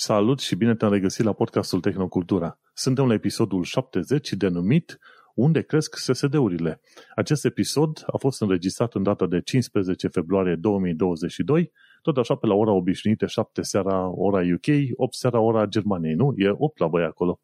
[0.00, 2.58] Salut și bine te-am regăsit la podcastul Tehnocultura.
[2.74, 4.98] Suntem la episodul 70 denumit
[5.34, 6.80] Unde cresc SSD-urile.
[7.14, 12.54] Acest episod a fost înregistrat în data de 15 februarie 2022, tot așa pe la
[12.54, 14.66] ora obișnuită, 7 seara ora UK,
[14.96, 16.34] 8 seara ora Germaniei, nu?
[16.36, 17.40] E 8 la voi acolo.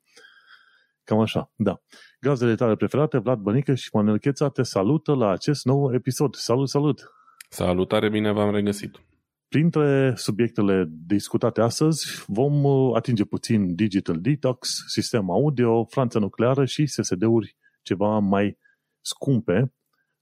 [1.04, 1.80] Cam așa, da.
[2.20, 6.34] Gazele tale preferate, Vlad Bănică și Manuel Cheța te salută la acest nou episod.
[6.34, 7.12] Salut, salut!
[7.48, 9.13] Salutare, bine v-am regăsit!
[9.54, 16.86] Printre subiectele discutate astăzi vom uh, atinge puțin Digital Detox, sistem audio, franță nucleară și
[16.86, 18.58] SSD-uri ceva mai
[19.00, 19.72] scumpe.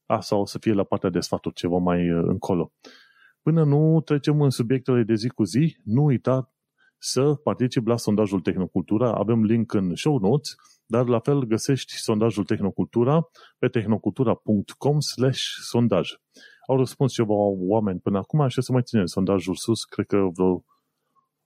[0.07, 2.73] Asta o să fie la partea de sfaturi ceva mai uh, încolo.
[3.43, 6.53] Până nu trecem în subiectele de zi cu zi, nu uita
[6.99, 9.13] să participi la sondajul Tehnocultura.
[9.13, 10.55] Avem link în show notes,
[10.87, 13.29] dar la fel găsești sondajul Tehnocultura
[13.59, 16.11] pe tehnocultura.com slash sondaj.
[16.67, 17.35] Au răspuns ceva
[17.69, 20.65] oameni până acum și să mai ținem sondajul sus, cred că vreo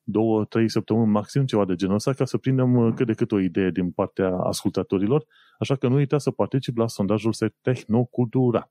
[0.08, 3.32] două, trei săptămâni maxim, ceva de genul ăsta, ca să prindem uh, cât de cât
[3.32, 5.26] o idee din partea ascultătorilor.
[5.58, 7.32] Așa că nu uita să participi la sondajul
[7.62, 8.70] Tehnocultura.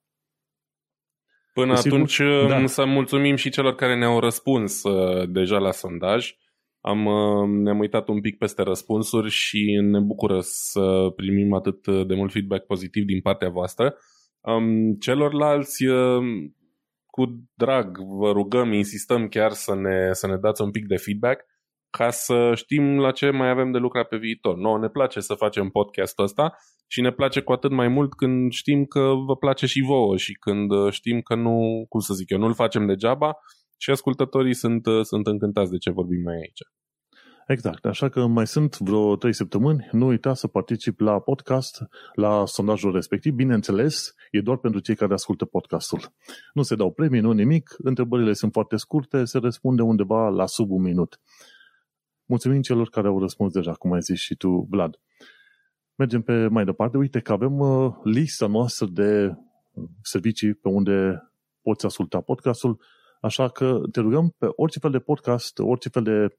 [1.53, 2.65] Până Desigur, atunci da.
[2.65, 6.35] să mulțumim și celor care ne-au răspuns uh, deja la sondaj.
[6.81, 12.15] Am, uh, ne-am uitat un pic peste răspunsuri și ne bucură să primim atât de
[12.15, 13.95] mult feedback pozitiv din partea voastră.
[14.45, 16.23] Um, celorlalți, uh,
[17.05, 21.45] cu drag, vă rugăm, insistăm chiar să ne, să ne dați un pic de feedback
[21.89, 24.57] ca să știm la ce mai avem de lucrat pe viitor.
[24.57, 26.55] Noi ne place să facem podcastul ăsta
[26.87, 30.33] și ne place cu atât mai mult când știm că vă place și vouă și
[30.33, 33.37] când uh, știm că nu, cum să zic eu, nu-l facem degeaba
[33.77, 36.61] și ascultătorii sunt, uh, sunt încântați de ce vorbim noi aici.
[37.47, 42.45] Exact, așa că mai sunt vreo 3 săptămâni, nu uita să participi la podcast, la
[42.45, 43.33] sondajul respectiv.
[43.33, 46.13] Bineînțeles, e doar pentru cei care ascultă podcastul.
[46.53, 50.71] Nu se dau premii, nu nimic, întrebările sunt foarte scurte, se răspunde undeva la sub
[50.71, 51.19] un minut.
[52.25, 54.99] Mulțumim celor care au răspuns deja, cum ai zis și tu, Vlad.
[55.95, 56.97] Mergem pe mai departe.
[56.97, 59.37] Uite că avem uh, lista noastră de
[60.01, 61.23] servicii pe unde
[61.61, 62.81] poți asculta podcastul,
[63.21, 66.37] așa că te rugăm pe orice fel de podcast, orice fel de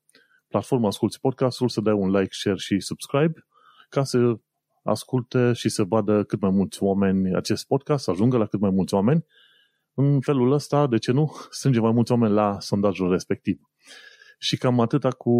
[0.48, 3.46] platformă asculti podcastul, să dai un like, share și subscribe
[3.88, 4.38] ca să
[4.82, 8.70] asculte și să vadă cât mai mulți oameni acest podcast, să ajungă la cât mai
[8.70, 9.24] mulți oameni.
[9.94, 13.60] În felul ăsta, de ce nu, strânge mai mulți oameni la sondajul respectiv.
[14.38, 15.32] Și cam atâta cu,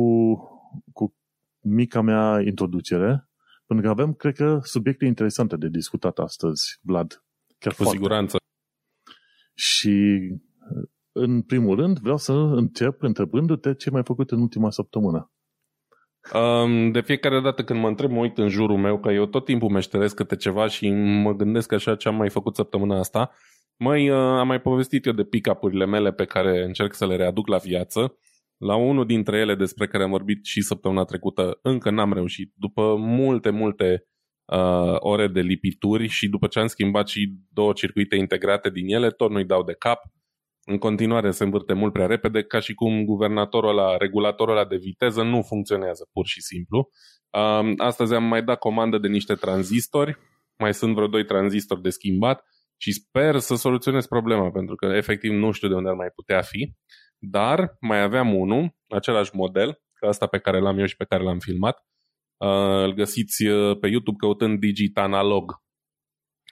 [0.92, 1.16] cu
[1.60, 3.28] mica mea introducere,
[3.66, 7.24] pentru că avem, cred că, subiecte interesante de discutat astăzi, Vlad.
[7.58, 7.96] Chiar cu foarte.
[7.96, 8.36] siguranță.
[9.54, 10.18] Și
[11.18, 15.30] în primul rând, vreau să încep întrebându-te ce mai făcut în ultima săptămână.
[16.34, 19.44] Um, de fiecare dată când mă întreb, mă uit în jurul meu, că eu tot
[19.44, 20.90] timpul meșteresc câte ceva și
[21.22, 23.30] mă gândesc așa ce am mai făcut săptămâna asta.
[23.76, 27.46] Măi, uh, am mai povestit eu de pick-up-urile mele pe care încerc să le readuc
[27.46, 28.18] la viață.
[28.56, 32.52] La unul dintre ele despre care am vorbit și săptămâna trecută, încă n-am reușit.
[32.54, 34.06] După multe, multe
[34.44, 39.10] uh, ore de lipituri și după ce am schimbat și două circuite integrate din ele,
[39.10, 40.00] tot nu-i dau de cap
[40.68, 44.76] în continuare se învârte mult prea repede, ca și cum guvernatorul ăla, regulatorul ăla de
[44.76, 46.88] viteză nu funcționează pur și simplu.
[47.76, 50.18] Astăzi am mai dat comandă de niște tranzistori,
[50.58, 52.44] mai sunt vreo doi tranzistori de schimbat
[52.76, 56.40] și sper să soluționez problema, pentru că efectiv nu știu de unde ar mai putea
[56.40, 56.74] fi,
[57.18, 61.22] dar mai aveam unul, același model, ca asta pe care l-am eu și pe care
[61.22, 61.86] l-am filmat.
[62.84, 65.52] Îl găsiți uh, pe YouTube căutând Digit Analog,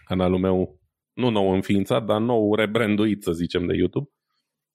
[0.05, 0.81] canalul meu
[1.15, 4.09] nu nou înființat, dar nou rebranduit, să zicem, de YouTube.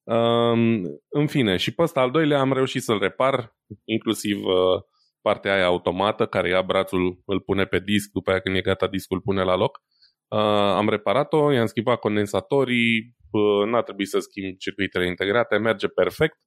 [0.03, 4.81] Um, în fine, și pe ăsta al doilea am reușit să-l repar, inclusiv uh,
[5.21, 8.87] partea aia automată, care ia brațul, îl pune pe disc, după aia când e gata
[8.87, 9.81] discul îl pune la loc.
[10.27, 10.39] Uh,
[10.79, 16.37] am reparat-o, i-am schimbat condensatorii, uh, n-a trebuit să schimb circuitele integrate, merge perfect.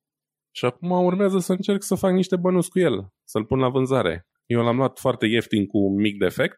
[0.55, 4.27] Și acum urmează să încerc să fac niște bănuți cu el, să-l pun la vânzare.
[4.47, 6.57] Eu l-am luat foarte ieftin cu un mic defect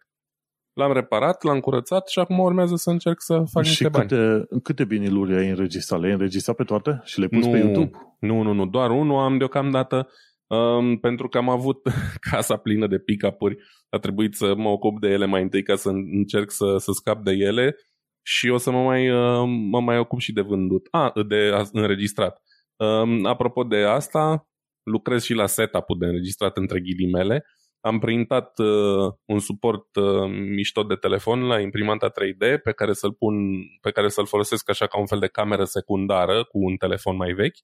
[0.75, 4.09] L-am reparat, l-am curățat și acum urmează să încerc să fac și niște bani.
[4.09, 6.01] Câte, câte viniluri ai înregistrat?
[6.01, 7.91] Le-ai înregistrat pe toate și le-ai pus nu, pe YouTube?
[8.21, 8.67] Nu, nu, nu.
[8.67, 10.09] Doar unul am deocamdată
[10.47, 11.89] um, pentru că am avut
[12.31, 13.57] casa plină de pick-up-uri.
[13.89, 17.23] A trebuit să mă ocup de ele mai întâi ca să încerc să, să scap
[17.23, 17.77] de ele
[18.23, 20.89] și o să mă mai, uh, mă mai ocup și de vândut.
[20.91, 22.43] A, de înregistrat.
[22.77, 24.49] Um, apropo de asta,
[24.83, 27.45] lucrez și la setup-ul de înregistrat între ghilimele
[27.85, 33.13] am printat uh, un suport uh, mișto de telefon la imprimanta 3D pe care să-l
[33.13, 33.35] pun,
[33.81, 37.33] pe care să-l folosesc așa ca un fel de cameră secundară cu un telefon mai
[37.33, 37.57] vechi.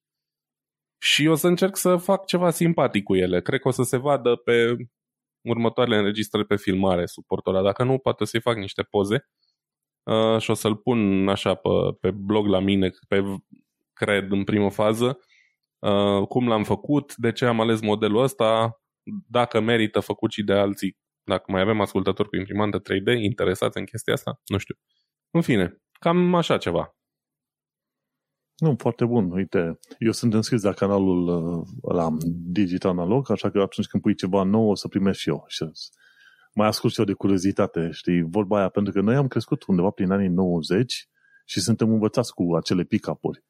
[0.98, 3.40] Și o să încerc să fac ceva simpatic cu ele.
[3.40, 4.76] Cred că o să se vadă pe
[5.40, 7.64] următoarele înregistrări pe filmare suportul ăla.
[7.64, 9.28] Dacă nu, poate să-i fac niște poze
[10.02, 11.68] uh, și o să-l pun așa pe,
[12.00, 13.24] pe blog la mine, pe
[13.92, 15.18] cred în primă fază
[15.78, 18.79] uh, cum l-am făcut, de ce am ales modelul ăsta,
[19.28, 23.84] dacă merită făcut și de alții, dacă mai avem ascultători cu imprimantă 3D interesați în
[23.84, 24.74] chestia asta, nu știu.
[25.30, 26.94] În fine, cam așa ceva.
[28.56, 29.30] Nu, foarte bun.
[29.30, 32.08] Uite, eu sunt înscris la canalul uh, la
[32.52, 35.44] Digital Analog, așa că atunci când pui ceva nou o să primești și eu.
[35.46, 35.64] Și
[36.54, 39.90] mai ascult și eu de curiozitate, știi, vorba aia, pentru că noi am crescut undeva
[39.90, 41.08] prin anii 90
[41.44, 43.44] și suntem învățați cu acele pick-up-uri.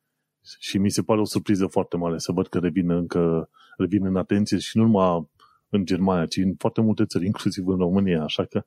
[0.59, 4.17] Și mi se pare o surpriză foarte mare să văd că revin încă, revin în
[4.17, 5.31] atenție și nu numai
[5.71, 8.63] în Germania, ci în foarte multe țări, inclusiv în România, așa că...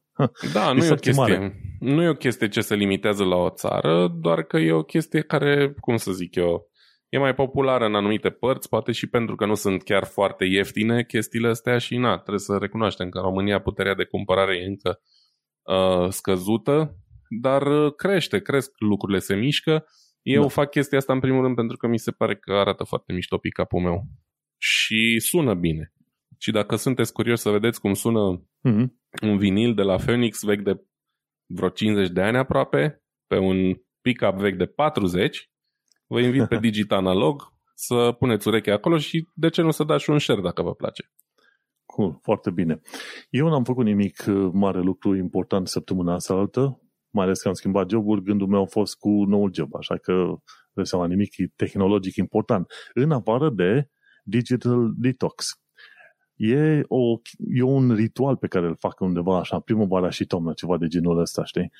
[0.53, 1.61] Da, nu e, o chestie, mare.
[1.79, 5.21] nu e o chestie ce se limitează la o țară, doar că e o chestie
[5.21, 6.71] care, cum să zic eu,
[7.09, 11.03] e mai populară în anumite părți, poate și pentru că nu sunt chiar foarte ieftine
[11.03, 14.99] chestiile astea și na, trebuie să recunoaștem că în România puterea de cumpărare e încă
[15.61, 16.97] uh, scăzută,
[17.41, 19.85] dar uh, crește, cresc lucrurile, se mișcă.
[20.21, 20.47] Eu da.
[20.47, 23.37] fac chestia asta în primul rând pentru că mi se pare că arată foarte mișto
[23.37, 24.03] pick meu
[24.57, 25.93] și sună bine.
[26.43, 28.87] Și dacă sunteți curioși să vedeți cum sună mm-hmm.
[29.21, 30.85] un vinil de la Phoenix vechi de
[31.45, 35.49] vreo 50 de ani aproape, pe un pick-up vechi de 40,
[36.07, 40.09] vă invit pe Digital Analog să puneți urechea acolo și de ce nu să dați
[40.09, 41.11] un share dacă vă place.
[41.85, 42.81] Cool, foarte bine.
[43.29, 47.53] Eu n-am făcut nimic uh, mare lucru important săptămâna asta altă, mai ales că am
[47.53, 50.35] schimbat jobul, gândul meu a fost cu noul job, așa că
[50.73, 52.71] de seama nimic tehnologic important.
[52.93, 53.87] În afară de
[54.23, 55.62] Digital Detox.
[56.35, 57.21] E, o,
[57.53, 61.19] e un ritual pe care îl fac undeva așa, primăvara și toamna, ceva de genul
[61.19, 61.71] ăsta, știi?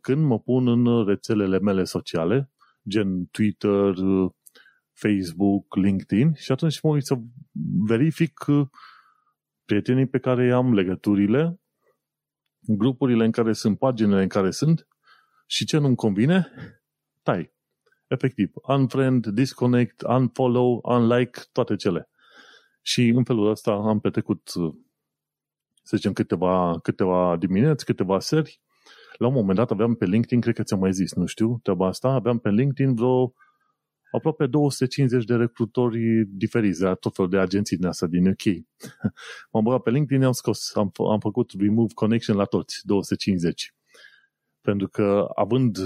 [0.00, 2.50] Când mă pun în rețelele mele sociale,
[2.88, 3.94] gen Twitter,
[4.92, 7.18] Facebook, LinkedIn și atunci mă uit să
[7.86, 8.44] verific
[9.64, 11.60] prietenii pe care i-am, legăturile,
[12.60, 14.88] grupurile în care sunt, paginile în care sunt
[15.46, 16.46] și ce nu-mi convine,
[17.22, 17.56] tai.
[18.06, 22.08] Efectiv, unfriend, disconnect, unfollow, unlike, toate cele.
[22.88, 24.48] Și în felul ăsta am petrecut,
[25.82, 28.60] să zicem, câteva, câteva dimineți, câteva seri.
[29.16, 31.86] La un moment dat aveam pe LinkedIn, cred că ți-am mai zis, nu știu, treaba
[31.86, 33.34] asta, aveam pe LinkedIn vreo
[34.10, 38.44] aproape 250 de recrutori diferiți, de tot felul de agenții din asta din UK.
[39.52, 43.74] M-am băgat pe LinkedIn, am scos, am, am făcut remove connection la toți, 250.
[44.60, 45.78] Pentru că având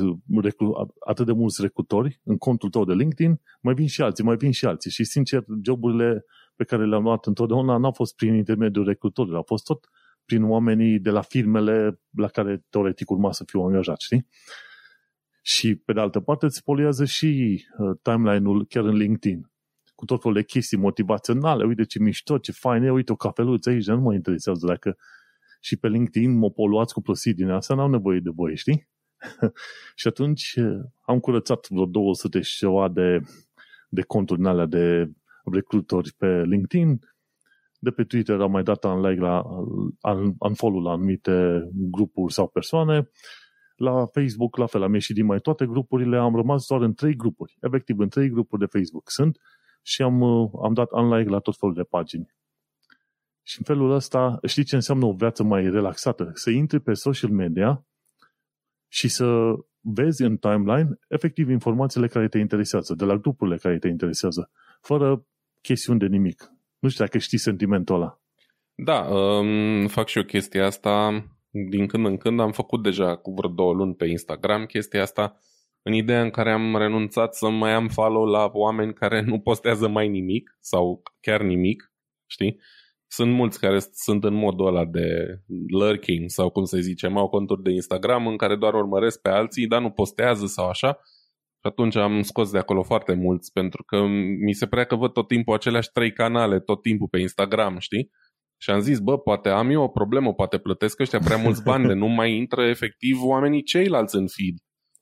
[1.07, 4.51] atât de mulți recrutori în contul tău de LinkedIn, mai vin și alții, mai vin
[4.51, 4.91] și alții.
[4.91, 6.25] Și sincer, joburile
[6.57, 9.89] pe care le-am luat întotdeauna n-au fost prin intermediul recrutorilor, au fost tot
[10.25, 14.27] prin oamenii de la firmele la care teoretic urma să fiu angajat, știi?
[15.43, 19.53] Și pe de altă parte îți poliază și uh, timeline-ul chiar în LinkedIn
[19.95, 23.71] cu tot felul de chestii motivaționale, uite ce mișto, ce fain e, uite o cafeluță
[23.71, 24.97] aici, nu mă interesează dacă
[25.61, 28.89] și pe LinkedIn mă poluați cu plăsidine, asta n-am nevoie de voi, știi?
[30.01, 33.21] și atunci uh, am curățat vreo 200 și ceva de,
[33.89, 35.11] de conturi în alea de
[35.45, 37.01] recrutori pe LinkedIn,
[37.79, 39.43] de pe Twitter am mai dat un like la
[40.39, 43.11] unfollow la anumite grupuri sau persoane,
[43.77, 47.17] la Facebook la fel, am ieșit din mai toate grupurile, am rămas doar în trei
[47.17, 49.39] grupuri, efectiv în trei grupuri de Facebook sunt
[49.83, 50.23] și am,
[50.65, 52.35] am dat unlike la tot felul de pagini.
[53.43, 56.31] Și în felul ăsta, știi ce înseamnă o viață mai relaxată?
[56.35, 57.87] Să intri pe social media
[58.89, 63.89] și să vezi în timeline efectiv informațiile care te interesează, de la grupurile care te
[63.89, 65.27] interesează, fără
[65.63, 66.53] chestiuni de nimic.
[66.79, 68.21] Nu știu dacă știi sentimentul ăla.
[68.75, 72.41] Da, um, fac și eu chestia asta din când în când.
[72.41, 75.37] Am făcut deja cu vreo două luni pe Instagram chestia asta
[75.83, 79.89] în ideea în care am renunțat să mai am follow la oameni care nu postează
[79.89, 81.93] mai nimic sau chiar nimic,
[82.27, 82.61] știi?
[83.07, 85.39] Sunt mulți care sunt în modul ăla de
[85.69, 89.67] lurking sau cum se zice, au conturi de Instagram în care doar urmăresc pe alții,
[89.67, 90.99] dar nu postează sau așa
[91.63, 94.07] și atunci am scos de acolo foarte mulți, pentru că
[94.45, 98.11] mi se părea că văd tot timpul aceleași trei canale, tot timpul pe Instagram, știi?
[98.57, 101.87] Și am zis, bă, poate am eu o problemă, poate plătesc ăștia prea mulți bani
[101.87, 104.55] de nu mai intră efectiv oamenii ceilalți în feed.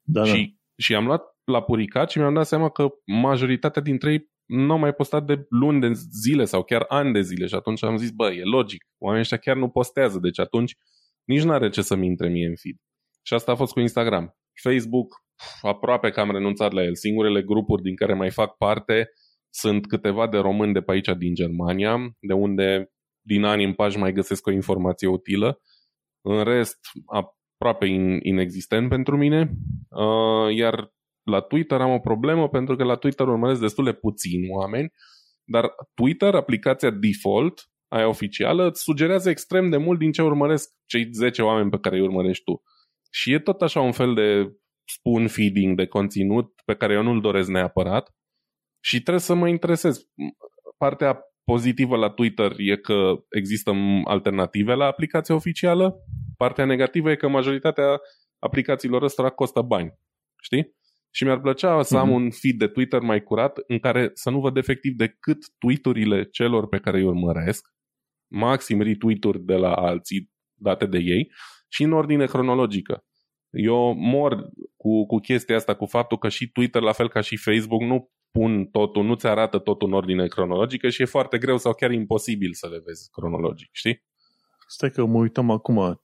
[0.03, 0.83] Da, și, da.
[0.83, 4.79] și am luat la puricat și mi-am dat seama că majoritatea dintre ei nu au
[4.79, 8.11] mai postat de luni de zile sau chiar ani de zile și atunci am zis,
[8.11, 10.77] bă, e logic, oamenii ăștia chiar nu postează, deci atunci
[11.25, 12.77] nici nu are ce să-mi intre mie în feed.
[13.23, 14.39] Și asta a fost cu Instagram.
[14.63, 15.15] Facebook,
[15.63, 16.95] aproape că am renunțat la el.
[16.95, 19.11] Singurele grupuri din care mai fac parte
[19.51, 23.99] sunt câteva de români de pe aici din Germania, de unde din ani în pași
[23.99, 25.61] mai găsesc o informație utilă.
[26.21, 27.87] În rest, aproape
[28.23, 29.51] inexistent pentru mine.
[29.89, 30.93] Uh, iar
[31.23, 34.93] la Twitter am o problemă pentru că la Twitter urmăresc destul de puțini oameni,
[35.45, 41.09] dar Twitter, aplicația default, aia oficială, îți sugerează extrem de mult din ce urmăresc cei
[41.13, 42.63] 10 oameni pe care îi urmărești tu.
[43.11, 44.53] Și e tot așa un fel de
[44.95, 48.15] spoon feeding de conținut pe care eu nu-l doresc neapărat.
[48.85, 50.09] Și trebuie să mă interesez.
[50.79, 53.73] Partea pozitivă la Twitter e că există
[54.05, 55.95] alternative la aplicația oficială.
[56.37, 58.01] Partea negativă e că majoritatea
[58.39, 59.99] aplicațiilor ăstora costă bani.
[60.43, 60.75] Știi?
[61.11, 62.13] Și mi-ar plăcea să am mm-hmm.
[62.13, 66.69] un feed de Twitter mai curat în care să nu văd efectiv decât tweeturile celor
[66.69, 67.69] pe care îi urmăresc,
[68.33, 71.33] maxim retweet-uri de la alții date de ei
[71.69, 73.05] și în ordine cronologică.
[73.51, 77.37] Eu mor cu, cu chestia asta, cu faptul că și Twitter, la fel ca și
[77.37, 81.59] Facebook, nu pun totul, nu ți arată totul în ordine cronologică și e foarte greu
[81.59, 84.05] sau chiar imposibil să le vezi cronologic, știi?
[84.69, 86.01] Stai că mă uităm acum.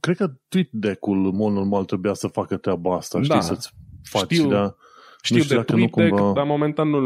[0.00, 3.40] Cred că TweetDeck-ul, în mod normal, trebuia să facă treaba asta, știi, da.
[3.40, 3.70] să-ți
[4.02, 4.76] faci, știu, da?
[5.24, 6.32] Știu, știu de TweetDeck, cumva...
[6.32, 7.00] dar momentan nu,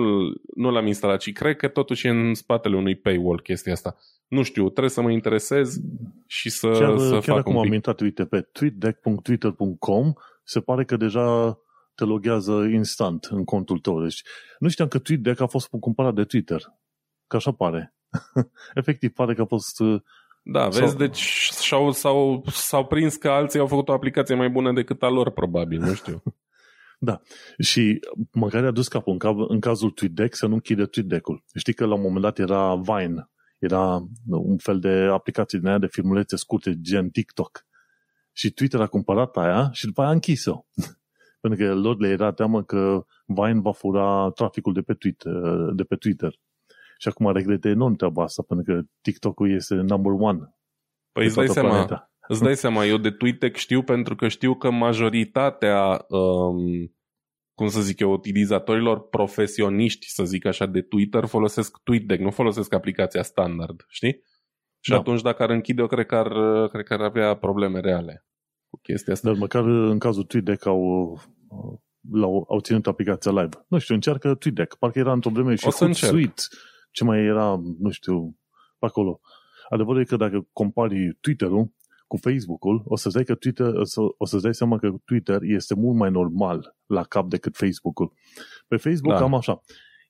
[0.54, 3.96] nu l-am instalat și cred că totuși e în spatele unui paywall chestia asta.
[4.28, 5.80] Nu știu, trebuie să mă interesez
[6.26, 7.70] și să, chiar, să chiar fac acum un pic.
[7.70, 10.12] am intrat, uite, pe tweetdeck.twitter.com
[10.44, 11.58] se pare că deja
[11.94, 14.02] te loghează instant în contul tău.
[14.02, 14.22] Deci
[14.58, 16.62] nu știam că TweetDeck a fost cumpărat de Twitter.
[17.26, 17.94] Că așa pare.
[18.74, 19.80] Efectiv, pare că a fost...
[19.80, 20.00] uh,
[20.42, 21.16] Da, Sau- vezi, deci
[21.60, 25.30] și-au, s-au, s-au prins că alții au făcut o aplicație mai bună decât a lor,
[25.30, 26.22] probabil, nu știu.
[27.58, 28.00] Și
[28.32, 31.44] măcar a dus capul în, ca, în cazul TweetDeck să nu închide TweetDeck-ul.
[31.54, 33.30] Știi că la un moment dat era Vine.
[33.58, 37.66] Era un fel de aplicație din aia de filmulețe scurte, gen TikTok.
[38.32, 40.64] Și Twitter a cumpărat aia și după aia a închis-o.
[41.40, 45.32] Pentru că lor le era teamă că Vine va fura traficul de pe Twitter.
[45.74, 46.38] De pe Twitter.
[46.98, 50.56] Și acum regrete enorm treaba asta, pentru că TikTok-ul este number one
[51.12, 52.10] Păi pe îți dai toată seama, planeta.
[52.28, 56.94] Îți dai seama, eu de TweetDeck știu pentru că știu că majoritatea, um,
[57.54, 62.74] cum să zic eu, utilizatorilor profesioniști, să zic așa, de Twitter folosesc TweetDeck, nu folosesc
[62.74, 64.22] aplicația standard, știi?
[64.80, 64.96] Și Da.
[64.96, 66.28] atunci dacă ar închide, eu cred că ar,
[66.68, 68.26] cred că ar avea probleme reale
[68.68, 69.28] cu chestia asta.
[69.28, 71.12] Dar măcar în cazul TweetDeck au,
[72.12, 73.64] l-au, au ținut aplicația live.
[73.68, 74.74] Nu știu, încearcă TweetDeck.
[74.74, 76.10] Parcă era într-o vreme și O să încerc.
[76.12, 76.42] Hootsuite.
[76.90, 78.38] Ce mai era, nu știu,
[78.78, 79.20] pe acolo.
[79.68, 81.74] Adevărul e că dacă compari Twitter-ul
[82.06, 85.38] cu Facebook-ul, o să-ți dai, că Twitter, o, să, o să-ți dai seama că Twitter
[85.42, 88.12] este mult mai normal la cap decât Facebook-ul.
[88.68, 89.22] Pe Facebook Da.
[89.22, 89.60] am așa.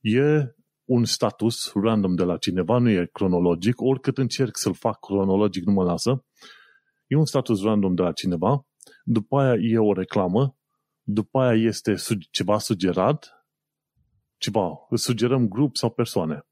[0.01, 5.65] E un status random de la cineva, nu e cronologic, oricât încerc să-l fac cronologic,
[5.65, 6.25] nu mă lasă.
[7.07, 8.67] E un status random de la cineva,
[9.05, 10.57] după aia e o reclamă,
[11.03, 13.47] după aia este su- ceva sugerat,
[14.37, 16.47] ceva, îți sugerăm grup sau persoane.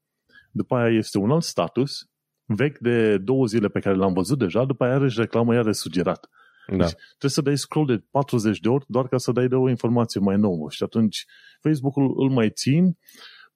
[0.51, 2.09] După aia este un alt status,
[2.45, 6.29] vechi de două zile pe care l-am văzut deja, după aia iarăși reclamă, iarăși sugerat.
[6.67, 6.85] Da.
[6.85, 10.19] Trebuie să dai scroll de 40 de ori doar ca să dai de o informație
[10.19, 10.69] mai nouă.
[10.69, 11.25] Și atunci
[11.61, 12.97] Facebook-ul îl mai țin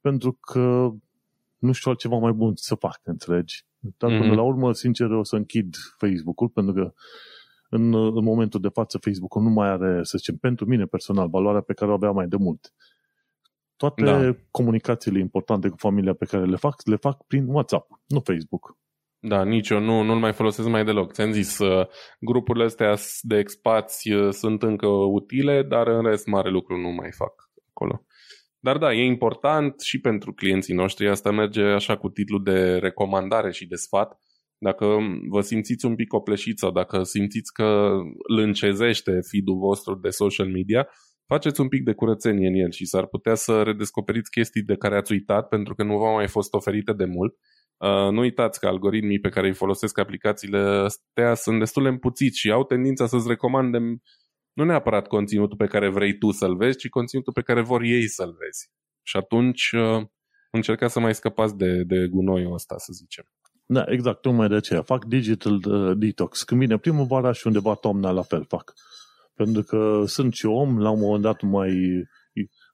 [0.02, 0.90] pentru că
[1.58, 3.66] nu știu altceva mai bun să fac, înțelegi?
[3.80, 4.36] Dar până Mhm.
[4.36, 6.94] la urmă, sincer, o să închid Facebook-ul pentru că
[7.70, 11.62] în, în momentul de față Facebook-ul nu mai are, să zicem, pentru mine personal, valoarea
[11.62, 12.74] pe care o avea mai de mult.
[13.78, 14.36] Toate Da.
[14.52, 18.78] comunicațiile importante cu familia pe care le fac, le fac prin WhatsApp, nu Facebook.
[19.22, 21.12] Da, nici eu nu, nu-l mai folosesc mai deloc.
[21.12, 21.88] Ți-am zis, uh,
[22.20, 27.12] grupurile astea de expați uh, sunt încă utile, dar în rest mare lucru nu mai
[27.12, 27.34] fac
[27.70, 28.06] acolo.
[28.60, 31.10] Dar da, e important și pentru clienții noștri.
[31.10, 34.20] Asta merge așa cu titlul de recomandare și de sfat.
[34.58, 34.98] Dacă
[35.30, 37.92] vă simțiți un pic copleșiți sau dacă simțiți că
[38.28, 40.88] îl încezește feed-ul vostru de social media,
[41.26, 44.96] faceți un pic de curățenie în el și s-ar putea să redescoperiți chestii de care
[44.96, 47.36] ați uitat pentru că nu v-au mai fost oferite de mult.
[47.80, 52.40] Uh, nu uitați că algoritmii pe care îi folosesc aplicațiile astea sunt destul de împuțiți
[52.40, 53.78] și au tendința să-ți recomande
[54.54, 58.08] nu neapărat conținutul pe care vrei tu să-l vezi, ci conținutul pe care vor ei
[58.08, 58.72] să-l vezi.
[59.04, 60.06] Și atunci uh,
[60.52, 63.24] încercați să mai scăpați de, de gunoiul ăsta, să zicem.
[63.66, 64.82] Da, exact, tocmai de aceea.
[64.82, 66.44] Fac digital uh, detox.
[66.44, 68.74] Când vine primăvara și undeva toamna la fel fac.
[69.34, 71.72] Pentru că sunt și om, la un moment dat mai,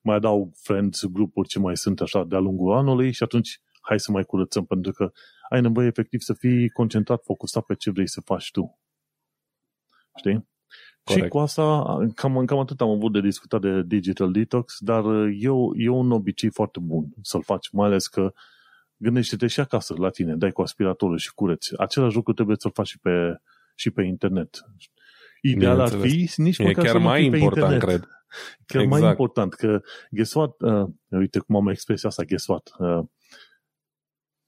[0.01, 4.12] mai adaug friends, grupuri ce mai sunt așa de-a lungul anului și atunci hai să
[4.12, 5.12] mai curățăm, pentru că
[5.50, 8.80] ai nevoie efectiv să fii concentrat, focusat pe ce vrei să faci tu.
[10.18, 10.48] Știi?
[11.04, 11.24] Corect.
[11.24, 11.84] Și cu asta,
[12.15, 16.12] cam, cam atât am avut de discutat de digital detox, dar uh, eu, e un
[16.12, 18.34] obicei foarte bun să-l faci, mai ales că
[18.98, 21.77] gândește-te și acasă la tine, dai cu aspiratorul și cureți.
[21.77, 23.42] Același lucru trebuie să-l faci și pe,
[23.75, 24.65] și pe internet.
[25.42, 26.34] Ideal ar Bineînțeles.
[26.34, 28.00] fi nici E măcar chiar să nu mai fii pe important, internet.
[28.00, 28.10] cred.
[28.65, 29.12] Chiar mai Exact.
[29.12, 30.56] important, că guess what?
[30.60, 32.72] Uh, uite cum am expresia asta, guess what?
[32.77, 33.06] Uh,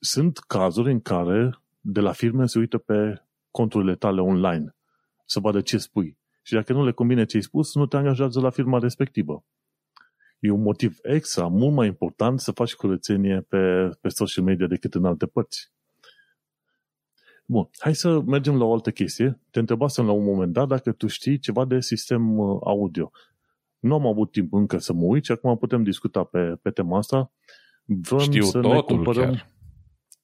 [0.08, 3.22] sunt cazuri în care de la firme se uită pe
[3.52, 4.76] conturile tale online
[5.26, 6.18] să vadă ce spui.
[6.42, 9.46] Și dacă nu le convine ce ai spus, nu te angajează la firma respectivă.
[10.40, 14.94] E un motiv extra, mult mai important să faci curățenie pe, pe social media decât
[14.94, 15.72] în alte părți.
[17.46, 19.40] Bun, hai să mergem la o altă chestie.
[19.50, 23.12] Te întrebasem la un moment dat dacă tu știi ceva de sistem uh, audio.
[23.80, 26.98] Nu am avut timp încă să mă uit și acum putem discuta pe, pe tema
[26.98, 27.32] asta.
[27.86, 29.56] Vrem Știu să totul ne cumpărăm, chiar.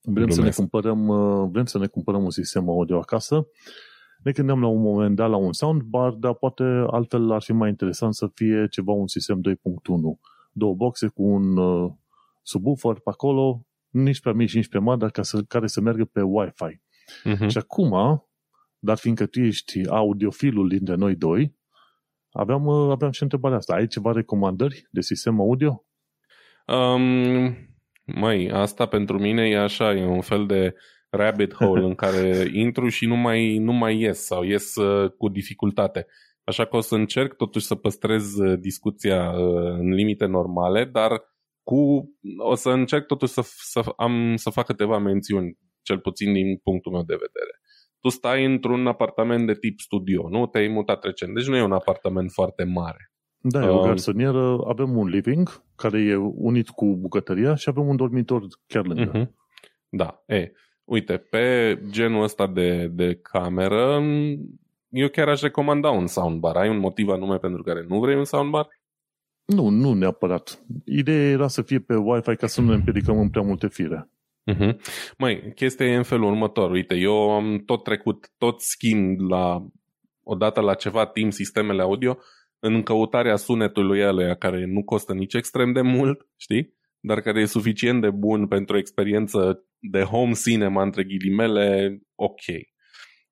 [0.06, 3.48] Vrem să, ne cumpărăm, uh, vrem să ne cumpărăm un sistem audio acasă.
[4.24, 7.70] Ne gândeam la un moment dat la un soundbar, dar poate altfel ar fi mai
[7.70, 9.56] interesant să fie ceva un sistem 2.1.
[10.52, 11.92] Două boxe cu un uh,
[12.42, 16.06] subwoofer pe acolo, nici prea mici, nici prea mari, dar ca să, care să meargă
[16.06, 16.82] pe Wi-Fi.
[17.30, 17.48] Uh-huh.
[17.48, 18.24] Și acum,
[18.80, 21.56] dar fiindcă tu ești audiofilul dintre noi doi,
[22.32, 23.74] aveam, uh, aveam și întrebarea asta.
[23.74, 25.86] Ai ceva recomandări de sistem audio?
[26.68, 27.56] Um,
[28.06, 30.76] Măi, asta pentru mine e așa, e un fel de
[31.10, 35.30] rabbit hole în care intru și nu mai, nu mai ies sau ies uh, cu
[35.30, 36.06] dificultate.
[36.44, 41.22] Așa că o să încerc totuși să păstrez uh, discuția uh, în limite normale, dar
[41.64, 46.58] cu, o să încerc totuși să, să, am, să fac câteva mențiuni, cel puțin din
[46.58, 47.60] punctul meu de vedere.
[48.00, 50.46] Tu stai într-un apartament de tip studio, nu?
[50.46, 53.13] Te-ai mutat recent, deci nu e un apartament foarte mare.
[53.46, 57.96] Da, e o garsonieră, avem un living care e unit cu bucătăria și avem un
[57.96, 59.12] dormitor chiar lângă.
[59.12, 59.30] Uh-huh.
[59.90, 60.52] Da, e,
[60.84, 64.02] uite, pe genul ăsta de, de cameră,
[64.90, 66.56] eu chiar aș recomanda un soundbar.
[66.56, 68.68] Ai un motiv anume pentru care nu vrei un soundbar?
[69.46, 70.64] Nu, nu neapărat.
[70.86, 74.10] Ideea era să fie pe Wi-Fi ca să nu ne împiedicăm în prea multe fire.
[74.52, 74.76] Uh-huh.
[75.18, 76.72] Măi, chestia e în felul următor.
[76.72, 79.66] Uite, eu am tot trecut, tot schimb la
[80.24, 82.18] odată la ceva timp sistemele audio
[82.66, 86.74] în căutarea sunetului ăluia care nu costă nici extrem de mult, știi?
[87.00, 92.42] Dar care e suficient de bun pentru o experiență de home cinema, între ghilimele, ok.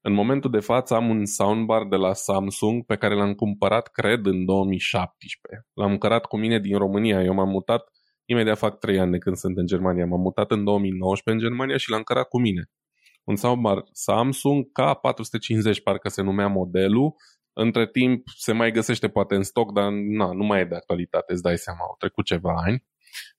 [0.02, 4.26] În momentul de față am un soundbar de la Samsung pe care l-am cumpărat, cred,
[4.26, 5.68] în 2017.
[5.74, 7.24] L-am cumpărat cu mine din România.
[7.24, 7.84] Eu m-am mutat,
[8.26, 10.06] imediat fac 3 ani de când sunt în Germania.
[10.06, 12.64] M-am mutat în 2019 în Germania și l-am cumpărat cu mine.
[13.24, 17.16] Un soundbar Samsung K450, parcă se numea modelul,
[17.54, 21.34] între timp se mai găsește poate în stoc, dar na, nu mai e de actualitate,
[21.34, 22.84] îți dai seama, au trecut ceva ani.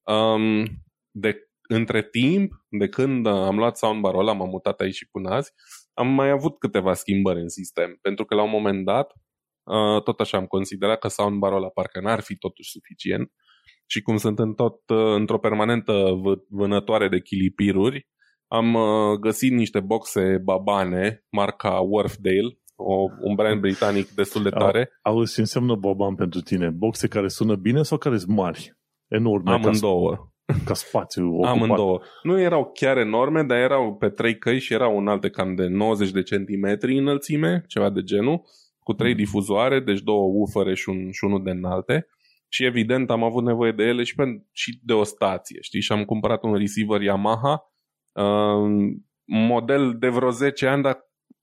[0.03, 0.65] Um,
[1.11, 1.37] de,
[1.69, 5.53] între timp, de când am luat soundbar-ul ăla, m-am mutat aici și până azi,
[5.95, 9.13] am mai avut câteva schimbări în sistem, pentru că la un moment dat,
[9.63, 13.33] uh, tot așa am considerat că soundbar-ul ăla parcă n-ar fi totuși suficient
[13.87, 18.07] și cum sunt în tot, uh, într-o permanentă vânătoare de chilipiruri,
[18.47, 24.91] am uh, găsit niște boxe babane, marca Wharfdale, o, un brand britanic destul de tare.
[25.03, 26.71] Auzi, ce înseamnă Boban pentru tine?
[26.71, 28.77] Boxe care sună bine sau care sunt mari?
[29.09, 29.53] Enorme.
[29.53, 30.11] Amândouă.
[30.45, 31.51] Ca, ca spațiu ocupat.
[31.51, 32.01] Amândouă.
[32.23, 36.11] Nu erau chiar enorme, dar erau pe trei căi și erau unalte cam de 90
[36.11, 38.43] de centimetri înălțime, ceva de genul,
[38.79, 39.17] cu trei mm.
[39.17, 42.07] difuzoare, deci două ufere și, un, și unul de înalte.
[42.49, 45.81] Și evident am avut nevoie de ele și, pe, și de o stație, știi?
[45.81, 47.73] Și am cumpărat un receiver Yamaha,
[48.13, 48.93] uh,
[49.25, 50.99] model de vreo 10 ani, dar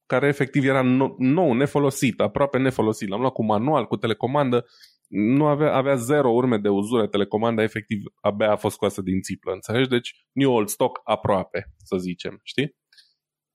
[0.10, 0.82] care efectiv era
[1.18, 3.10] nou, nefolosit, aproape nefolosit.
[3.10, 4.66] L-am luat cu manual, cu telecomandă,
[5.08, 9.52] nu avea, avea zero urme de uzură, telecomanda efectiv abia a fost scoasă din țiplă,
[9.52, 9.90] înțelegi?
[9.90, 12.76] Deci new old stock aproape, să zicem, știi?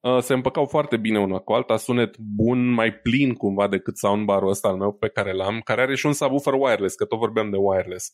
[0.00, 4.48] Uh, se împăcau foarte bine una cu alta, sunet bun, mai plin cumva decât soundbar-ul
[4.48, 7.50] ăsta al meu pe care l-am, care are și un subwoofer wireless, că tot vorbeam
[7.50, 8.12] de wireless.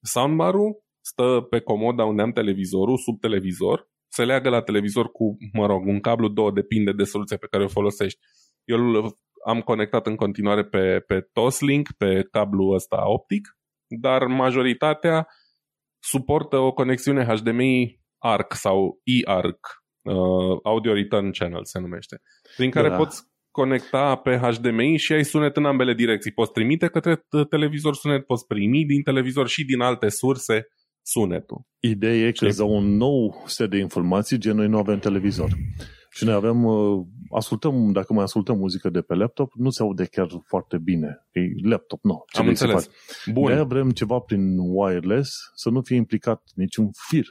[0.00, 5.66] Soundbar-ul stă pe comoda unde am televizorul, sub televizor, se leagă la televizor cu, mă
[5.66, 8.18] rog, un cablu, două, depinde de soluția pe care o folosești.
[8.64, 8.78] Eu
[9.46, 15.26] am conectat în continuare pe, pe Toslink, pe cablu ăsta optic, dar majoritatea
[15.98, 19.58] suportă o conexiune HDMI ARC sau eARC,
[20.02, 22.20] uh, Audio Return Channel se numește,
[22.56, 22.96] prin care da.
[22.96, 26.32] poți conecta pe HDMI și ai sunet în ambele direcții.
[26.32, 30.66] Poți trimite către televizor sunet, poți primi din televizor și din alte surse
[31.08, 31.62] sunetul.
[31.78, 35.50] Ideea e că îți dau un nou set de informații, gen noi nu avem televizor.
[36.10, 40.04] Și noi avem, uh, ascultăm, dacă mai ascultăm muzică de pe laptop, nu se aude
[40.04, 41.26] chiar foarte bine.
[41.30, 42.22] E laptop, nu.
[42.32, 42.90] Ce Am înțeles.
[43.32, 43.54] Bun.
[43.54, 47.26] de vrem ceva prin wireless, să nu fie implicat niciun fir.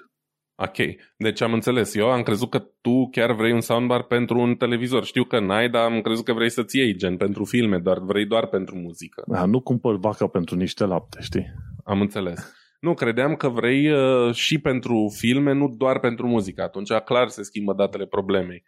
[0.55, 0.77] Ok,
[1.17, 1.95] deci am înțeles.
[1.95, 5.05] Eu am crezut că tu chiar vrei un soundbar pentru un televizor.
[5.05, 8.25] Știu că n-ai, dar am crezut că vrei să-ți iei gen pentru filme, dar vrei
[8.25, 9.23] doar pentru muzică.
[9.27, 11.45] Da, nu cumpăr vaca pentru niște lapte, știi?
[11.83, 12.53] Am înțeles.
[12.87, 16.61] Nu, credeam că vrei uh, și pentru filme, nu doar pentru muzică.
[16.61, 18.63] Atunci clar se schimbă datele problemei.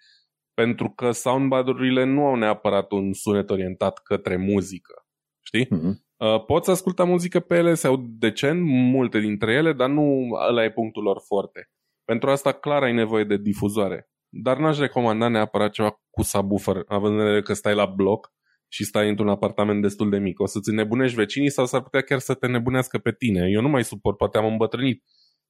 [0.53, 5.05] Pentru că soundbar-urile nu au neapărat un sunet orientat către muzică.
[5.45, 5.65] Știi?
[5.65, 5.93] Mm-hmm.
[6.17, 10.71] Uh, poți asculta muzică pe ele, sau decent, multe dintre ele, dar nu ăla e
[10.71, 11.69] punctul lor forte.
[12.05, 14.09] Pentru asta clar ai nevoie de difuzoare.
[14.29, 18.31] Dar n-aș recomanda neapărat ceva cu subwoofer, având în vedere că stai la bloc
[18.71, 20.39] și stai într-un apartament destul de mic.
[20.39, 23.49] O să-ți nebunești vecinii sau s-ar putea chiar să te nebunească pe tine.
[23.49, 25.03] Eu nu mai suport, poate am îmbătrânit.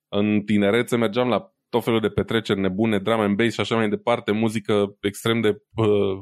[0.07, 3.89] În tinerețe mergeam la tot felul de petreceri nebune, drum and bass și așa mai
[3.89, 6.17] departe, muzică extrem de uh,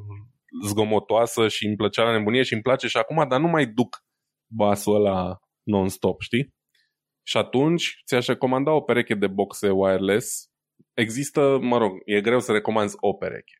[0.65, 3.97] zgomotoasă și îmi plăcea la nebunie și îmi place și acum, dar nu mai duc
[4.53, 6.55] basul ăla non-stop, știi?
[7.23, 10.49] Și atunci ți-aș recomanda o pereche de boxe wireless.
[10.93, 13.53] Există, mă rog, e greu să recomanzi o pereche.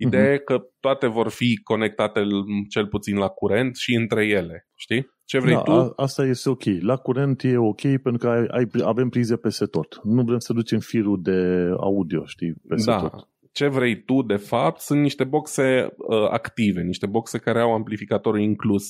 [0.00, 0.34] Ideea uh-huh.
[0.34, 2.20] e că toate vor fi conectate
[2.68, 5.06] cel puțin la curent și între ele, știi?
[5.24, 5.70] Ce vrei da, tu?
[5.70, 6.62] A, asta este ok.
[6.80, 10.00] La curent e ok pentru că ai, ai, avem prize peste tot.
[10.02, 12.98] Nu vrem să ducem firul de audio, știi, peste da.
[12.98, 13.28] tot.
[13.52, 18.40] Ce vrei tu, de fapt, sunt niște boxe uh, active, niște boxe care au amplificatorul
[18.40, 18.84] inclus.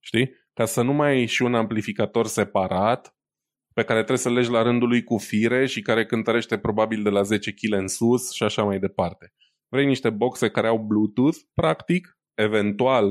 [0.00, 0.30] Știi?
[0.52, 3.16] Ca să nu mai ai și un amplificator separat
[3.74, 7.08] pe care trebuie să legi la rândul lui cu fire și care cântărește probabil de
[7.08, 9.32] la 10 kg în sus și așa mai departe.
[9.72, 13.06] Vrei niște boxe care au Bluetooth, practic, eventual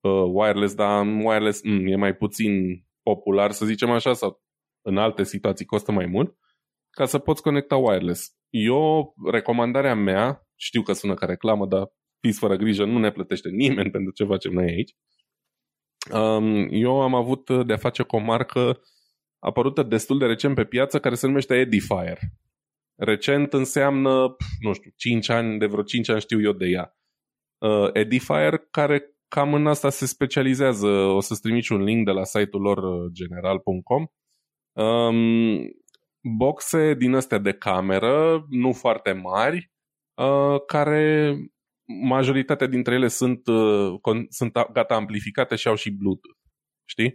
[0.00, 2.52] uh, wireless, dar wireless mm, e mai puțin
[3.02, 4.42] popular, să zicem așa, sau
[4.84, 6.36] în alte situații costă mai mult,
[6.90, 8.36] ca să poți conecta wireless.
[8.50, 13.48] Eu, recomandarea mea, știu că sună ca reclamă, dar fiți fără grijă, nu ne plătește
[13.48, 14.92] nimeni pentru ce facem noi aici.
[16.12, 18.80] Um, eu am avut de-a face cu o marcă
[19.38, 22.18] apărută destul de recent pe piață care se numește Edifier.
[23.04, 26.96] Recent înseamnă, nu știu, 5 ani, de vreo 5 ani știu eu de ea.
[27.58, 32.24] Uh, Edifier, care cam în asta se specializează, o să-ți trimiți un link de la
[32.24, 34.06] site-ul lor uh, general.com.
[34.72, 35.70] Um,
[36.22, 39.72] boxe din astea de cameră, nu foarte mari,
[40.14, 41.36] uh, care
[42.02, 46.38] majoritatea dintre ele sunt, uh, con- sunt gata amplificate și au și Bluetooth.
[46.84, 47.12] Știi?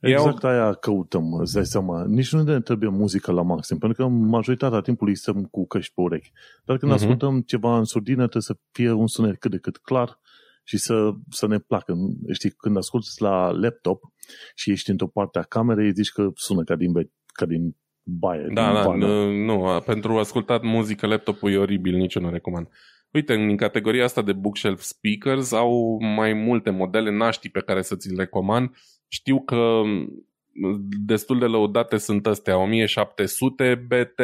[0.00, 0.50] Exact Eu...
[0.50, 2.04] aia căutăm, îți dai seama.
[2.06, 6.00] Nici nu ne trebuie muzică la maxim, pentru că majoritatea timpului stăm cu căști pe
[6.00, 6.32] urechi.
[6.64, 6.94] Dar când uh-huh.
[6.94, 10.18] ascultăm ceva în surdină, trebuie să fie un sunet cât de cât clar
[10.64, 11.94] și să, să ne placă.
[12.32, 14.02] Știi, când asculti la laptop
[14.54, 16.92] și ești într-o parte a camerei, zici că sună ca din,
[17.26, 18.46] ca din baie.
[18.54, 22.68] Da, da, nu, nu, pentru ascultat muzică laptopul e oribil, nici eu nu recomand.
[23.12, 27.96] Uite, în categoria asta de bookshelf speakers au mai multe modele naștii pe care să
[27.96, 28.70] ți le recomand.
[29.12, 29.82] Știu că
[31.06, 34.20] destul de lăudate sunt astea 1700 BT,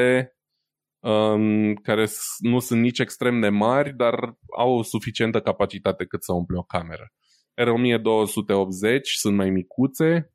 [0.98, 2.06] um, care
[2.38, 7.12] nu sunt nici extrem de mari, dar au suficientă capacitate cât să umple o cameră.
[7.62, 10.34] R1280 sunt mai micuțe.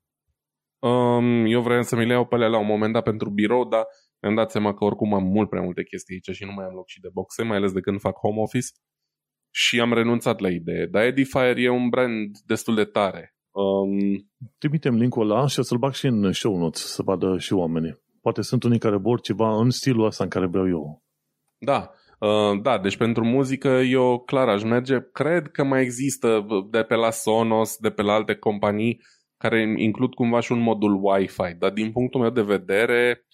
[0.80, 3.68] Um, eu vreau să mi le iau pe alea la un moment dat pentru birou,
[3.68, 3.86] dar
[4.22, 6.74] mi-am dat seama că oricum am mult prea multe chestii aici și nu mai am
[6.74, 8.68] loc și de boxe, mai ales de când fac home office.
[9.54, 10.86] Și am renunțat la idee.
[10.86, 13.36] Dar Edifier e un brand destul de tare.
[13.52, 17.54] Um, Trimitem linkul ăla și o să-l bag și în show notes să vadă și
[17.54, 18.00] oamenii.
[18.22, 21.04] Poate sunt unii care vor ceva în stilul ăsta în care vreau eu.
[21.60, 24.98] Da, uh, da, deci pentru muzică eu clar aș merge.
[25.12, 29.02] Cred că mai există de pe la Sonos, de pe la alte companii
[29.38, 33.26] care includ cumva și un modul Wi-Fi, dar din punctul meu de vedere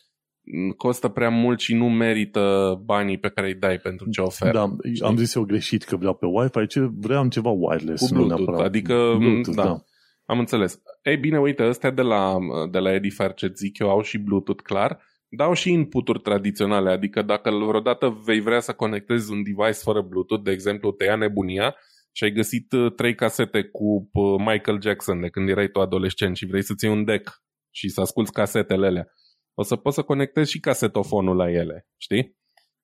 [0.77, 4.51] costă prea mult și nu merită banii pe care îi dai pentru ce oferă.
[4.51, 5.07] Da, știi?
[5.07, 8.07] am zis eu greșit că vreau pe Wi-Fi, ce vreau ceva wireless.
[8.07, 9.81] Cu Bluetooth, nu adică, Bluetooth, da, da.
[10.27, 10.81] Am înțeles.
[11.03, 12.37] Ei bine, uite, ăstea de la,
[12.71, 17.21] de la Edifier ce zic eu au și Bluetooth clar, dau și inputuri tradiționale, adică
[17.21, 21.75] dacă vreodată vei vrea să conectezi un device fără Bluetooth, de exemplu, te ia nebunia
[22.11, 26.35] și ai găsit uh, trei casete cu uh, Michael Jackson de când erai tu adolescent
[26.35, 29.07] și vrei să-ți iei un deck și să asculti casetele alea,
[29.53, 32.35] o să poți să conectezi și casetofonul la ele, știi?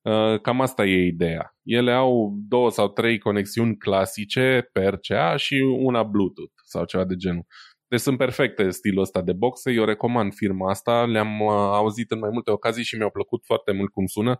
[0.01, 1.58] Uh, cam asta e ideea.
[1.63, 7.15] Ele au două sau trei conexiuni clasice pe RCA și una Bluetooth sau ceva de
[7.15, 7.45] genul.
[7.88, 12.19] Deci sunt perfecte stilul ăsta de boxe, eu recomand firma asta, le-am uh, auzit în
[12.19, 14.39] mai multe ocazii și mi-au plăcut foarte mult cum sună,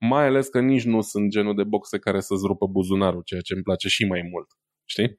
[0.00, 3.54] mai ales că nici nu sunt genul de boxe care să-ți rupă buzunarul, ceea ce
[3.54, 4.46] îmi place și mai mult.
[4.84, 5.16] Știi?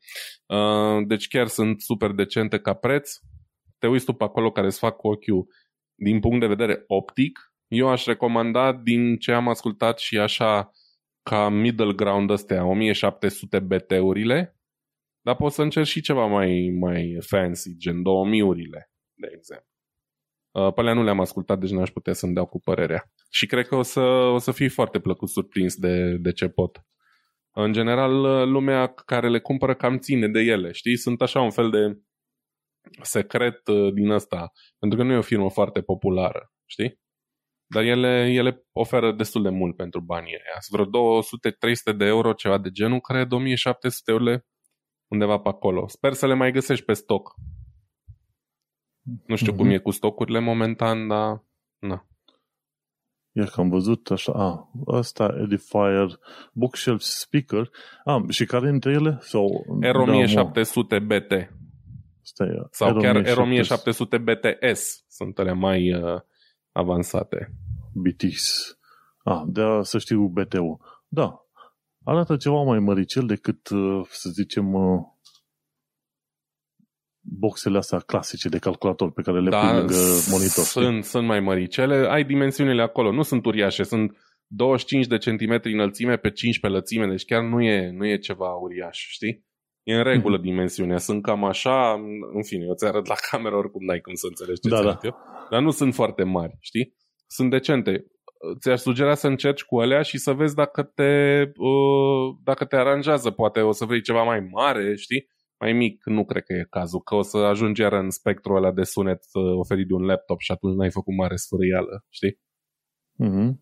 [0.48, 3.12] Uh, deci chiar sunt super decente ca preț.
[3.78, 5.48] Te uiți tu pe acolo care îți fac cu ochiul
[5.96, 10.72] din punct de vedere optic, eu aș recomanda din ce am ascultat și așa
[11.24, 14.58] ca middle ground astea, 1700 BT-urile,
[15.24, 18.82] dar poți să încerci și ceva mai, mai fancy, gen 2000-urile,
[19.14, 19.68] de exemplu.
[20.52, 23.12] Uh, pe alea nu le-am ascultat, deci n-aș putea să-mi dau cu părerea.
[23.30, 24.02] Și cred că o să,
[24.34, 26.86] o să fii foarte plăcut surprins de, de ce pot.
[27.56, 30.98] În general, lumea care le cumpără cam ține de ele, știi?
[30.98, 32.02] Sunt așa un fel de
[33.02, 37.02] secret uh, din ăsta, pentru că nu e o firmă foarte populară, știi?
[37.66, 40.60] Dar ele, ele oferă destul de mult pentru banii aia.
[40.60, 41.22] Sunt vreo
[41.94, 44.24] 200-300 de euro, ceva de genul, cred, 2700 euro
[45.14, 45.88] undeva pe acolo.
[45.88, 47.36] Sper să le mai găsești pe stoc.
[49.26, 49.56] Nu știu mm-hmm.
[49.56, 49.74] cum mhm.
[49.74, 51.44] e cu stocurile momentan, dar...
[51.80, 52.08] Na.
[53.32, 56.20] Ia că am văzut așa, a, ăsta, Edifier,
[56.54, 57.70] Bookshelf Speaker,
[58.04, 59.18] a, și care dintre ele?
[59.22, 61.32] Sau, R1700 da, BT.
[62.22, 63.02] Stai, Sau R1700.
[63.02, 66.22] chiar R1700 BTS sunt ele mai uh,
[66.72, 67.54] avansate.
[67.94, 68.78] BTS.
[69.24, 70.80] Ah, de a să știu BT-ul.
[71.08, 71.43] Da,
[72.04, 75.02] arată ceva mai măricel decât, uh, să zicem, uh,
[77.24, 79.96] boxele astea clasice de calculator pe care le da, pui lângă
[80.30, 80.64] monitor.
[80.64, 82.08] Sunt, sunt mai măricele.
[82.10, 83.12] Ai dimensiunile acolo.
[83.12, 83.84] Nu sunt uriașe.
[83.84, 87.08] Sunt 25 de centimetri înălțime pe 15 lățime.
[87.08, 89.46] Deci chiar nu e, nu e ceva uriaș, știi?
[89.84, 90.44] E în regulă mm-hmm.
[90.44, 90.98] dimensiunea.
[90.98, 91.94] Sunt cam așa,
[92.34, 95.00] în fine, eu ți arăt la cameră oricum n-ai cum să înțelegi ce da, da.
[95.02, 95.16] eu.
[95.50, 96.96] Dar nu sunt foarte mari, știi?
[97.28, 98.06] Sunt decente.
[98.60, 103.32] Ți-aș sugera să încerci cu alea și să vezi dacă te, uh, dacă te aranjează.
[103.32, 105.28] Poate o să vrei ceva mai mare, știi?
[105.60, 108.72] Mai mic nu cred că e cazul, că o să ajungi iar în spectrul ăla
[108.72, 112.40] de sunet uh, oferit de un laptop și atunci n-ai făcut mare sfârâială, știi?
[113.24, 113.62] Mm-hmm.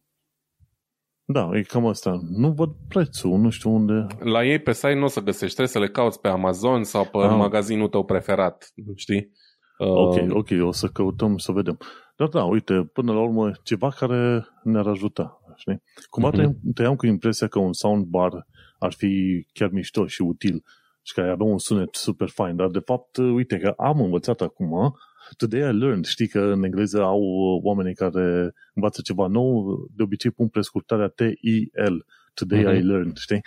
[1.25, 2.19] Da, e cam asta.
[2.29, 4.07] Nu văd prețul, nu știu unde.
[4.19, 7.05] La ei pe site nu o să găsești, trebuie să le cauți pe Amazon sau
[7.05, 7.35] pe ah.
[7.37, 9.31] magazinul tău preferat, știi?
[9.77, 11.77] Ok, uh, ok, o să căutăm să vedem.
[12.21, 15.81] Dar da, uite, până la urmă, ceva care ne-ar ajuta, știi?
[16.09, 16.73] Cumva uh-huh.
[16.73, 18.47] tăiam cu impresia că un soundbar
[18.79, 20.63] ar fi chiar mișto și util
[21.01, 24.95] și care avea un sunet super fain, dar de fapt, uite că am învățat acum
[25.37, 26.05] Today I learned.
[26.05, 27.21] Știi că în engleză au
[27.63, 32.05] oamenii care învață ceva nou, de obicei pun prescurtarea T-I-L.
[32.33, 32.79] Today uh-huh.
[32.79, 33.41] I learned, știi?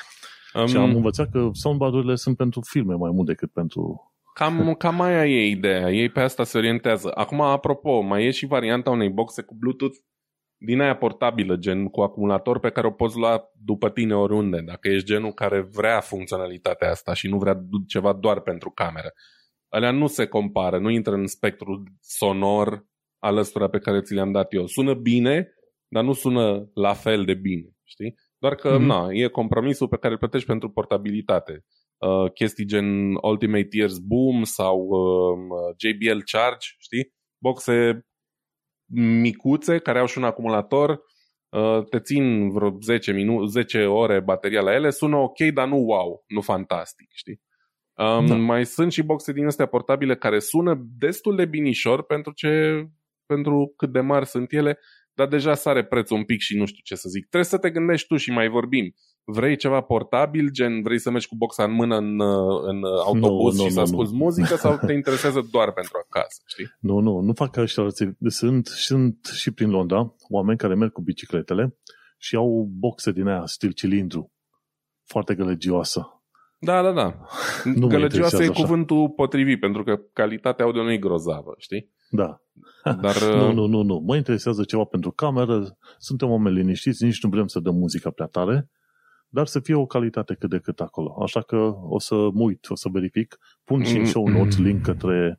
[0.55, 4.14] Um, și am învățat că soundbar-urile sunt pentru filme mai mult decât pentru...
[4.35, 5.91] Cam, cam aia e ideea.
[5.91, 7.11] Ei pe asta se orientează.
[7.15, 9.97] Acum, apropo, mai e și varianta unei boxe cu Bluetooth
[10.57, 14.89] din aia portabilă, gen cu acumulator pe care o poți lua după tine oriunde, dacă
[14.89, 19.13] ești genul care vrea funcționalitatea asta și nu vrea ceva doar pentru cameră
[19.75, 22.87] alea nu se compară, nu intră în spectrul sonor
[23.19, 24.67] al ăstora pe care ți le-am dat eu.
[24.67, 25.49] Sună bine,
[25.89, 28.15] dar nu sună la fel de bine, știi?
[28.39, 28.87] Doar că, mm-hmm.
[28.87, 31.65] na, e compromisul pe care îl plătești pentru portabilitate.
[31.99, 37.13] Uh, chestii gen Ultimate Ears Boom sau uh, JBL Charge, știi?
[37.39, 38.07] Boxe
[38.97, 41.01] micuțe care au și un acumulator,
[41.49, 45.77] uh, te țin vreo 10, minu- 10 ore bateria la ele, sună ok, dar nu
[45.77, 47.41] wow, nu fantastic, știi?
[47.97, 48.35] Um, da.
[48.35, 52.85] Mai sunt și boxe din astea portabile care sună destul de binișor pentru, ce,
[53.27, 54.79] pentru cât de mari sunt ele,
[55.13, 57.21] dar deja sare prețul un pic și nu știu ce să zic.
[57.21, 58.95] Trebuie să te gândești tu și mai vorbim.
[59.27, 62.21] Vrei ceva portabil, gen vrei să mergi cu boxa în mână în,
[62.65, 64.25] în autobuz no, no, și no, să asculti no.
[64.25, 66.67] muzică sau te interesează doar pentru acasă, știi?
[66.81, 67.87] Nu, nu, nu fac așa.
[68.27, 71.77] Sunt, sunt și prin Londra oameni care merg cu bicicletele
[72.19, 74.33] și au boxe din aia, stil cilindru,
[75.05, 76.09] foarte gălăgioasă.
[76.59, 77.19] Da, da, da.
[77.81, 78.61] Nu Gălăgioasă e așa.
[78.61, 81.93] cuvântul potrivit, pentru că calitatea audio nu e grozavă, știi?
[82.11, 82.41] Da.
[82.85, 84.03] Dar, nu, uh, nu, nu, nu.
[84.07, 88.27] Mă interesează ceva pentru cameră, suntem oameni liniștiți, nici nu vrem să dăm muzica prea
[88.27, 88.71] tare,
[89.35, 91.23] dar să fie o calitate cât de cât acolo.
[91.23, 91.57] Așa că
[91.89, 95.39] o să mă uit, o să verific, pun și în show notes link către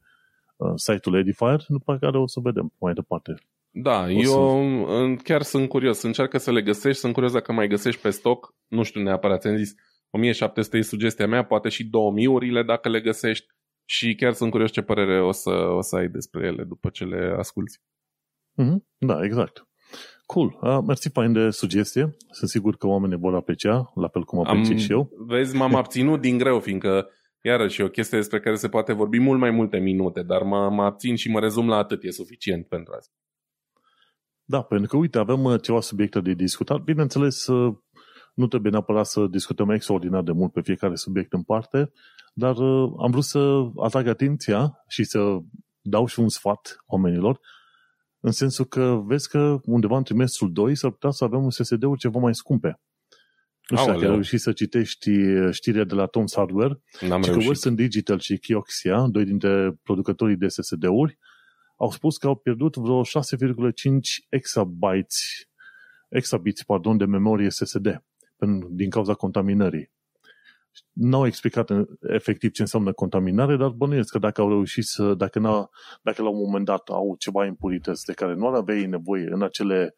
[0.56, 3.36] uh, site-ul Edifier, după care o să vedem mai departe.
[3.70, 5.24] Da, o eu să...
[5.24, 6.02] chiar sunt curios.
[6.02, 9.56] Încearcă să le găsești, sunt curios dacă mai găsești pe stoc, nu știu neapărat, ți-am
[9.56, 9.74] zis,
[10.10, 13.48] 1700 e sugestia mea, poate și 2000-urile dacă le găsești
[13.86, 17.04] și chiar sunt curios ce părere o să, o să ai despre ele după ce
[17.04, 17.78] le asculti.
[18.62, 18.78] Mm-hmm.
[18.98, 19.68] Da, exact.
[20.26, 20.58] Cool.
[20.62, 22.16] Uh, mersi fain de sugestie.
[22.32, 25.10] Sunt sigur că oamenii vor aprecia, la fel cum apreciez și eu.
[25.28, 27.10] Vezi, m-am abținut din greu, fiindcă
[27.42, 30.70] iarăși e o chestie despre care se poate vorbi mult mai multe minute, dar mă,
[30.70, 33.14] mă abțin și mă rezum la atât, e suficient pentru asta.
[34.44, 36.82] Da, pentru că, uite, avem uh, ceva subiecte de discutat.
[36.82, 37.76] Bineînțeles, uh,
[38.34, 41.92] nu trebuie neapărat să discutăm extraordinar de mult pe fiecare subiect în parte,
[42.34, 45.38] dar uh, am vrut să atrag atenția și să
[45.82, 47.40] dau și un sfat oamenilor,
[48.26, 52.00] în sensul că vezi că undeva în trimestrul 2 s-ar putea să avem un SSD-uri
[52.00, 52.80] ceva mai scumpe.
[53.68, 57.36] Nu știu dacă ai reușit să citești uh, știrea de la Tom's Hardware, N-am că
[57.36, 61.18] Western Digital și Kioxia, doi dintre producătorii de SSD-uri,
[61.78, 63.10] au spus că au pierdut vreo 6,5
[64.30, 65.18] exabytes,
[66.10, 68.04] exabytes pardon, de memorie SSD
[68.70, 69.92] din cauza contaminării.
[70.92, 71.70] Nu au explicat
[72.02, 75.70] efectiv ce înseamnă contaminare, dar bănuiesc că dacă au reușit să, dacă, n-a,
[76.02, 79.42] dacă la un moment dat au ceva impurități de care nu ar aveai nevoie în
[79.42, 79.96] acele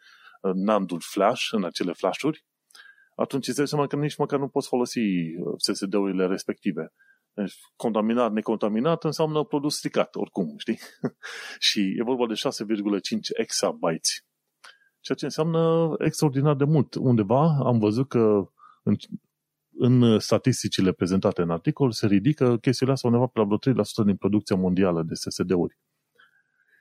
[0.54, 2.46] nanduri flash, în acele flashuri,
[3.16, 6.94] atunci îți dai seama că nici măcar nu poți folosi uh, SSD-urile respective.
[7.34, 10.80] Deci, contaminat, necontaminat înseamnă produs stricat, oricum, știi?
[11.68, 14.28] și e vorba de 6,5 exabytes
[15.08, 16.96] ceea ce înseamnă extraordinar de mult.
[16.96, 18.50] Undeva am văzut că
[18.84, 18.96] în,
[19.78, 24.16] în statisticile prezentate în articol se ridică chestiile astea undeva pe la vreo 3% din
[24.16, 25.78] producția mondială de SSD-uri.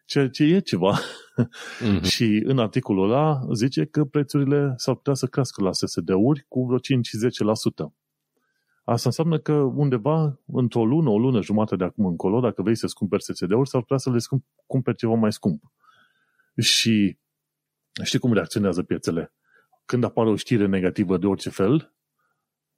[0.05, 0.99] Ceea ce e ceva.
[0.99, 2.03] Mm-hmm.
[2.13, 6.79] și în articolul ăla zice că prețurile s-ar putea să crească la SSD-uri cu vreo
[6.79, 6.81] 5-10%.
[8.85, 12.95] Asta înseamnă că undeva, într-o lună, o lună jumate de acum încolo, dacă vrei să-ți
[12.95, 14.19] cumperi SSD-uri, s-ar putea să le
[14.67, 15.63] cumperi ceva mai scump.
[16.59, 17.19] Și
[18.03, 19.33] Știi cum reacționează piețele?
[19.85, 21.95] Când apare o știre negativă de orice fel,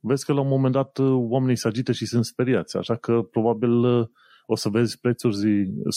[0.00, 2.76] vezi că la un moment dat uh, oamenii se agită și sunt speriați.
[2.76, 4.06] Așa că probabil uh,
[4.46, 5.36] o să vezi prețuri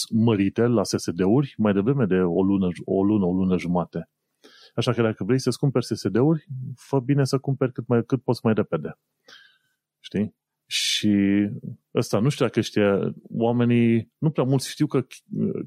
[0.09, 4.09] mărite la SSD-uri mai devreme de o lună, o lună, o lună jumate.
[4.75, 8.39] Așa că dacă vrei să-ți cumperi SSD-uri, fă bine să cumperi cât, mai, cât poți
[8.43, 8.99] mai repede.
[9.99, 10.35] Știi?
[10.67, 11.47] Și
[11.95, 15.05] ăsta, nu știu dacă știa, oamenii, nu prea mulți știu că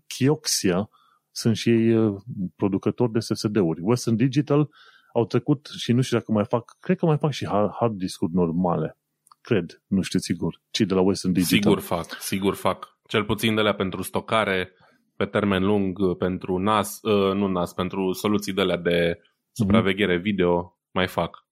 [0.06, 0.88] Kioxia
[1.30, 2.22] sunt și ei uh,
[2.56, 3.80] producători de SSD-uri.
[3.82, 4.70] Western Digital
[5.14, 7.46] au trecut și nu știu dacă mai fac, cred că mai fac și
[7.78, 8.98] hard disk-uri normale.
[9.40, 10.62] Cred, nu știu sigur.
[10.70, 11.58] Cei de la Western Digital.
[11.58, 12.98] Sigur fac, sigur fac.
[13.08, 14.72] Cel puțin de la pentru stocare
[15.16, 19.20] pe termen lung, uh, pentru NAS, uh, nu NAS, pentru soluții de la de
[19.52, 20.22] supraveghere mm-hmm.
[20.22, 21.46] video, mai fac.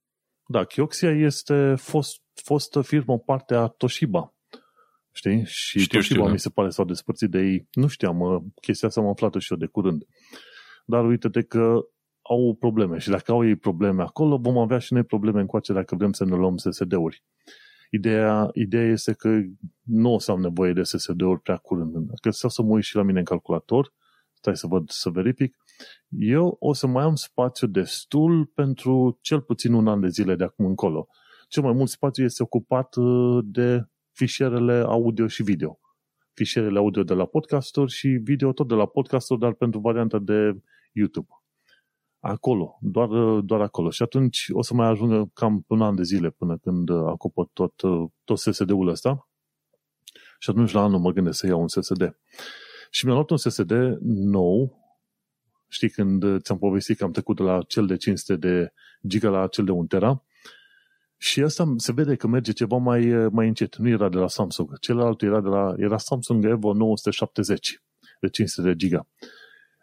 [0.47, 4.35] Da, Kioxia este fost, fostă firmă parte a Toshiba.
[5.13, 5.45] Știi?
[5.45, 6.33] Și știu, Toshiba știu, da.
[6.33, 7.69] mi se pare s-au despărțit de ei.
[7.73, 8.19] Nu știam,
[8.61, 10.03] chestia asta am aflat și eu de curând.
[10.85, 11.81] Dar uite-te că
[12.33, 15.97] au probleme și dacă au ei probleme acolo, vom avea și noi probleme încoace dacă
[15.97, 17.25] vrem să ne luăm SSD-uri.
[17.91, 19.41] Ideea, ideea este că
[19.83, 21.93] nu o să am nevoie de SSD-uri prea curând.
[21.93, 23.93] Dacă stau să mă uit și la mine în calculator,
[24.33, 25.57] stai să văd, să verific,
[26.09, 30.45] eu o să mai am spațiu destul pentru cel puțin un an de zile de
[30.45, 31.09] acum încolo.
[31.49, 35.81] Cel mai mult spațiu este ocupat uh, de fișierele audio și video.
[36.35, 40.61] Fișierele audio de la podcasturi și video tot de la podcasturi, dar pentru varianta de
[40.93, 41.42] YouTube.
[42.25, 43.09] Acolo, doar,
[43.41, 43.91] doar acolo.
[43.91, 47.73] Și atunci o să mai ajungă cam un an de zile până când acopăr tot,
[48.25, 49.29] tot SSD-ul ăsta.
[50.39, 52.17] Și atunci la anul mă gândesc să iau un SSD.
[52.91, 54.81] Și mi-am luat un SSD nou.
[55.69, 58.73] Știi, când ți-am povestit că am trecut de la cel de 500 de
[59.07, 60.23] giga la cel de 1 tera,
[61.17, 63.77] și asta se vede că merge ceva mai, mai încet.
[63.77, 64.79] Nu era de la Samsung.
[64.79, 67.83] Celălalt era de la era Samsung Evo 970
[68.21, 69.07] de 500 de giga.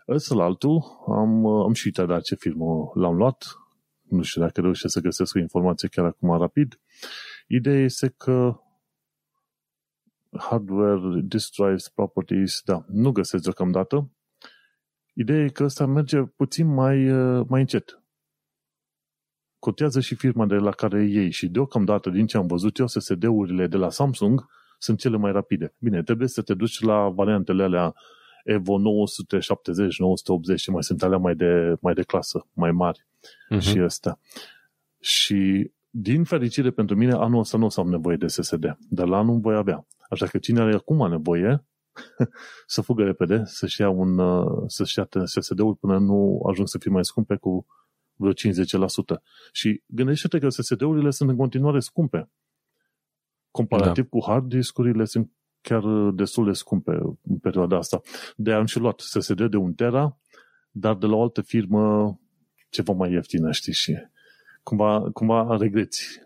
[0.10, 3.46] Ăsta la altul, am, am și uitat de ce firmă l-am luat.
[4.02, 6.80] Nu știu dacă reușesc să găsesc o informație chiar acum rapid.
[7.48, 8.60] Ideea este că
[10.38, 14.12] hardware, disk drives, properties, da, nu găsesc deocamdată.
[15.14, 16.98] Ideea e că ăsta merge puțin mai,
[17.48, 18.00] mai încet
[19.60, 23.68] cotează și firma de la care iei și deocamdată, din ce am văzut eu, SSD-urile
[23.68, 24.46] de la Samsung
[24.78, 25.76] sunt cele mai rapide.
[25.78, 27.94] Bine, trebuie să te duci la variantele alea
[28.44, 33.08] Evo 970, 980 și mai sunt alea mai de, mai de clasă, mai mari
[33.56, 33.60] uh-huh.
[33.60, 34.20] și astea.
[35.00, 39.08] Și din fericire pentru mine, anul ăsta nu o să am nevoie de SSD, dar
[39.08, 39.88] la anul voi avea.
[40.10, 41.66] Așa că cine are acum nevoie,
[42.66, 44.20] să fugă repede, să-și ia, un,
[44.68, 47.66] să-și ia SSD-ul până nu ajung să fie mai scumpe cu
[48.14, 48.36] vreo 50%.
[49.52, 52.32] Și gândește-te că SSD-urile sunt în continuare scumpe.
[53.52, 54.10] Comparativ da.
[54.10, 56.92] cu hard discurile sunt chiar destul de scumpe
[57.22, 58.02] în perioada asta.
[58.36, 60.18] De am și luat SSD de 1 tera,
[60.72, 62.20] dar de la o altă firmă
[62.70, 63.98] ceva mai ieftină, știi, și
[64.64, 66.22] cumva, cumva regreți.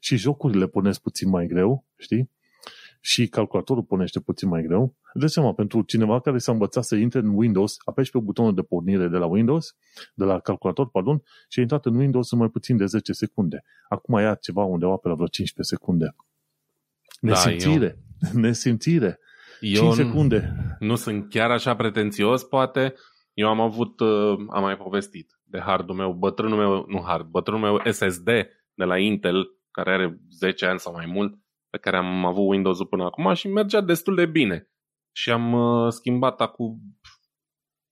[0.00, 2.30] Și jocurile punesc puțin mai greu, știi?
[3.00, 7.18] Și calculatorul punește puțin mai greu de seama, pentru cineva care s-a învățat să intre
[7.18, 9.76] în Windows, apeși pe butonul de pornire de la Windows,
[10.14, 13.64] de la calculator, pardon, și a intrat în Windows în mai puțin de 10 secunde.
[13.88, 16.14] Acum ia ceva undeva pe la vreo 15 secunde.
[17.20, 17.86] Nesimțire.
[17.88, 18.11] Da, eu...
[18.42, 19.18] Nesimțire.
[19.60, 20.52] Eu 5 secunde.
[20.78, 22.94] Nu sunt chiar așa pretențios, poate.
[23.34, 27.60] Eu am avut, uh, am mai povestit de hardul meu, bătrânul meu, nu hard, bătrânul
[27.60, 28.24] meu SSD
[28.74, 31.34] de la Intel, care are 10 ani sau mai mult,
[31.70, 34.70] pe care am avut Windows-ul până acum și mergea destul de bine
[35.16, 36.80] și am uh, schimbat acum,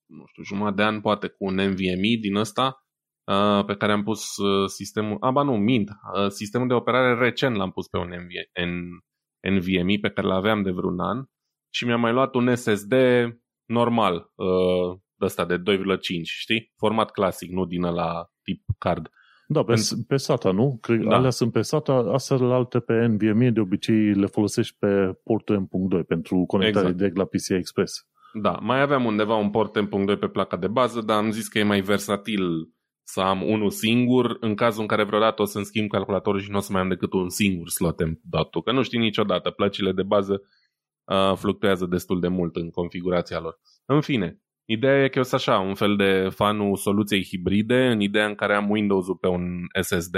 [0.07, 2.85] nu știu, jumătate de an poate cu un NVMe din ăsta
[3.25, 7.15] uh, pe care am pus uh, sistemul, a, ba nu, mint, uh, sistemul de operare
[7.15, 8.51] recent l-am pus pe un NVMe
[10.01, 11.25] pe care l-aveam de vreun an
[11.73, 12.95] și mi-am mai luat un SSD
[13.67, 16.73] normal, uh, de ăsta de 2,5, știi?
[16.77, 19.11] Format clasic, nu din la tip card.
[19.53, 19.75] Da, pe,
[20.07, 20.79] pe SATA, nu?
[20.81, 21.17] Cred, da.
[21.17, 26.07] Alea sunt pe SATA, astea alte pe NVMe de obicei le folosești pe portul M.2
[26.07, 26.97] pentru conectare exact.
[26.97, 28.09] direct la PCI Express.
[28.33, 31.59] Da, mai aveam undeva un port M.2 pe placa de bază, dar am zis că
[31.59, 32.43] e mai versatil
[33.13, 36.57] să am unul singur în cazul în care vreodată o să-mi schimb calculatorul și nu
[36.57, 40.03] o să mai am decât un singur slot M.2, că nu știi niciodată, plăcile de
[40.03, 40.43] bază
[41.05, 43.59] uh, fluctuează destul de mult în configurația lor.
[43.85, 44.41] În fine,
[44.71, 48.35] Ideea e că eu sunt așa, un fel de fanul soluției hibride, în ideea în
[48.35, 49.43] care am Windows-ul pe un
[49.81, 50.17] SSD,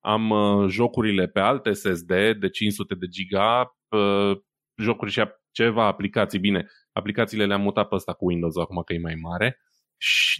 [0.00, 4.36] am uh, jocurile pe alt SSD de 500 de giga, uh,
[4.82, 6.38] jocuri și ceva aplicații.
[6.38, 9.65] Bine, aplicațiile le-am mutat pe ăsta cu Windows acum că e mai mare, și,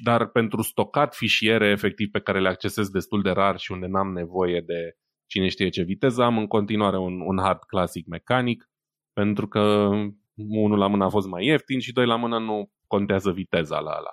[0.02, 4.12] dar pentru stocat fișiere efectiv pe care le accesez destul de rar și unde n-am
[4.12, 4.96] nevoie de
[5.26, 8.70] cine știe ce viteză, am în continuare un, un hard classic mecanic,
[9.12, 9.90] pentru că
[10.36, 13.90] unul la mână a fost mai ieftin și doi la mână nu contează viteza la
[13.90, 14.10] ala.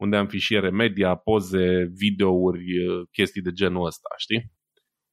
[0.00, 2.64] Unde am fișiere media, poze, videouri,
[3.10, 4.52] chestii de genul ăsta, știi?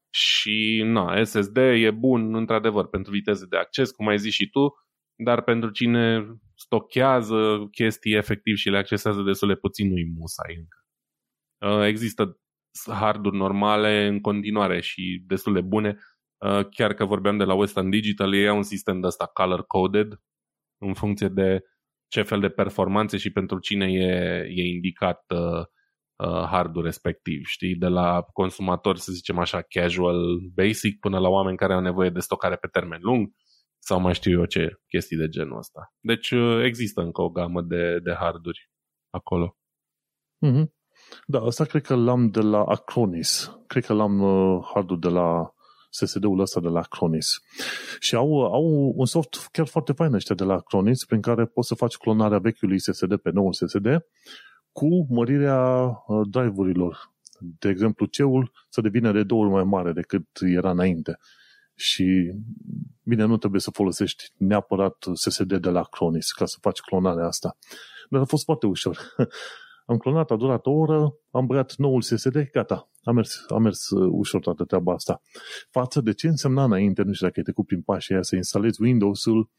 [0.09, 4.73] Și na, SSD e bun într-adevăr pentru viteze de acces, cum ai zis și tu,
[5.16, 10.78] dar pentru cine stochează chestii efectiv și le accesează destul de puțin, nu-i musai încă.
[11.76, 12.39] Uh, există
[12.88, 15.97] harduri normale în continuare și destul de bune.
[16.45, 20.22] Uh, chiar că vorbeam de la Western Digital, ei au un sistem de ăsta color-coded
[20.78, 21.63] în funcție de
[22.07, 25.66] ce fel de performanțe și pentru cine e, e indicat uh,
[26.28, 31.57] uh, hardul respectiv, știi, de la consumatori, să zicem așa, casual, basic, până la oameni
[31.57, 33.30] care au nevoie de stocare pe termen lung
[33.88, 35.93] sau mai știu eu ce chestii de genul ăsta.
[35.99, 38.69] Deci uh, există încă o gamă de, de harduri
[39.09, 39.57] acolo.
[40.45, 40.65] Mm-hmm.
[41.25, 43.51] Da, asta cred că l-am de la Acronis.
[43.67, 45.53] Cred că l-am uh, hardul de la
[45.89, 47.39] SSD-ul ăsta de la Acronis.
[47.99, 51.67] Și au, au un soft chiar foarte fain ăștia de la Acronis, prin care poți
[51.67, 53.88] să faci clonarea vechiului SSD pe noul SSD
[54.71, 57.13] cu mărirea uh, drive-urilor.
[57.39, 61.17] De exemplu, C-ul să devină de două ori mai mare decât era înainte.
[61.76, 62.34] Și,
[63.03, 67.57] bine, nu trebuie să folosești neapărat SSD de la Acronis ca să faci clonarea asta.
[68.09, 68.99] Dar a fost foarte ușor.
[69.86, 72.89] Am clonat, a durat o oră, am băiat noul SSD, gata.
[73.03, 75.21] A mers, a mers uh, ușor toată treaba asta.
[75.69, 78.82] Față de ce însemna înainte, nu știu dacă ai trecut prin pașii aia, să instalezi
[78.82, 79.49] Windows-ul,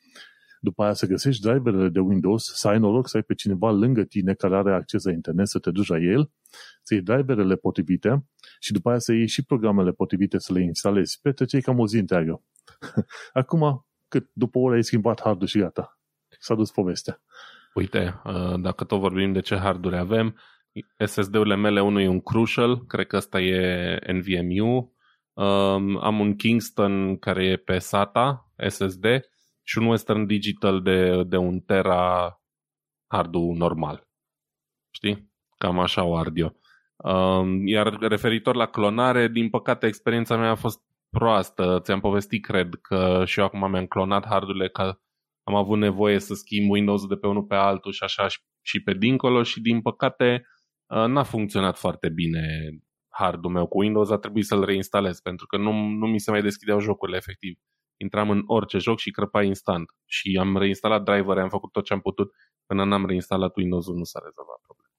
[0.66, 4.04] după aia să găsești driverele de Windows, să ai noroc să ai pe cineva lângă
[4.04, 6.30] tine care are acces la internet, să te duci la el,
[6.82, 8.26] să iei driverele potrivite
[8.60, 11.18] și după aia să iei și programele potrivite să le instalezi.
[11.22, 12.42] Petreceai cam o zi întreagă.
[13.42, 14.30] Acum, cât?
[14.32, 16.00] După o oră ai schimbat hardul și gata.
[16.38, 17.22] S-a dus povestea.
[17.74, 20.36] Uite, uh, dacă tot vorbim de ce harduri avem,
[21.06, 24.60] SSD-urile mele, unul e un Crucial, cred că ăsta e NVMe.
[25.32, 29.04] Um, am un Kingston care e pe SATA SSD
[29.68, 32.40] și un Western Digital de, de un Tera
[33.06, 34.08] hardul normal.
[34.90, 35.32] Știi?
[35.58, 36.60] Cam așa o ard eu.
[36.96, 41.80] Um, iar referitor la clonare, din păcate experiența mea a fost proastă.
[41.82, 45.00] Ți-am povestit, cred, că și eu acum mi-am clonat hardurile ca
[45.42, 48.26] am avut nevoie să schimb Windows-ul de pe unul pe altul și așa
[48.62, 50.46] și pe dincolo și din păcate
[50.86, 52.68] uh, n-a funcționat foarte bine
[53.08, 56.42] hardul meu cu Windows, a trebuit să-l reinstalez pentru că nu, nu mi se mai
[56.42, 57.58] deschideau jocurile efectiv.
[57.97, 61.92] Intram în orice joc și crăpa instant și am reinstalat driver, am făcut tot ce
[61.92, 62.32] am putut,
[62.66, 64.90] până n-am reinstalat Windows-ul nu s-a rezolvat problema.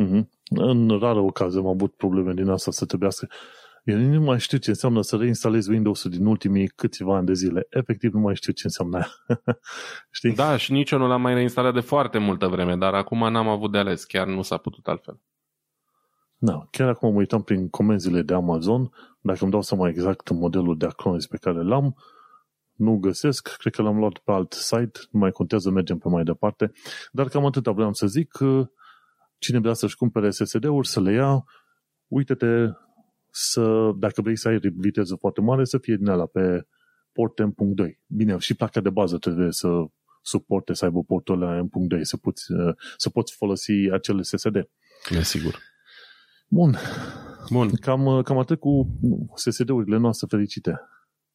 [0.00, 0.28] Mm-hmm.
[0.50, 3.28] În rară ocazie am avut probleme din asta să trebuiască
[3.88, 7.66] eu nu mai știu ce înseamnă să reinstalezi Windows-ul din ultimii câțiva ani de zile.
[7.70, 9.08] Efectiv nu mai știu ce înseamnă aia.
[10.10, 10.34] Știi?
[10.34, 13.48] Da, și nici eu nu l-am mai reinstalat de foarte multă vreme, dar acum n-am
[13.48, 15.20] avut de ales, chiar nu s-a putut altfel.
[16.40, 20.78] Da, chiar acum mă uitam prin comenzile de Amazon, dacă îmi dau seama exact modelul
[20.78, 21.96] de Acronis pe care l-am,
[22.74, 26.24] nu găsesc, cred că l-am luat pe alt site, nu mai contează, mergem pe mai
[26.24, 26.72] departe,
[27.12, 28.70] dar cam atâta vreau să zic, că
[29.38, 31.44] cine vrea să-și cumpere SSD-uri, să le ia,
[32.06, 32.66] uite-te
[33.30, 36.66] să, dacă vrei să ai viteză foarte mare, să fie din ala pe
[37.12, 37.98] port M.2.
[38.06, 39.68] Bine, și placa de bază trebuie să
[40.22, 42.44] suporte să aibă portul la M.2, să poți,
[42.96, 44.56] să poți folosi acel SSD.
[45.10, 45.58] E sigur.
[46.50, 46.76] Bun.
[47.50, 47.70] Bun.
[47.80, 48.86] Cam, cam atât cu
[49.34, 50.80] SSD-urile noastre fericite.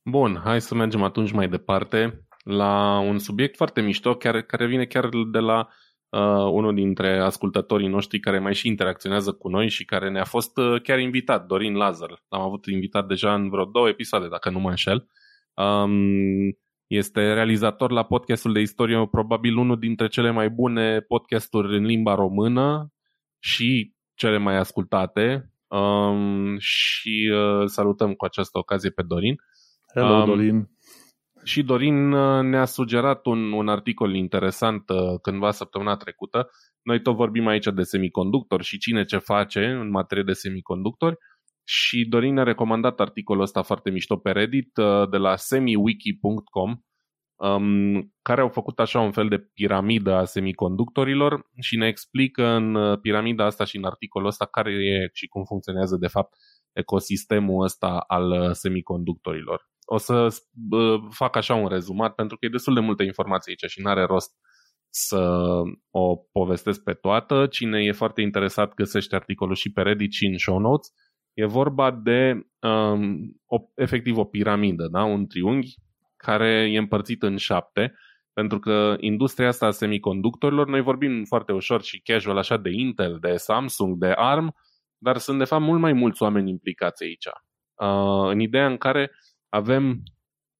[0.09, 4.85] Bun, hai să mergem atunci mai departe la un subiect foarte mișto, chiar, care vine
[4.85, 5.67] chiar de la
[6.09, 10.57] uh, unul dintre ascultătorii noștri care mai și interacționează cu noi și care ne-a fost
[10.57, 12.23] uh, chiar invitat, Dorin Lazar.
[12.29, 15.07] L-am avut invitat deja în vreo două episoade, dacă nu mă înșel.
[15.53, 16.57] Um,
[16.87, 22.15] este realizator la podcastul de istorie, probabil unul dintre cele mai bune podcasturi în limba
[22.15, 22.93] română
[23.39, 25.53] și cele mai ascultate.
[25.67, 29.35] Um, și uh, salutăm cu această ocazie pe Dorin.
[29.93, 30.69] Hello, um, Dorin.
[31.43, 36.49] Și Dorin uh, ne-a sugerat un, un articol interesant uh, cândva săptămâna trecută.
[36.81, 41.15] Noi tot vorbim aici de semiconductori și cine ce face în materie de semiconductori.
[41.63, 46.75] Și Dorin ne-a recomandat articolul ăsta foarte mișto pe Reddit uh, de la semiwiki.com
[47.43, 52.97] um, care au făcut așa un fel de piramidă a semiconductorilor și ne explică în
[53.01, 56.35] piramida asta și în articolul ăsta care e și cum funcționează de fapt
[56.71, 59.71] ecosistemul ăsta al semiconductorilor.
[59.85, 60.27] O să
[61.09, 64.03] fac așa un rezumat pentru că e destul de multă informație aici și nu are
[64.03, 64.31] rost
[64.89, 65.41] să
[65.89, 67.47] o povestesc pe toată.
[67.47, 70.89] Cine e foarte interesat găsește articolul și pe Reddit și în show notes.
[71.33, 75.03] E vorba de um, o, efectiv o piramidă, da?
[75.03, 75.75] un triunghi
[76.23, 77.93] care e împărțit în șapte,
[78.33, 83.17] pentru că industria asta a semiconductorilor, noi vorbim foarte ușor și casual așa de Intel,
[83.21, 84.55] de Samsung, de ARM,
[84.97, 87.25] dar sunt de fapt mult mai mulți oameni implicați aici.
[87.25, 89.11] Uh, în ideea în care
[89.49, 90.03] avem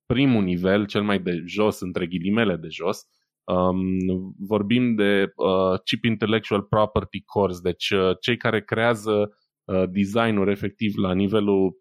[0.06, 3.02] primul nivel, cel mai de jos, între ghilimele de jos,
[3.44, 9.30] um, vorbim de uh, Chip Intellectual Property Cores, deci uh, cei care creează
[9.64, 11.74] uh, designul efectiv la nivelul,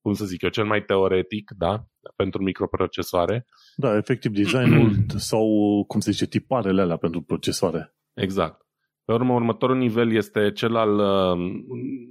[0.00, 1.84] cum să zic eu, cel mai teoretic, da?
[2.16, 3.46] Pentru microprocesoare.
[3.76, 4.90] Da, efectiv designul
[5.30, 5.44] sau,
[5.88, 7.94] cum se zice, tiparele alea pentru procesoare.
[8.14, 8.66] Exact.
[9.04, 11.62] Pe urmă, următorul nivel este cel al uh,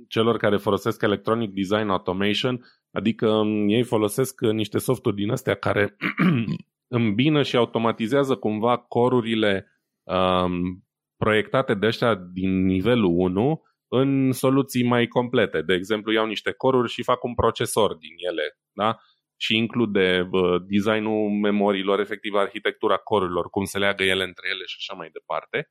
[0.07, 5.95] celor care folosesc Electronic Design Automation, adică um, ei folosesc niște softuri din astea care
[6.87, 9.67] îmbină și automatizează cumva corurile
[10.03, 10.83] um,
[11.17, 15.61] proiectate de ăștia din nivelul 1 în soluții mai complete.
[15.61, 18.97] De exemplu, iau niște coruri și fac un procesor din ele, da?
[19.37, 24.75] Și include uh, designul memoriilor, efectiv arhitectura corurilor, cum se leagă ele între ele și
[24.79, 25.69] așa mai departe.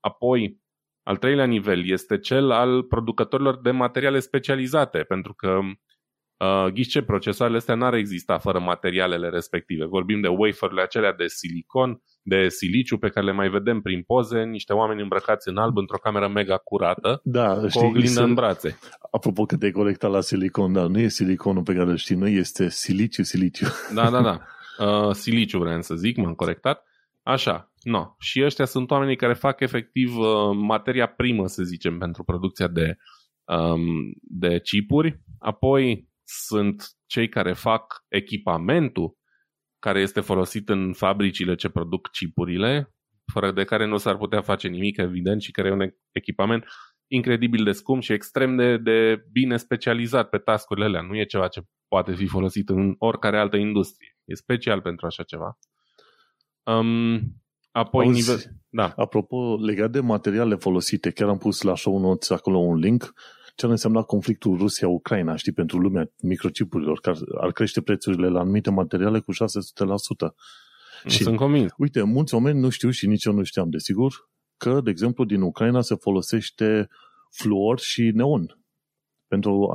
[0.00, 0.62] Apoi,
[1.02, 5.58] al treilea nivel este cel al producătorilor de materiale specializate, pentru că
[6.36, 9.84] uh, ghiși ce, procesoarele astea n-ar exista fără materialele respective.
[9.84, 14.42] Vorbim de waferurile acelea de silicon, de siliciu pe care le mai vedem prin poze,
[14.42, 18.78] niște oameni îmbrăcați în alb într-o cameră mega curată, da, cu o oglindă în brațe.
[19.10, 22.34] Apropo că te-ai corectat la silicon, dar nu e siliconul pe care îl știm noi,
[22.34, 23.66] este siliciu, siliciu.
[23.94, 24.40] Da, da, da.
[24.78, 26.84] Uh, siliciu vreau să zic, m-am corectat.
[27.22, 28.14] Așa, no.
[28.18, 32.96] Și ăștia sunt oamenii care fac efectiv uh, materia primă, să zicem, pentru producția de,
[33.44, 35.20] um, de chipuri.
[35.38, 39.16] Apoi sunt cei care fac echipamentul
[39.84, 42.94] care este folosit în fabricile ce produc chipurile,
[43.32, 46.64] fără de care nu s-ar putea face nimic, evident, și care e un echipament
[47.06, 51.00] incredibil de scump și extrem de, de bine specializat pe tascurile alea.
[51.00, 54.16] Nu e ceva ce poate fi folosit în oricare altă industrie.
[54.24, 55.58] E special pentru așa ceva.
[56.62, 57.20] Um,
[57.70, 58.42] apoi Auzi, nivel...
[58.68, 58.92] Da.
[58.96, 63.12] Apropo, legat de materiale folosite, chiar am pus la show notes acolo un link
[63.54, 68.70] ce ar însemna conflictul Rusia-Ucraina, știi, pentru lumea microchipurilor, care ar crește prețurile la anumite
[68.70, 69.36] materiale cu 600%.
[71.06, 71.72] Și, sunt convins.
[71.76, 75.40] Uite, mulți oameni nu știu și nici eu nu știam, desigur, că, de exemplu, din
[75.40, 76.88] Ucraina se folosește
[77.30, 78.58] fluor și neon
[79.34, 79.68] pentru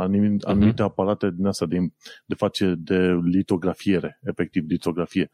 [0.46, 0.86] anumite uh-huh.
[0.86, 1.78] aparate din asta de,
[2.26, 5.30] de face de litografiere, efectiv litografie.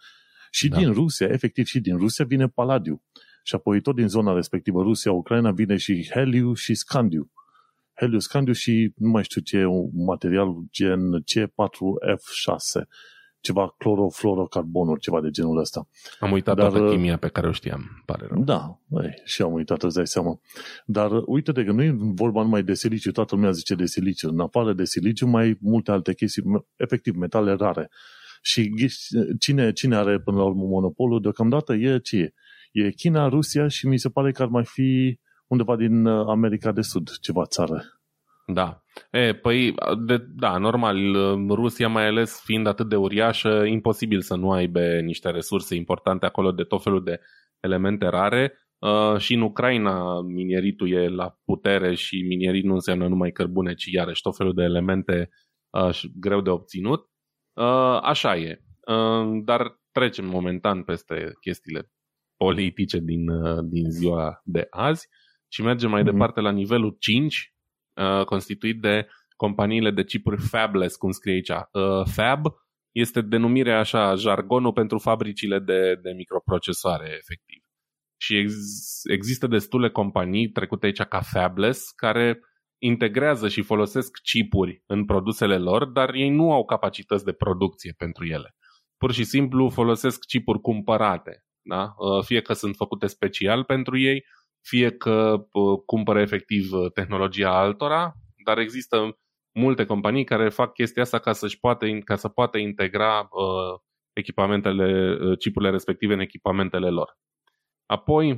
[0.51, 0.77] Și da.
[0.77, 3.03] din Rusia, efectiv și din Rusia vine paladiu.
[3.43, 7.31] Și apoi tot din zona respectivă, Rusia, Ucraina, vine și heliu și scandiu.
[7.95, 12.87] Heliu, scandiu și nu mai știu ce, un material gen C4F6
[13.45, 15.87] ceva clorofluorocarbonuri, ceva de genul ăsta.
[16.19, 18.43] Am uitat Dar, toată chimia pe care o știam, pare rău.
[18.43, 20.39] Da, băi, și am uitat, îți dai seama.
[20.85, 24.29] Dar uite de că nu e vorba numai de siliciu, toată lumea zice de siliciu.
[24.29, 26.43] În afară de siliciu, mai multe alte chestii,
[26.75, 27.89] efectiv, metale rare.
[28.41, 28.73] Și
[29.39, 32.33] cine, cine are până la urmă monopolul deocamdată e ce e?
[32.71, 36.71] E China, Rusia și mi se pare că ar mai fi undeva din uh, America
[36.71, 37.83] de Sud, ceva țară.
[38.47, 38.83] Da.
[39.11, 39.73] E, păi,
[40.05, 41.15] de, da, normal,
[41.49, 46.51] Rusia mai ales fiind atât de uriașă, imposibil să nu aibă niște resurse importante acolo
[46.51, 47.19] de tot felul de
[47.59, 48.53] elemente rare.
[48.79, 53.85] Uh, și în Ucraina mineritul e la putere și minerit nu înseamnă numai cărbune, ci
[53.85, 55.29] iarăși tot felul de elemente
[55.69, 57.09] uh, greu de obținut.
[57.53, 58.61] Uh, așa e.
[58.87, 61.91] Uh, dar trecem momentan peste chestiile
[62.37, 65.07] politice din, uh, din ziua de azi
[65.55, 66.11] și mergem mai mm-hmm.
[66.11, 67.53] departe la nivelul 5,
[67.93, 71.49] uh, constituit de companiile de chipuri fabless, cum scrie aici.
[71.49, 72.45] Uh, fab
[72.91, 77.63] este denumirea așa, jargonul pentru fabricile de, de microprocesoare, efectiv.
[78.17, 82.39] Și ex- există destule companii trecute aici ca fabless, care
[82.77, 88.25] integrează și folosesc chipuri în produsele lor, dar ei nu au capacități de producție pentru
[88.25, 88.55] ele.
[88.97, 91.93] Pur și simplu folosesc chipuri cumpărate, da?
[91.97, 94.23] Uh, fie că sunt făcute special pentru ei,
[94.67, 98.13] fie că uh, cumpără efectiv uh, tehnologia altora,
[98.45, 99.17] dar există
[99.51, 103.79] multe companii care fac chestia asta ca, să-și poată, ca să poată integra uh,
[104.13, 107.17] echipamentele, uh, chipurile respective în echipamentele lor.
[107.85, 108.31] Apoi,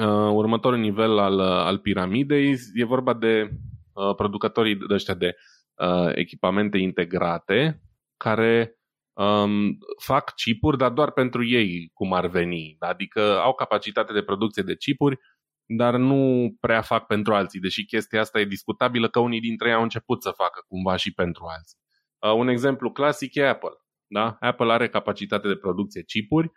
[0.00, 3.50] uh, următorul nivel al, uh, al piramidei e vorba de
[3.92, 5.34] uh, producătorii de ăștia de
[5.74, 7.82] uh, echipamente integrate
[8.16, 8.79] care
[9.20, 12.76] um, fac chipuri, dar doar pentru ei, cum ar veni.
[12.78, 15.18] Adică au capacitate de producție de chipuri,
[15.66, 19.74] dar nu prea fac pentru alții, deși chestia asta e discutabilă că unii dintre ei
[19.74, 21.78] au început să facă cumva și pentru alții.
[22.18, 23.74] Uh, un exemplu clasic e Apple.
[24.06, 24.36] Da?
[24.40, 26.50] Apple are capacitate de producție chipuri,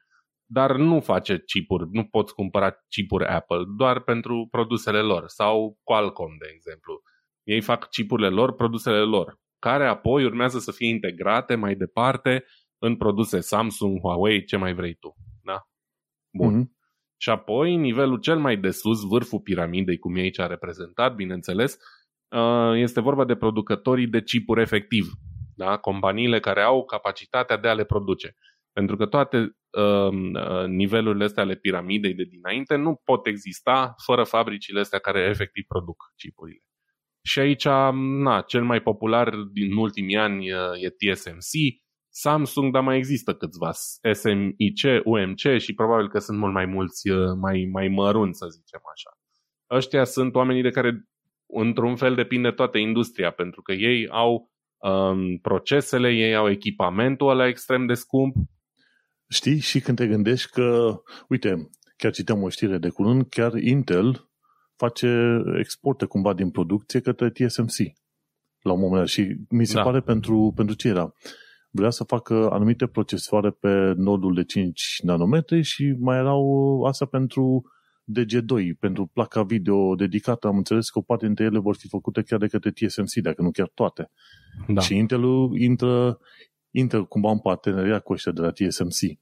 [0.46, 5.24] dar nu face chipuri, nu poți cumpăra chipuri Apple, doar pentru produsele lor.
[5.28, 7.02] Sau Qualcomm, de exemplu.
[7.44, 12.44] Ei fac chipurile lor, produsele lor care apoi urmează să fie integrate mai departe
[12.78, 15.16] în produse Samsung, Huawei, ce mai vrei tu.
[15.44, 15.68] Da?
[16.38, 16.54] Bun.
[16.54, 16.68] Mm-hmm.
[17.18, 21.78] Și apoi, nivelul cel mai de sus, vârful piramidei, cum e aici reprezentat, bineînțeles,
[22.36, 25.06] uh, este vorba de producătorii de chipuri efectiv.
[25.56, 25.78] Da?
[25.78, 28.36] Companiile care au capacitatea de a le produce.
[28.72, 34.24] Pentru că toate uh, uh, nivelurile astea ale piramidei de dinainte nu pot exista fără
[34.24, 36.64] fabricile astea care efectiv produc chipurile.
[37.24, 37.66] Și aici,
[38.24, 40.48] na, cel mai popular din ultimii ani
[40.82, 41.82] e TSMC,
[42.16, 43.72] Samsung, dar mai există câțiva
[44.12, 48.82] SMIC, UMC și probabil că sunt mult mai mulți, uh, mai, mai mărunți, să zicem
[48.94, 49.10] așa.
[49.76, 51.04] Ăștia sunt oamenii de care
[51.48, 57.48] într-un fel depinde toată industria, pentru că ei au um, procesele, ei au echipamentul ăla
[57.48, 58.36] extrem de scump.
[59.30, 59.60] Știi?
[59.60, 60.96] Și când te gândești că,
[61.28, 64.30] uite, chiar citeam o știre de curând, chiar Intel
[64.86, 67.78] face exporte cumva din producție către TSMC
[68.62, 69.08] la un moment dat.
[69.08, 69.82] Și mi se da.
[69.82, 71.14] pare pentru, pentru ce era?
[71.70, 77.64] Vrea să facă anumite procesoare pe nodul de 5 nanometri și mai erau asta pentru
[78.20, 80.48] DG2, pentru placa video dedicată.
[80.48, 83.42] Am înțeles că o parte dintre ele vor fi făcute chiar de către TSMC, dacă
[83.42, 84.12] nu chiar toate.
[84.68, 84.82] Da.
[84.82, 85.24] Și Intel
[85.54, 86.20] intră,
[86.72, 89.20] intră cumva în parteneria cu ăștia de la TSMC.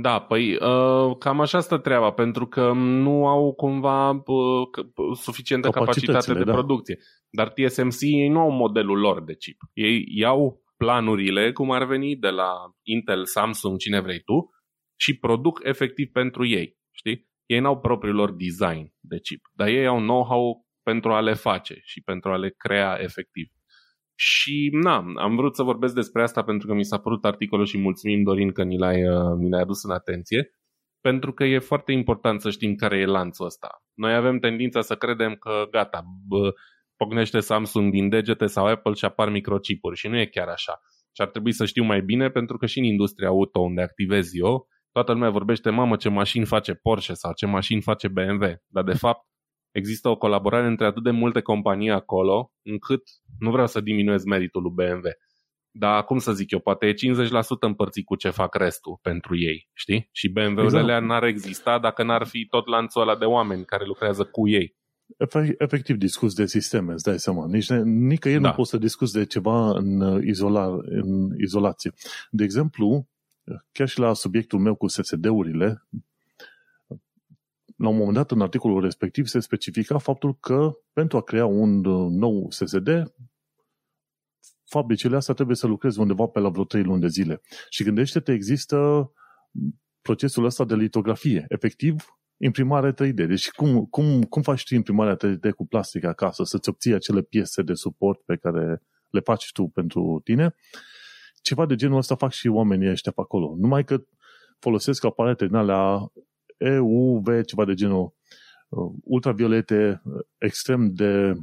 [0.00, 6.32] Da, păi uh, cam așa stă treaba, pentru că nu au cumva uh, suficientă capacitate
[6.32, 6.52] de da.
[6.52, 6.98] producție.
[7.30, 9.56] Dar TSMC ei nu au modelul lor de chip.
[9.72, 12.50] Ei iau planurile, cum ar veni, de la
[12.82, 14.50] Intel, Samsung, cine vrei tu,
[15.00, 16.76] și produc efectiv pentru ei.
[16.90, 17.28] Știi?
[17.46, 21.80] Ei n-au propriul lor design de chip, dar ei au know-how pentru a le face
[21.82, 23.48] și pentru a le crea efectiv.
[24.20, 27.78] Și na, am vrut să vorbesc despre asta pentru că mi s-a părut articolul și
[27.78, 30.50] mulțumim Dorin că ni l-ai, uh, ni l-ai adus în atenție,
[31.00, 33.82] pentru că e foarte important să știm care e lanțul ăsta.
[33.94, 36.52] Noi avem tendința să credem că gata, bă,
[36.96, 40.80] pocnește Samsung din degete sau Apple și apar microchipuri și nu e chiar așa.
[41.12, 44.34] Și ar trebui să știu mai bine pentru că și în industria auto unde activez
[44.34, 48.44] eu, toată lumea vorbește, mamă, ce mașini face Porsche sau ce mașini face BMW.
[48.66, 49.27] Dar de fapt
[49.78, 53.02] există o colaborare între atât de multe companii acolo, încât
[53.38, 55.08] nu vreau să diminuez meritul lui BMW.
[55.70, 56.94] Dar cum să zic eu, poate e 50%
[57.60, 60.08] împărțit cu ce fac restul pentru ei, știi?
[60.12, 61.06] Și BMW-urile exact.
[61.06, 64.76] n-ar exista dacă n-ar fi tot lanțul ăla de oameni care lucrează cu ei.
[65.58, 67.46] Efectiv discuți de sisteme, îți dai seama.
[67.46, 68.48] Nici nicăieri da.
[68.48, 71.92] nu poți să discuți de ceva în, izola, în izolație.
[72.30, 73.08] De exemplu,
[73.72, 75.86] chiar și la subiectul meu cu SSD-urile,
[77.78, 81.84] la un moment dat, în articolul respectiv, se specifica faptul că pentru a crea un
[81.84, 83.12] uh, nou SSD,
[84.64, 87.40] fabricile astea trebuie să lucreze undeva pe la vreo 3 luni de zile.
[87.68, 89.10] Și gândește-te, există
[90.02, 91.44] procesul ăsta de litografie.
[91.48, 92.04] Efectiv,
[92.36, 93.14] imprimare 3D.
[93.14, 97.62] Deci cum, cum, cum faci tu imprimarea 3D cu plastic acasă, să-ți obții acele piese
[97.62, 100.54] de suport pe care le faci tu pentru tine?
[101.42, 103.54] Ceva de genul ăsta fac și oamenii ăștia pe acolo.
[103.58, 104.04] Numai că
[104.58, 106.12] folosesc aparate din alea
[106.58, 108.14] EUV, ceva de genul
[108.68, 111.34] uh, ultraviolete uh, extrem de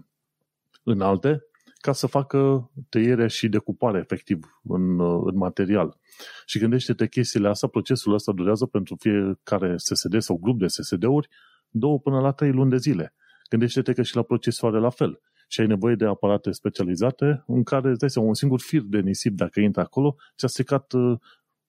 [0.83, 1.43] înalte
[1.85, 5.97] ca să facă tăierea și decupare efectiv în, uh, în material.
[6.45, 11.27] Și gândește-te chestiile astea, procesul ăsta durează pentru fiecare SSD sau grup de SSD-uri
[11.69, 13.13] două până la trei luni de zile.
[13.49, 15.21] Gândește-te că și la procesoare la fel.
[15.47, 18.99] Și ai nevoie de aparate specializate în care îți dai seama, un singur fir de
[18.99, 20.93] nisip, dacă intră acolo, ți-a secat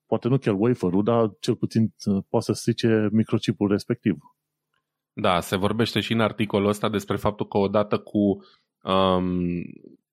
[0.07, 4.17] poate nu chiar wafer-ul, dar cel puțin uh, poate să strice microchipul respectiv.
[5.13, 8.19] Da, se vorbește și în articolul ăsta despre faptul că odată cu
[8.83, 9.63] um,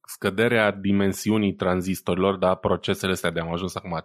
[0.07, 4.01] scăderea dimensiunii tranzistorilor, da, procesele astea de am ajuns acum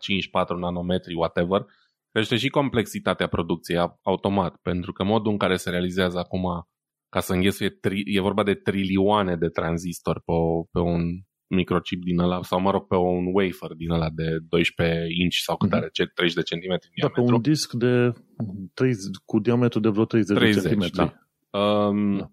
[0.56, 1.66] 5-4 nanometri, whatever,
[2.10, 6.68] crește și complexitatea producției automat, pentru că modul în care se realizează acum
[7.08, 10.32] ca să înghesuie, tri, e vorba de trilioane de tranzistori pe,
[10.72, 11.02] pe un
[11.48, 15.56] microchip din ăla, sau mă rog, pe un wafer din ăla de 12 inch sau
[15.56, 15.78] cât mhm.
[15.78, 17.22] are, 30 de centimetri da, diametru.
[17.22, 18.12] pe un disc de
[18.74, 20.96] 30, cu diametru de vreo 30, 30 de centimetri.
[21.50, 21.58] Da.
[21.58, 22.30] Um, da.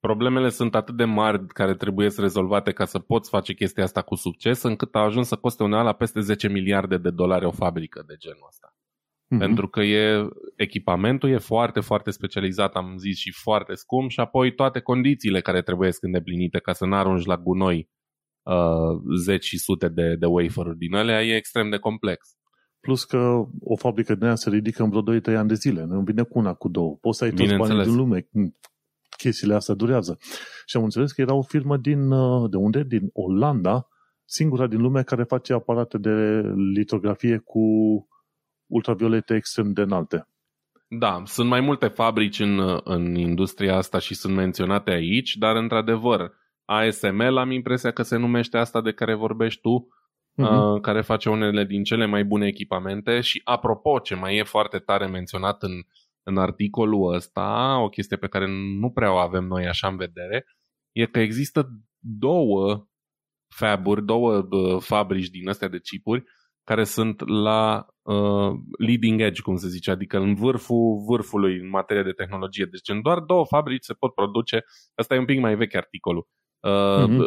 [0.00, 4.02] Problemele sunt atât de mari care trebuie să rezolvate ca să poți face chestia asta
[4.02, 8.04] cu succes, încât a ajuns să coste uneala peste 10 miliarde de dolari o fabrică
[8.06, 8.74] de genul ăsta.
[8.74, 9.38] Mm-hmm.
[9.38, 14.54] Pentru că e, echipamentul e foarte, foarte specializat, am zis, și foarte scump și apoi
[14.54, 17.88] toate condițiile care trebuie să îndeplinite ca să n-arunci la gunoi
[18.44, 22.36] uh, zeci și sute de, de wafer-uri din alea, e extrem de complex.
[22.80, 26.00] Plus că o fabrică de aia se ridică în vreo 2-3 ani de zile, nu
[26.00, 26.96] vine cu una, cu două.
[27.00, 28.28] Poți să ai toți banii din lume,
[29.16, 30.18] chestiile astea durează.
[30.66, 32.82] Și am înțeles că era o firmă din, uh, de unde?
[32.82, 33.88] Din Olanda,
[34.24, 36.42] singura din lume care face aparate de
[36.74, 37.60] litografie cu
[38.66, 40.28] ultraviolete extrem de înalte.
[40.88, 46.32] Da, sunt mai multe fabrici în, în industria asta și sunt menționate aici, dar într-adevăr,
[46.64, 49.88] ASML am impresia că se numește asta de care vorbești tu,
[50.42, 50.50] uh-huh.
[50.50, 54.78] uh, care face unele din cele mai bune echipamente și apropo, ce mai e foarte
[54.78, 55.72] tare menționat în,
[56.22, 58.46] în articolul ăsta, o chestie pe care
[58.80, 60.44] nu prea o avem noi așa în vedere,
[60.92, 62.86] e că există două
[63.48, 66.24] faburi, două uh, fabrici din astea de chipuri
[66.64, 72.02] care sunt la uh, leading edge, cum se zice, adică în vârful vârfului în materie
[72.02, 72.64] de tehnologie.
[72.64, 76.28] Deci în doar două fabrici se pot produce, asta e un pic mai vechi articolul,
[76.64, 77.26] uh-huh.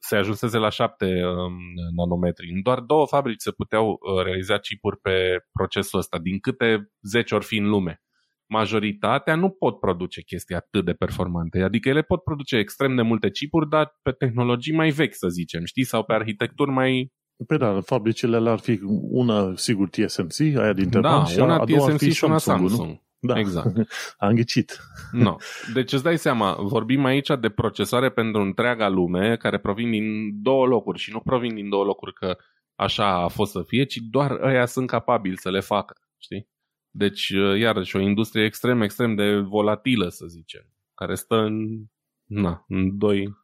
[0.00, 1.52] se ajunseze la 7 um,
[1.96, 2.52] nanometri.
[2.52, 7.34] În doar două fabrici se puteau uh, realiza chipuri pe procesul ăsta, din câte 10
[7.34, 8.00] ori fi în lume.
[8.48, 13.30] Majoritatea nu pot produce chestii atât de performante, adică ele pot produce extrem de multe
[13.30, 17.14] chipuri, dar pe tehnologii mai vechi, să zicem, știi, sau pe arhitecturi mai
[17.46, 18.80] Păi da, fabricile ar fi
[19.10, 22.38] una, sigur, TSMC, aia din da, și una a doua ar TSMC fi și una
[22.38, 22.88] Samsung, Samsung.
[22.88, 23.05] Nu?
[23.18, 23.76] Da, Exact.
[24.18, 24.78] Am ghicit.
[25.12, 25.36] No.
[25.74, 30.66] Deci îți dai seama, vorbim aici de procesoare pentru întreaga lume care provin din două
[30.66, 32.36] locuri și nu provin din două locuri că
[32.74, 36.48] așa a fost să fie, ci doar ăia sunt capabili să le facă, știi?
[36.90, 41.84] Deci, iarăși, o industrie extrem, extrem de volatilă, să zicem, care stă în,
[42.24, 43.36] na, în doi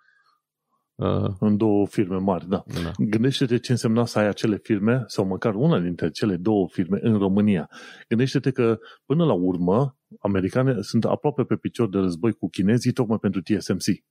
[1.03, 2.65] Uh, în două firme mari, da.
[2.83, 2.93] da.
[2.99, 7.19] Gândește-te ce însemna să ai acele firme, sau măcar una dintre cele două firme în
[7.19, 7.71] România.
[8.09, 13.19] Gândește-te că, până la urmă, americane sunt aproape pe picior de război cu chinezii, tocmai
[13.19, 14.05] pentru TSMC.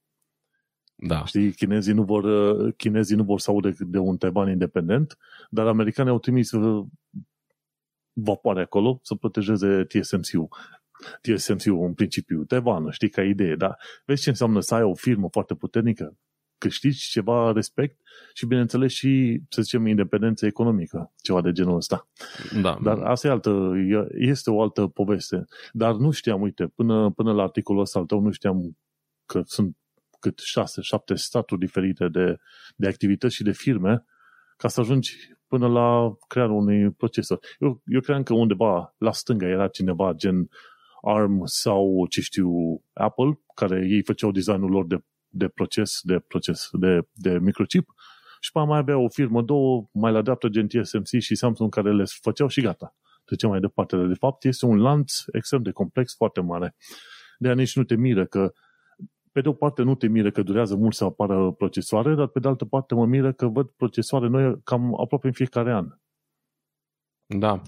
[0.96, 1.26] Da.
[1.26, 2.26] Știi, chinezii nu vor,
[2.72, 5.18] chinezii nu vor să audă de un Taiwan independent,
[5.50, 6.86] dar americanii au trimis uh,
[8.14, 10.48] vapoare acolo să protejeze TSMC-ul.
[11.22, 15.28] TSMC-ul în principiu, Taiwan, știi, ca idee, dar vezi ce înseamnă să ai o firmă
[15.32, 16.16] foarte puternică?
[16.62, 18.00] Câștigi ceva respect
[18.34, 22.08] și, bineînțeles, și, să zicem, independență economică, ceva de genul ăsta.
[22.62, 22.78] Da.
[22.84, 23.72] Dar asta e altă,
[24.10, 25.46] este o altă poveste.
[25.72, 28.78] Dar nu știam, uite, până, până la articolul ăsta al tău, nu știam
[29.26, 29.76] că sunt
[30.20, 32.38] cât șase, șapte staturi diferite de,
[32.76, 34.06] de activități și de firme
[34.58, 35.16] ca să ajungi
[35.48, 37.40] până la crearea unui procesor.
[37.60, 40.50] Eu, eu cream că undeva la stânga era cineva gen
[41.02, 42.50] ARM sau, ce știu,
[42.94, 47.90] Apple, care ei făceau designul lor de de proces, de proces, de, de microchip
[48.40, 51.94] și pe mai avea o firmă, două, mai la dreapta gen TSMC și Samsung care
[51.94, 52.96] le făceau și gata.
[53.26, 53.98] Trecem mai departe.
[53.98, 56.76] De fapt, este un lanț extrem de complex, foarte mare.
[57.38, 58.54] De aia nici nu te miră că
[59.32, 62.40] pe de o parte nu te miră că durează mult să apară procesoare, dar pe
[62.40, 65.88] de altă parte mă miră că văd procesoare noi cam aproape în fiecare an.
[67.26, 67.62] Da.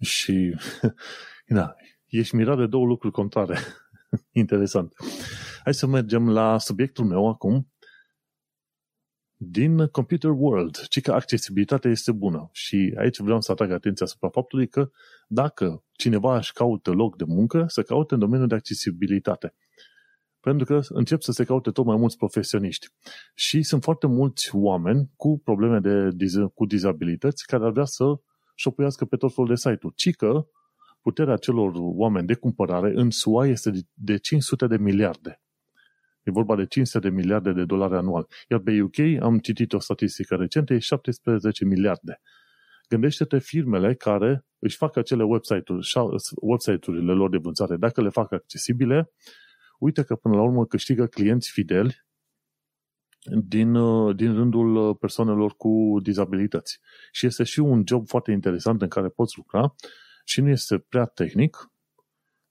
[0.00, 0.56] Și,
[1.46, 1.74] da,
[2.06, 3.58] ești mirat de două lucruri contrare.
[4.42, 4.94] Interesant.
[5.64, 7.72] Hai să mergem la subiectul meu acum
[9.36, 12.48] din Computer World, ci că accesibilitatea este bună.
[12.52, 14.90] Și aici vreau să atrag atenția asupra faptului că
[15.28, 19.54] dacă cineva își caută loc de muncă, să caute în domeniul de accesibilitate.
[20.40, 22.86] Pentru că încep să se caute tot mai mulți profesioniști.
[23.34, 26.10] Și sunt foarte mulți oameni cu probleme de,
[26.54, 28.04] cu dizabilități care ar vrea să
[28.54, 29.94] șopuiască pe tot felul de site-uri.
[29.94, 30.46] Ci că
[31.00, 35.41] puterea celor oameni de cumpărare în SUA este de 500 de miliarde.
[36.22, 38.26] E vorba de 500 de miliarde de dolari anual.
[38.48, 42.20] Iar pe UK, am citit o statistică recentă, e 17 miliarde.
[42.88, 45.92] Gândește-te firmele care își fac acele website-uri,
[46.40, 49.12] website-urile lor de vânzare, dacă le fac accesibile,
[49.78, 52.04] uite că până la urmă câștigă clienți fideli
[53.44, 53.72] din,
[54.16, 56.78] din rândul persoanelor cu dizabilități.
[57.12, 59.74] Și este și un job foarte interesant în care poți lucra
[60.24, 61.72] și nu este prea tehnic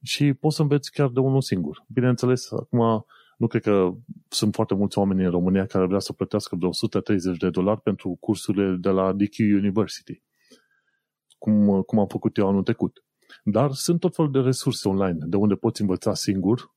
[0.03, 1.85] și poți să înveți chiar de unul singur.
[1.87, 3.05] Bineînțeles, acum
[3.41, 3.91] nu cred că
[4.29, 8.17] sunt foarte mulți oameni în România care vrea să plătească vreo 130 de dolari pentru
[8.19, 10.23] cursurile de la DQ University,
[11.37, 13.03] cum, cum am făcut eu anul trecut.
[13.43, 16.71] Dar sunt tot felul de resurse online de unde poți învăța singur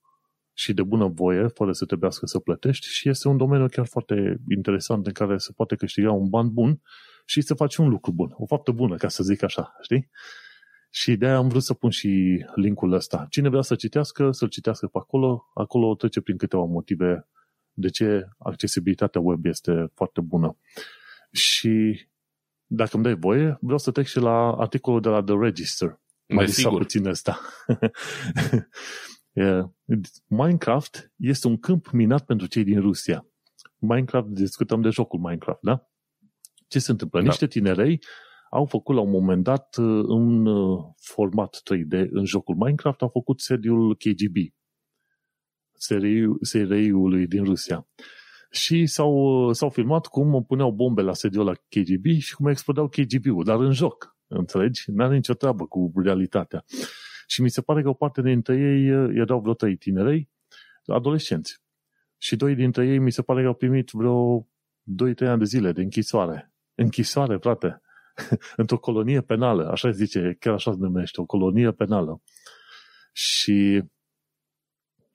[0.53, 4.37] și de bună voie, fără să trebuiască să plătești și este un domeniu chiar foarte
[4.49, 6.81] interesant în care se poate câștiga un ban bun
[7.25, 10.11] și să faci un lucru bun, o faptă bună, ca să zic așa, știi?
[10.97, 13.26] Și de-aia am vrut să pun și linkul ăsta.
[13.30, 15.51] Cine vrea să citească, să-l citească pe acolo.
[15.55, 17.28] Acolo trece prin câteva motive
[17.72, 20.59] de ce accesibilitatea web este foarte bună.
[21.32, 22.07] Și
[22.66, 26.01] dacă îmi dai voie, vreau să trec și la articolul de la The Register.
[26.28, 26.78] Mai sigur.
[26.78, 27.40] puțin ăsta.
[30.26, 33.26] Minecraft este un câmp minat pentru cei din Rusia.
[33.76, 35.88] Minecraft, discutăm de jocul Minecraft, da?
[36.68, 37.20] Ce se întâmplă?
[37.20, 37.26] Da.
[37.26, 38.01] Niște tinerei
[38.55, 39.75] au făcut la un moment dat
[40.07, 44.37] în uh, uh, format 3D în jocul Minecraft, au făcut sediul KGB,
[46.41, 47.89] seriului din Rusia.
[48.51, 52.89] Și s-au, uh, s-au filmat cum puneau bombe la sediul la KGB și cum explodau
[52.89, 54.91] KGB-ul, dar în joc, înțelegi?
[54.91, 56.65] N-are nicio treabă cu realitatea.
[57.27, 58.87] Și mi se pare că o parte dintre ei
[59.17, 60.31] erau vreo trei tinerei,
[60.87, 61.63] adolescenți.
[62.19, 64.49] Și doi dintre ei mi se pare că au primit vreo
[65.23, 66.53] 2-3 ani de zile de închisoare.
[66.75, 67.83] Închisoare, frate.
[68.57, 72.23] într-o colonie penală, așa se zice, chiar așa se numește, o colonie penală.
[73.12, 73.83] Și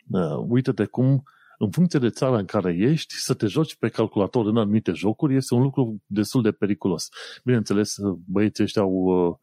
[0.09, 1.23] uh, uite-te cum,
[1.57, 5.35] în funcție de țara în care ești, să te joci pe calculator în anumite jocuri
[5.35, 7.07] este un lucru destul de periculos.
[7.43, 7.95] Bineînțeles,
[8.25, 9.35] băieții ăștia au, uh,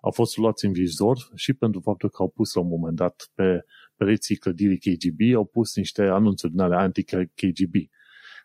[0.00, 3.30] au fost luați în vizor și pentru faptul că au pus la un moment dat
[3.34, 3.64] pe,
[3.96, 7.74] pereții clădirii KGB au pus niște anunțuri din alea anti-KGB.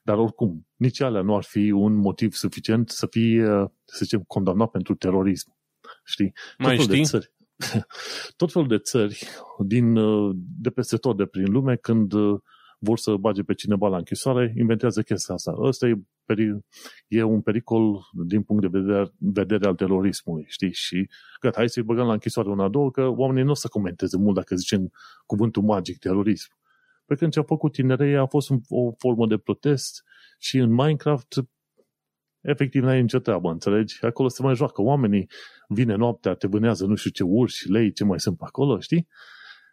[0.03, 3.45] Dar oricum, nici alea nu ar fi un motiv suficient să fie,
[3.85, 5.57] să zicem, condamnat pentru terorism.
[6.03, 6.33] Știi?
[6.57, 6.97] Mai tot știi?
[6.97, 7.33] De țări,
[8.39, 9.27] tot felul de țări
[9.65, 9.93] din,
[10.61, 12.13] de peste tot de prin lume, când
[12.79, 15.55] vor să bage pe cineva la închisoare, inventează chestia asta.
[15.57, 15.95] Ăsta e,
[16.25, 16.59] peri-
[17.07, 20.73] e un pericol din punct de vedere, vedere al terorismului, știi?
[20.73, 21.09] Și
[21.41, 24.35] gata, hai să-i băgăm la închisoare una, două, că oamenii nu o să comenteze mult
[24.35, 24.91] dacă zicem
[25.25, 26.57] cuvântul magic, terorism.
[27.09, 30.03] Pe când ce a făcut tinerii a fost un, o formă de protest
[30.39, 31.33] și în Minecraft
[32.41, 34.05] efectiv n-ai nicio treabă, înțelegi?
[34.05, 35.29] Acolo se mai joacă oamenii,
[35.67, 39.07] vine noaptea, te vânează nu știu ce urși, lei, ce mai sunt pe acolo, știi?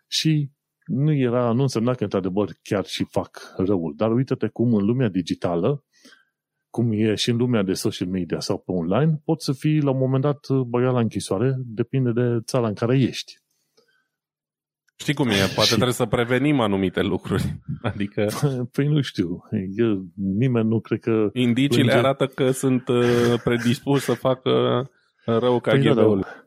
[0.06, 0.50] Și
[0.84, 3.94] nu era, nu însemna că într-adevăr chiar și fac răul.
[3.96, 5.84] Dar uite-te cum în lumea digitală,
[6.70, 9.90] cum e și în lumea de social media sau pe online, poți să fii la
[9.90, 13.44] un moment dat băgat la închisoare, depinde de țara în care ești.
[14.96, 15.34] Știi cum e?
[15.54, 15.74] Poate și...
[15.74, 17.60] trebuie să prevenim anumite lucruri.
[17.92, 18.26] Adică...
[18.72, 19.42] Păi nu știu.
[19.76, 21.28] Eu, nimeni nu cred că...
[21.32, 22.06] Indiciile plânge...
[22.06, 24.50] arată că sunt uh, predispuși să facă
[25.24, 26.22] rău KGB-ului.
[26.22, 26.44] Păi,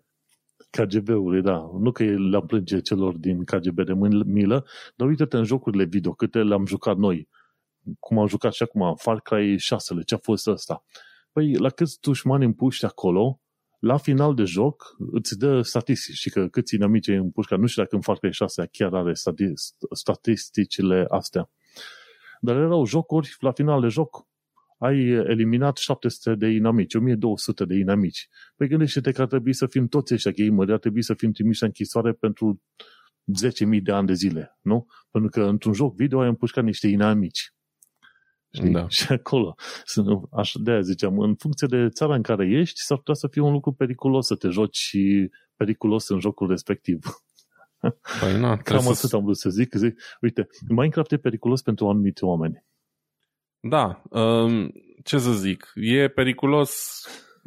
[0.72, 1.70] da, KGB-ului, da.
[1.80, 3.94] Nu că le-am plânge celor din KGB de
[4.26, 7.28] milă, dar uite-te în jocurile video, câte le-am jucat noi.
[8.00, 10.84] Cum am jucat și acum, Far Cry 6 ce a fost ăsta.
[11.32, 13.42] Păi, la câți dușmani împuști acolo,
[13.80, 17.82] la final de joc îți dă statistici și că câți inamici în pușca, nu știu
[17.82, 19.14] dacă în Far Cry 6 chiar are
[19.92, 21.50] statisticile astea.
[22.42, 24.28] Dar erau jocuri, la final de joc
[24.78, 28.28] ai eliminat 700 de inamici, 1200 de inamici.
[28.56, 31.64] Păi gândește-te că ar trebui să fim toți ăștia gameri, ar trebui să fim trimiși
[31.64, 32.62] în închisoare pentru
[33.74, 34.88] 10.000 de ani de zile, nu?
[35.12, 37.54] Pentru că într-un joc video ai împușcat niște inamici.
[38.52, 38.72] Știi?
[38.72, 38.88] Da.
[38.98, 39.56] Și acolo,
[40.32, 43.42] așa de aia ziceam, în funcție de țara în care ești, s-ar putea să fie
[43.42, 47.00] un lucru periculos să te joci și periculos în jocul respectiv.
[48.20, 49.16] Păi nu, Cam atât să...
[49.16, 49.74] am vrut să zic.
[49.74, 50.02] zic.
[50.22, 52.66] Uite, Minecraft e periculos pentru anumite oameni.
[53.60, 54.72] Da, um,
[55.04, 57.04] ce să zic, e periculos,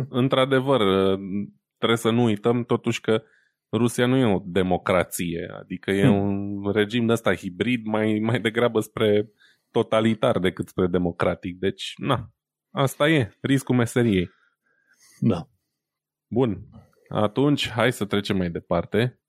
[0.08, 0.80] într-adevăr,
[1.76, 3.22] trebuie să nu uităm totuși că
[3.72, 6.16] Rusia nu e o democrație, adică e hmm.
[6.16, 9.30] un regim de ăsta hibrid mai, mai degrabă spre
[9.72, 11.58] totalitar decât spre democratic.
[11.58, 12.30] Deci, na,
[12.70, 14.30] asta e riscul meseriei.
[15.20, 15.48] Da.
[16.28, 16.68] Bun.
[17.08, 19.22] Atunci, hai să trecem mai departe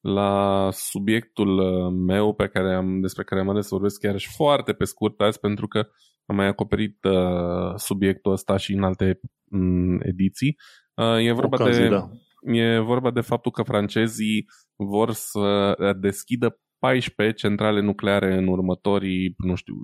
[0.00, 4.34] la subiectul uh, meu pe care am, despre care am ales să vorbesc chiar și
[4.36, 5.88] foarte pe scurt azi, pentru că
[6.26, 9.20] am mai acoperit uh, subiectul ăsta și în alte
[9.50, 10.56] um, ediții.
[10.94, 11.88] Uh, e vorba Ocazie, de...
[11.88, 12.10] Da.
[12.42, 14.46] E vorba de faptul că francezii
[14.76, 19.74] vor să deschidă 14 centrale nucleare în următorii, nu știu,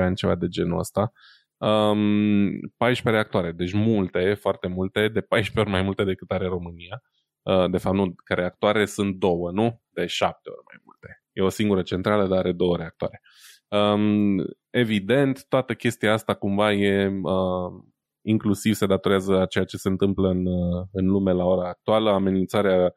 [0.00, 1.12] 10-15 ani, ceva de genul ăsta.
[1.56, 7.02] Um, 14 reactoare, deci multe, foarte multe, de 14 ori mai multe decât are România.
[7.42, 9.82] Uh, de fapt, nu, că reactoare sunt două, nu?
[9.88, 11.22] De 7 ori mai multe.
[11.32, 13.20] E o singură centrală, dar are două reactoare.
[13.68, 17.82] Um, evident, toată chestia asta cumva e uh,
[18.22, 22.10] inclusiv se datorează a ceea ce se întâmplă în, uh, în lume la ora actuală,
[22.10, 22.94] amenințarea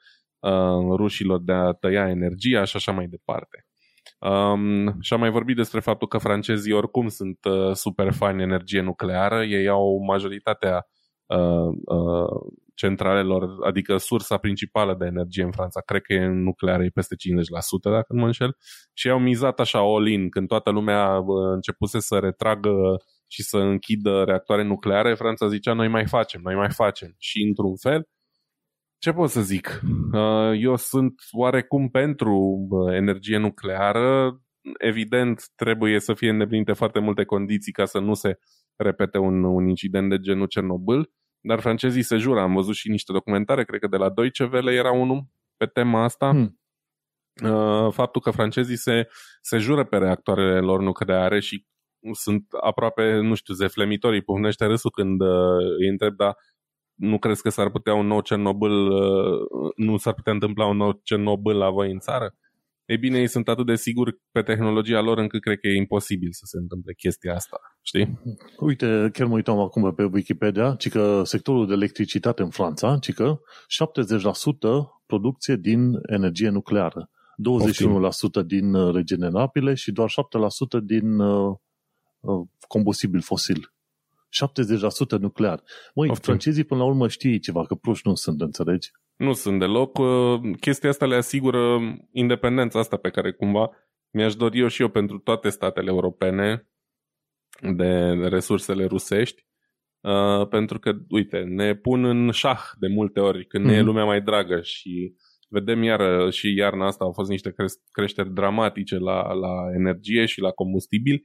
[0.51, 3.65] uh, rușilor de a tăia energia și așa mai departe.
[4.19, 8.81] Um, și am mai vorbit despre faptul că francezii oricum sunt uh, super fani energie
[8.81, 10.87] nucleară, ei au majoritatea
[11.25, 16.89] uh, uh, centralelor, adică sursa principală de energie în Franța, cred că e nucleară, e
[16.93, 18.57] peste 50%, dacă nu mă înșel,
[18.93, 22.71] și au mizat așa all-in, când toată lumea uh, începuse să retragă
[23.27, 27.15] și să închidă reactoare nucleare, Franța zicea, noi mai facem, noi mai facem.
[27.17, 28.07] Și într-un fel,
[28.97, 29.81] ce pot să zic?
[30.11, 34.39] Uh, eu sunt oarecum pentru energie nucleară.
[34.77, 38.39] Evident, trebuie să fie îndeplinite foarte multe condiții ca să nu se
[38.75, 42.39] repete un, un incident de genul Cernobâl, dar francezii se jură.
[42.39, 45.27] Am văzut și niște documentare, cred că de la Deutsche Welle era unul
[45.57, 46.29] pe tema asta.
[46.29, 46.59] Hmm.
[47.43, 49.07] Uh, faptul că francezii se,
[49.41, 51.65] se jură pe reactoarele lor nucleare și
[52.11, 56.35] sunt aproape, nu știu, zeflemitorii, puhnește râsul când uh, îi întreb, dar
[56.95, 60.99] nu crezi că s-ar putea un nou Cernobâl, uh, nu s-ar putea întâmpla un nou
[61.03, 62.35] Cernobâl la voi în țară?
[62.85, 66.29] Ei bine, ei sunt atât de siguri pe tehnologia lor încât cred că e imposibil
[66.31, 68.19] să se întâmple chestia asta, știi?
[68.59, 73.13] Uite, chiar mă uitam acum pe Wikipedia, ci că sectorul de electricitate în Franța, ci
[73.13, 73.39] că 70%
[75.05, 77.09] producție din energie nucleară,
[78.41, 80.13] 21% din regenerabile și doar 7%
[80.83, 81.55] din uh,
[82.19, 83.74] uh, combustibil fosil.
[85.17, 85.63] 70% nuclear.
[85.93, 86.23] Măi, Oftim.
[86.23, 88.91] francezii până la urmă știe ceva, că proști nu sunt, înțelegi?
[89.15, 89.97] Nu sunt deloc.
[89.97, 91.79] Uh, chestia asta le asigură
[92.11, 93.69] independența asta pe care cumva
[94.11, 96.67] mi-aș dori eu și eu pentru toate statele europene
[97.75, 97.89] de
[98.27, 99.45] resursele rusești.
[100.01, 103.67] Uh, pentru că, uite, ne pun în șah de multe ori când mm-hmm.
[103.67, 103.85] ne e mhm.
[103.85, 105.15] lumea mai dragă și
[105.49, 107.53] Vedem iar și iarna asta au fost niște
[107.91, 111.23] creșteri dramatice la, la energie și la combustibil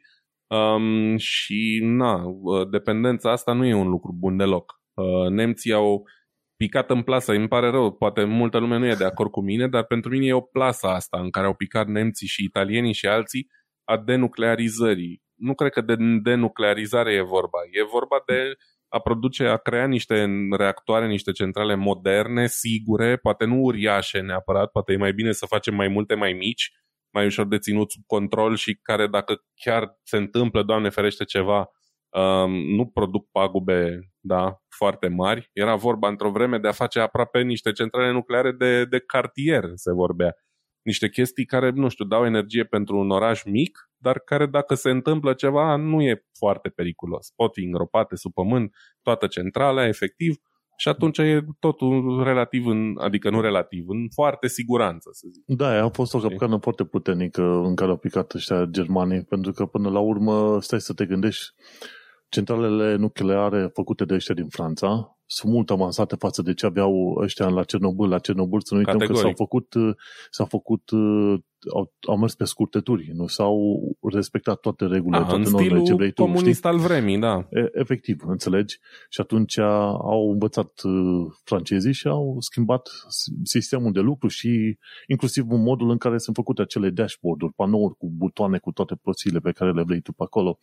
[0.56, 2.24] um, și na,
[2.70, 4.80] dependența asta nu e un lucru bun deloc.
[4.94, 6.04] Uh, nemții au
[6.56, 9.68] picat în plasă, îmi pare rău, poate multă lume nu e de acord cu mine,
[9.68, 13.06] dar pentru mine e o plasă asta în care au picat nemții și italienii și
[13.06, 13.48] alții
[13.84, 15.22] a denuclearizării.
[15.34, 17.58] Nu cred că de denuclearizare e vorba.
[17.70, 18.54] E vorba de
[18.88, 24.92] a produce, a crea niște reactoare, niște centrale moderne, sigure, poate nu uriașe neapărat, poate
[24.92, 26.72] e mai bine să facem mai multe mai mici,
[27.12, 31.70] mai ușor de ținut sub control și care dacă chiar se întâmplă, Doamne ferește ceva,
[32.08, 35.50] um, nu produc pagube da, foarte mari.
[35.52, 39.92] Era vorba într-o vreme de a face aproape niște centrale nucleare de, de cartier, se
[39.92, 40.34] vorbea.
[40.82, 44.90] Niște chestii care, nu știu, dau energie pentru un oraș mic, dar care dacă se
[44.90, 47.32] întâmplă ceva nu e foarte periculos.
[47.36, 50.36] Pot fi îngropate sub pământ toată centrala, efectiv,
[50.80, 55.42] și atunci e totul relativ, în, adică nu relativ, în foarte siguranță, să zic.
[55.46, 59.66] Da, a fost o capcană foarte puternică în care au picat ăștia germanii, pentru că
[59.66, 61.44] până la urmă stai să te gândești
[62.28, 67.48] centralele nucleare făcute de ăștia din Franța sunt mult avansate față de ce aveau ăștia
[67.48, 68.08] la Cernobâl.
[68.08, 69.22] La Cernobâl să nu uităm Categoric.
[69.22, 69.74] că s-au făcut,
[70.30, 70.90] s-au făcut
[71.74, 73.80] au, au mers pe scurtături, nu s-au
[74.12, 76.22] respectat toate regulile, A, toate normele ce vrei tu.
[76.22, 76.68] comunist știi?
[76.68, 77.46] al vremii, da.
[77.50, 78.78] E, efectiv, înțelegi?
[79.08, 80.72] Și atunci au învățat
[81.44, 82.88] francezii și au schimbat
[83.42, 88.58] sistemul de lucru și inclusiv modul în care sunt făcute acele dashboard-uri, panouri cu butoane,
[88.58, 90.58] cu toate proțiile pe care le vrei tu pe acolo.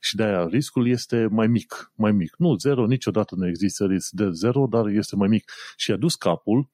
[0.00, 2.34] Și de aia riscul este mai mic, mai mic.
[2.38, 5.52] Nu zero, niciodată nu există risc de zero, dar este mai mic.
[5.76, 6.70] Și a dus capul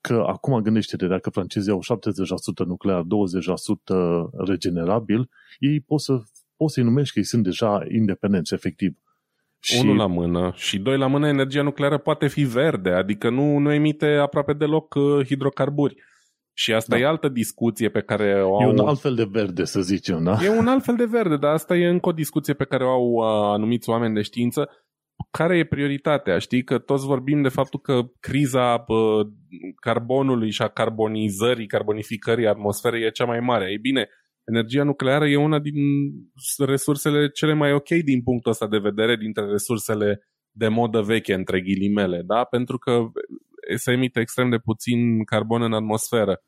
[0.00, 1.80] că acum gândește-te, dacă francezii au
[2.64, 3.06] 70% nuclear, 20%
[4.46, 6.20] regenerabil, ei pot, să,
[6.56, 8.96] pot să-i numești că ei sunt deja independenți, efectiv.
[9.60, 9.80] Și...
[9.80, 13.72] Unul la mână și doi la mână, energia nucleară poate fi verde, adică nu, nu
[13.72, 15.96] emite aproape deloc uh, hidrocarburi.
[16.58, 17.02] Și asta da.
[17.02, 18.68] e altă discuție pe care o au...
[18.68, 20.38] E un alt fel de verde, să zicem, da?
[20.42, 22.88] E un alt fel de verde, dar asta e încă o discuție pe care o
[22.88, 24.70] au uh, anumiți oameni de știință.
[25.30, 26.38] Care e prioritatea?
[26.38, 29.26] Știi că toți vorbim de faptul că criza uh,
[29.80, 33.70] carbonului și a carbonizării, carbonificării atmosferei e cea mai mare.
[33.70, 34.08] Ei bine,
[34.44, 35.74] energia nucleară e una din
[36.66, 41.60] resursele cele mai ok din punctul ăsta de vedere, dintre resursele de modă veche, între
[41.60, 42.44] ghilimele, da?
[42.44, 42.92] Pentru că
[43.76, 46.42] se emite extrem de puțin carbon în atmosferă.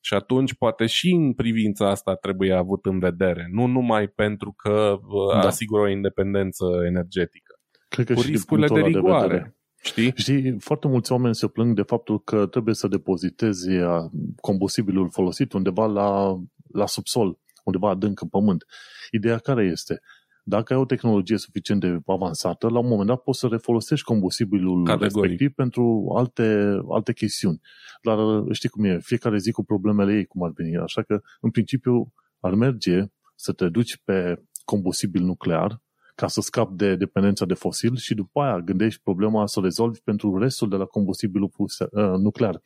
[0.00, 4.98] Și atunci poate și în privința asta trebuie avut în vedere, nu numai pentru că
[5.00, 5.46] uh, da.
[5.46, 7.60] asigură o independență energetică.
[7.88, 9.38] Cred că cu și riscurile de rigoare.
[9.38, 9.54] De
[9.86, 10.12] Știi?
[10.16, 14.04] Știi, foarte mulți oameni se plâng de faptul că trebuie să depozitezi uh,
[14.40, 16.40] combustibilul folosit undeva la,
[16.72, 18.64] la subsol, undeva adânc în pământ.
[19.10, 20.00] Ideea care este?
[20.48, 24.84] Dacă ai o tehnologie suficient de avansată, la un moment dat poți să refolosești combustibilul
[24.84, 25.14] Categoric.
[25.14, 27.60] respectiv pentru alte, alte chestiuni.
[28.02, 28.18] Dar
[28.52, 30.76] știi cum e, fiecare zi cu problemele ei, cum ar veni.
[30.76, 35.82] Așa că, în principiu, ar merge să te duci pe combustibil nuclear
[36.14, 40.00] ca să scapi de dependența de fosil și după aia gândești problema să o rezolvi
[40.00, 41.78] pentru restul de la combustibilul uh,
[42.18, 42.60] nuclear.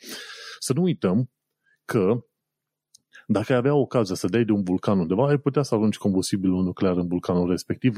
[0.58, 1.30] Să nu uităm
[1.84, 2.24] că
[3.32, 6.62] dacă ai avea ocazia să dai de un vulcan undeva, ai putea să arunci combustibilul
[6.62, 7.96] nuclear în vulcanul respectiv,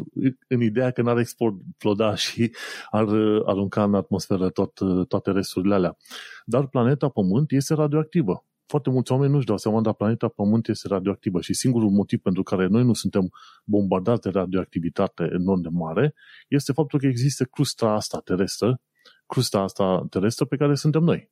[0.49, 2.53] în ideea că n-ar exploda și
[2.91, 5.97] ar uh, arunca în atmosferă tot, uh, toate resturile alea.
[6.45, 8.45] Dar planeta Pământ este radioactivă.
[8.67, 12.43] Foarte mulți oameni nu-și dau seama, dar planeta Pământ este radioactivă și singurul motiv pentru
[12.43, 13.31] care noi nu suntem
[13.65, 16.15] bombardați de radioactivitate enorm de mare
[16.49, 18.81] este faptul că există crusta asta terestră,
[19.27, 21.31] crusta asta terestră pe care suntem noi.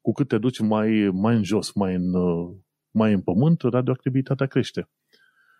[0.00, 2.56] Cu cât te duci mai, mai în jos, mai în uh,
[2.96, 4.90] mai în pământ, radioactivitatea crește.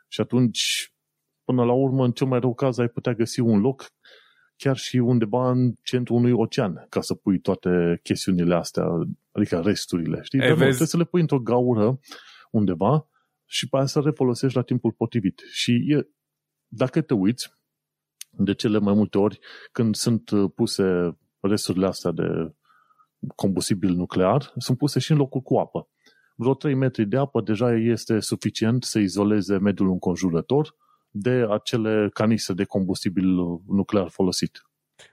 [0.09, 0.93] Și atunci,
[1.45, 3.93] până la urmă, în cel mai rău caz, ai putea găsi un loc
[4.57, 8.85] chiar și undeva în centrul unui ocean ca să pui toate chestiunile astea,
[9.33, 10.21] adică resturile.
[10.23, 10.39] Știi?
[10.39, 11.99] Dar trebuie să le pui într-o gaură
[12.51, 13.09] undeva
[13.45, 15.43] și pe aia să refolosești la timpul potrivit.
[15.51, 16.09] Și e,
[16.67, 17.51] dacă te uiți,
[18.31, 19.39] de cele mai multe ori,
[19.73, 22.55] când sunt puse resturile astea de
[23.35, 25.89] combustibil nuclear, sunt puse și în locul cu apă
[26.37, 30.75] vreo 3 metri de apă deja este suficient să izoleze mediul înconjurător
[31.11, 33.27] de acele canise de combustibil
[33.67, 34.61] nuclear folosit.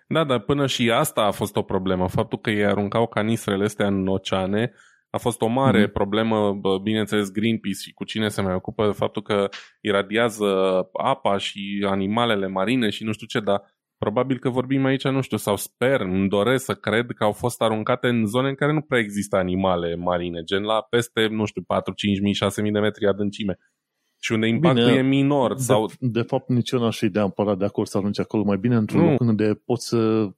[0.07, 2.07] Da, dar până și asta a fost o problemă.
[2.07, 4.74] Faptul că ei aruncau canistrele astea în oceane
[5.09, 5.91] a fost o mare mm-hmm.
[5.91, 9.49] problemă, bineînțeles Greenpeace și cu cine se mai ocupă, faptul că
[9.82, 10.45] iradiază
[10.93, 13.61] apa și animalele marine și nu știu ce, dar
[13.98, 17.62] Probabil că vorbim aici, nu știu, sau sper, îmi doresc să cred că au fost
[17.62, 21.62] aruncate în zone în care nu prea există animale marine, gen la peste, nu știu,
[21.62, 23.58] 4, 5 mii, 6 mii de metri adâncime.
[24.20, 25.54] Și unde impactul bine, e minor.
[25.54, 25.89] De, sau...
[26.00, 28.76] de fapt, nici eu n-aș fi de ampărat de acord să arunci acolo mai bine
[28.76, 29.10] într-un nu.
[29.10, 30.30] loc unde poți să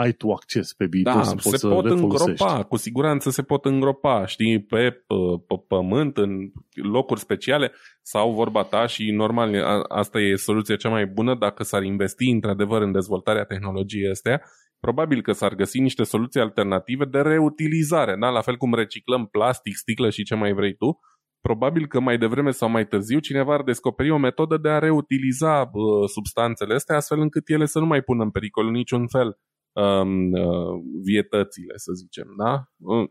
[0.00, 2.42] ai tu acces pe viitor da, să poți se să pot refolosești.
[2.42, 5.14] îngropa, cu siguranță se pot îngropa, știi, pe, pe,
[5.46, 6.30] pe pământ, în
[6.74, 7.72] locuri speciale,
[8.02, 12.30] sau vorba ta și normal, a, asta e soluția cea mai bună dacă s-ar investi
[12.30, 14.42] într-adevăr în dezvoltarea tehnologiei astea,
[14.80, 18.28] probabil că s-ar găsi niște soluții alternative de reutilizare, da?
[18.28, 20.98] la fel cum reciclăm plastic, sticlă și ce mai vrei tu,
[21.40, 25.70] probabil că mai devreme sau mai târziu cineva ar descoperi o metodă de a reutiliza
[25.72, 29.38] uh, substanțele astea astfel încât ele să nu mai pună în pericol în niciun fel
[29.72, 32.34] um, uh, vietățile, să zicem.
[32.36, 32.64] Da?
[32.78, 33.08] Uh,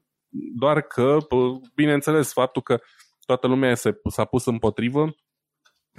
[0.60, 2.80] doar că, uh, bineînțeles, faptul că
[3.26, 3.76] toată lumea
[4.10, 5.14] s-a pus împotrivă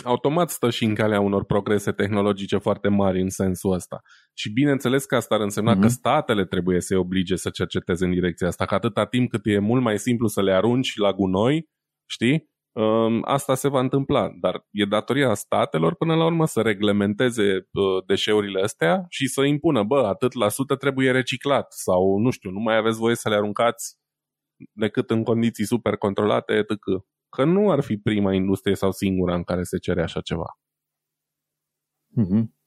[0.05, 4.01] automat stă și în calea unor progrese tehnologice foarte mari în sensul ăsta.
[4.35, 5.81] Și bineînțeles că asta ar însemna mm-hmm.
[5.81, 9.59] că statele trebuie să-i oblige să cerceteze în direcția asta, că atâta timp cât e
[9.59, 11.69] mult mai simplu să le arunci la gunoi,
[12.07, 12.51] știi?
[12.73, 18.05] Um, asta se va întâmpla, dar e datoria statelor până la urmă să reglementeze uh,
[18.07, 22.61] deșeurile astea și să impună, bă, atât la sută trebuie reciclat sau, nu știu, nu
[22.61, 23.99] mai aveți voie să le aruncați
[24.73, 26.79] decât în condiții super controlate, etc.
[27.29, 30.59] Că nu ar fi prima industrie sau singura în care se cere așa ceva.
[32.18, 32.60] Mm-hmm.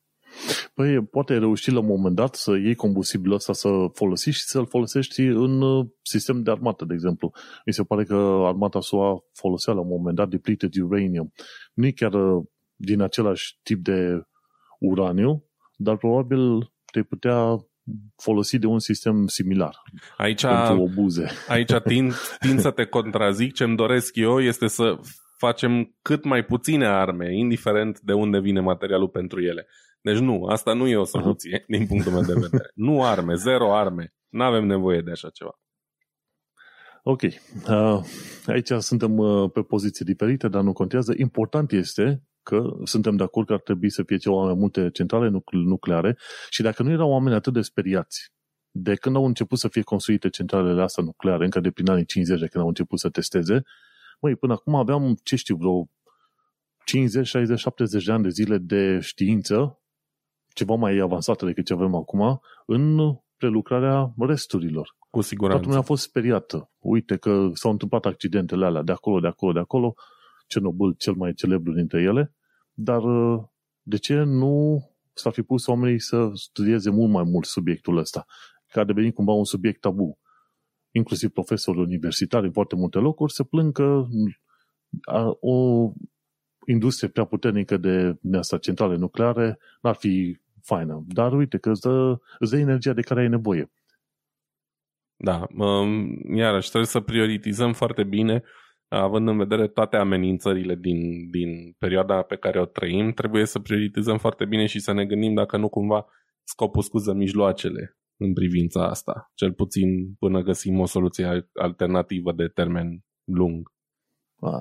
[0.73, 4.67] Păi poate reuși la un moment dat să iei combustibilul ăsta să folosești și să-l
[4.67, 7.31] folosești în uh, sistem de armată, de exemplu.
[7.65, 8.15] Mi se pare că
[8.45, 11.31] armata SUA folosea la un moment dat depleted uranium.
[11.73, 12.43] Nu e chiar uh,
[12.75, 14.21] din același tip de
[14.79, 17.57] uraniu, dar probabil te putea
[18.15, 19.81] folosi de un sistem similar
[20.17, 21.29] aici, pentru obuze.
[21.47, 23.53] Aici tind, tind să te contrazic.
[23.53, 24.97] Ce-mi doresc eu este să
[25.37, 29.67] facem cât mai puține arme, indiferent de unde vine materialul pentru ele.
[30.03, 31.65] Deci nu, asta nu e o soluție uh-huh.
[31.67, 32.71] din punctul meu de vedere.
[32.87, 34.13] nu arme, zero arme.
[34.29, 35.59] Nu avem nevoie de așa ceva.
[37.03, 37.21] Ok.
[37.21, 38.03] Uh,
[38.45, 41.13] aici suntem uh, pe poziții diferite, dar nu contează.
[41.17, 45.41] Important este că suntem de acord că ar trebui să fie ceva mai multe centrale
[45.51, 46.17] nucleare
[46.49, 48.33] și dacă nu erau oameni atât de speriați
[48.75, 52.39] de când au început să fie construite centralele astea nucleare, încă de prin anii 50,
[52.39, 53.63] de când au început să testeze,
[54.19, 55.89] măi, până acum aveam, ce știu, vreo
[56.85, 59.82] 50, 60, 70 de ani de zile de știință
[60.53, 62.99] ceva mai avansată decât ce avem acum în
[63.37, 64.95] prelucrarea resturilor.
[65.09, 65.57] Cu siguranță.
[65.57, 66.71] Toată lumea a fost speriată.
[66.79, 69.93] Uite că s-au întâmplat accidentele alea de acolo, de acolo, de acolo,
[70.47, 72.33] Cernobâl cel mai celebru dintre ele,
[72.73, 73.43] dar uh,
[73.81, 74.83] de ce nu
[75.13, 78.25] s-ar fi pus oamenii să studieze mult mai mult subiectul ăsta,
[78.67, 80.19] că a devenit cumva un subiect tabu.
[80.91, 84.05] Inclusiv profesori universitari în foarte multe locuri se plâng că
[85.39, 85.89] o
[86.67, 91.03] industrie prea puternică de asta, centrale nucleare n-ar fi faină.
[91.07, 93.71] Dar uite că îți dă, îți dă energia de care ai nevoie.
[95.15, 95.47] Da,
[96.35, 98.43] iarăși trebuie să prioritizăm foarte bine,
[98.87, 104.17] având în vedere toate amenințările din, din perioada pe care o trăim, trebuie să prioritizăm
[104.17, 106.05] foarte bine și să ne gândim dacă nu cumva
[106.43, 113.03] scopul scuză mijloacele în privința asta, cel puțin până găsim o soluție alternativă de termen
[113.23, 113.71] lung.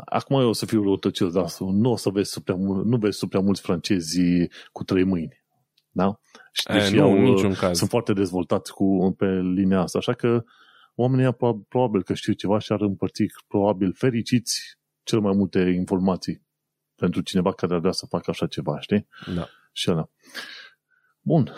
[0.04, 3.40] Acum eu o să fiu răutăcios, dar nu o să vezi prea, nu vezi prea
[3.40, 4.20] mulți francezi
[4.72, 5.41] cu trei mâini.
[5.92, 6.18] Da?
[6.52, 7.76] Și deci nu, în niciun caz.
[7.78, 10.44] sunt foarte dezvoltați cu, pe linia asta, așa că
[10.94, 11.36] oamenii
[11.68, 16.42] probabil că știu ceva și ar împărți probabil fericiți cel mai multe informații
[16.94, 19.06] pentru cineva care ar vrea să facă așa ceva, știi?
[19.34, 19.48] Da.
[19.72, 20.08] Și ăla.
[21.20, 21.52] Bun,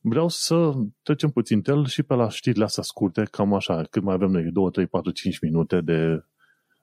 [0.00, 0.72] vreau să
[1.02, 4.50] trecem puțin tel și pe la știrile astea scurte, cam așa, cât mai avem noi,
[4.52, 6.24] 2, 3, 4, 5 minute de,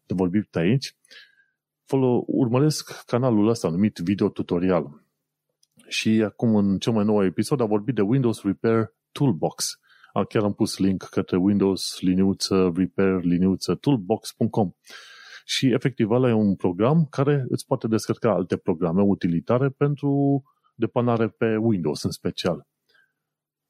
[0.05, 0.95] de vorbit aici.
[1.85, 5.03] Folo, urmăresc canalul ăsta numit Video Tutorial
[5.91, 9.79] și acum în cel mai nou episod a vorbit de Windows Repair Toolbox.
[10.29, 14.71] Chiar am pus link către Windows liniuță repair liniuță toolbox.com
[15.45, 20.41] și efectiv ăla e un program care îți poate descărca alte programe utilitare pentru
[20.75, 22.67] depanare pe Windows în special.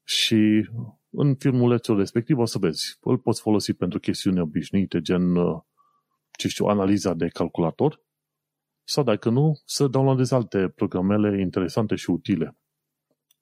[0.04, 0.68] Și
[1.10, 5.34] în filmulețul respectiv o să vezi, îl poți folosi pentru chestiuni obișnuite, gen,
[6.38, 8.00] ce știu, analiza de calculator,
[8.92, 12.56] sau dacă nu, să downloadezi alte programele interesante și utile.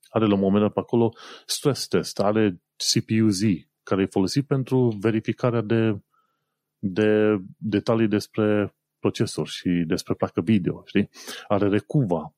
[0.08, 1.12] Are la un moment dat pe acolo
[1.46, 3.40] stress test, are CPU-Z,
[3.82, 6.00] care e folosit pentru verificarea de,
[6.78, 11.08] de detalii despre procesor și despre placă video, știi?
[11.48, 12.34] Are Recuva,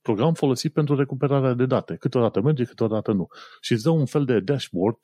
[0.00, 1.96] program folosit pentru recuperarea de date.
[1.96, 3.26] Câteodată merge, câteodată nu.
[3.60, 4.98] Și îți dă un fel de dashboard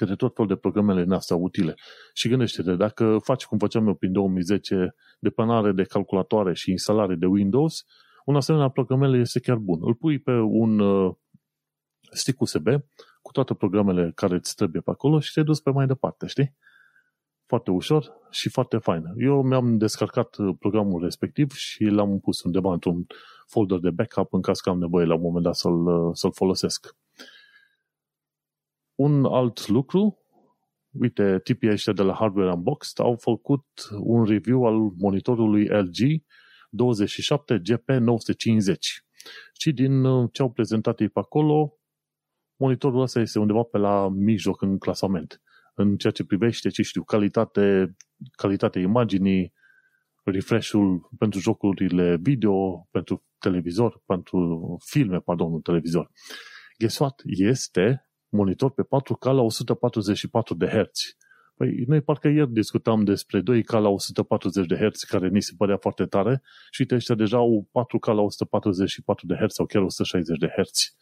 [0.00, 1.74] către tot felul de programele noastre utile.
[2.14, 7.26] Și gândește-te, dacă faci cum făceam eu prin 2010, depanare de calculatoare și instalare de
[7.26, 7.84] Windows,
[8.24, 9.78] un asemenea programele este chiar bun.
[9.82, 11.14] Îl pui pe un uh,
[12.10, 12.66] stick USB
[13.22, 16.56] cu toate programele care îți trebuie pe acolo și te duci pe mai departe, știi?
[17.46, 19.02] Foarte ușor și foarte fain.
[19.16, 23.06] Eu mi-am descarcat uh, programul respectiv și l-am pus undeva într-un
[23.46, 26.32] folder de backup în caz că am nevoie la un moment dat să-l, uh, să-l
[26.32, 26.96] folosesc.
[29.00, 30.18] Un alt lucru,
[30.90, 33.66] uite, tipii ăștia de la Hardware Unboxed au făcut
[34.00, 36.22] un review al monitorului LG
[36.70, 38.74] 27 GP950.
[39.58, 41.78] Și din uh, ce au prezentat ei pe acolo,
[42.56, 45.42] monitorul ăsta este undeva pe la mijloc în clasament.
[45.74, 47.96] În ceea ce privește, ce știu, calitate,
[48.30, 49.52] calitatea imaginii,
[50.24, 56.10] refresh-ul pentru jocurile video, pentru televizor, pentru filme, pardon, nu televizor.
[56.78, 57.22] Guess what?
[57.24, 61.16] Este monitor pe 4K la 144 de Hz.
[61.54, 65.76] Păi noi parcă ieri discutam despre 2K la 140 de Hz, care ni se părea
[65.76, 70.38] foarte tare, și uite ăștia deja au 4K la 144 de Hz sau chiar 160
[70.38, 70.94] de Hz.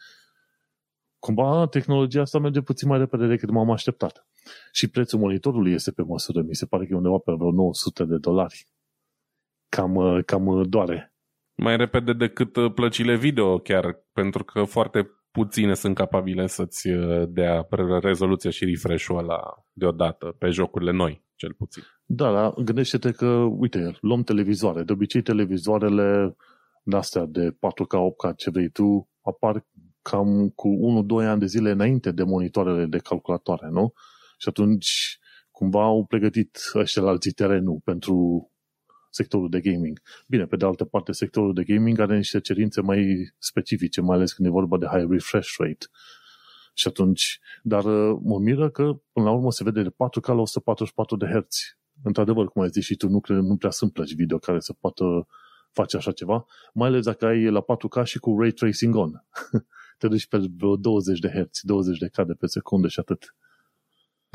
[1.19, 4.27] Cumva tehnologia asta merge puțin mai repede decât m-am așteptat.
[4.73, 6.43] Și prețul monitorului este pe măsură.
[6.43, 8.67] Mi se pare că e undeva pe vreo 900 de dolari.
[9.69, 11.15] Cam, cam doare.
[11.55, 15.11] Mai repede decât uh, plăcile video chiar, pentru că foarte
[15.45, 17.67] puține sunt capabile să-ți uh, dea
[18.01, 19.41] rezoluția și refresh-ul ăla
[19.73, 21.83] deodată pe jocurile noi, cel puțin.
[22.05, 23.27] Da, da, gândește-te că,
[23.59, 24.83] uite, luăm televizoare.
[24.83, 26.37] De obicei televizoarele
[26.83, 27.97] de-astea de 4K,
[28.31, 29.67] 8K, ce vrei tu, apar
[30.03, 30.69] cam cu
[31.23, 33.93] 1-2 ani de zile înainte de monitoarele de calculatoare, nu?
[34.39, 35.19] Și atunci
[35.51, 38.49] cumva au pregătit ăștia la alții terenul pentru
[39.11, 40.01] sectorul de gaming.
[40.27, 44.33] Bine, pe de altă parte, sectorul de gaming are niște cerințe mai specifice, mai ales
[44.33, 45.87] când e vorba de high refresh rate.
[46.75, 48.83] Și atunci, dar uh, mă miră că
[49.13, 51.57] până la urmă se vede de 4K la 144 de Hz.
[52.03, 54.73] Într-adevăr, cum ai zis și tu, nu, cred, nu prea sunt plăci video care să
[54.73, 55.27] poată
[55.73, 59.13] face așa ceva, mai ales dacă ai la 4K și cu ray tracing on.
[59.99, 63.35] Te duci pe vreo 20 de Hz, 20 de cadre pe secundă și atât.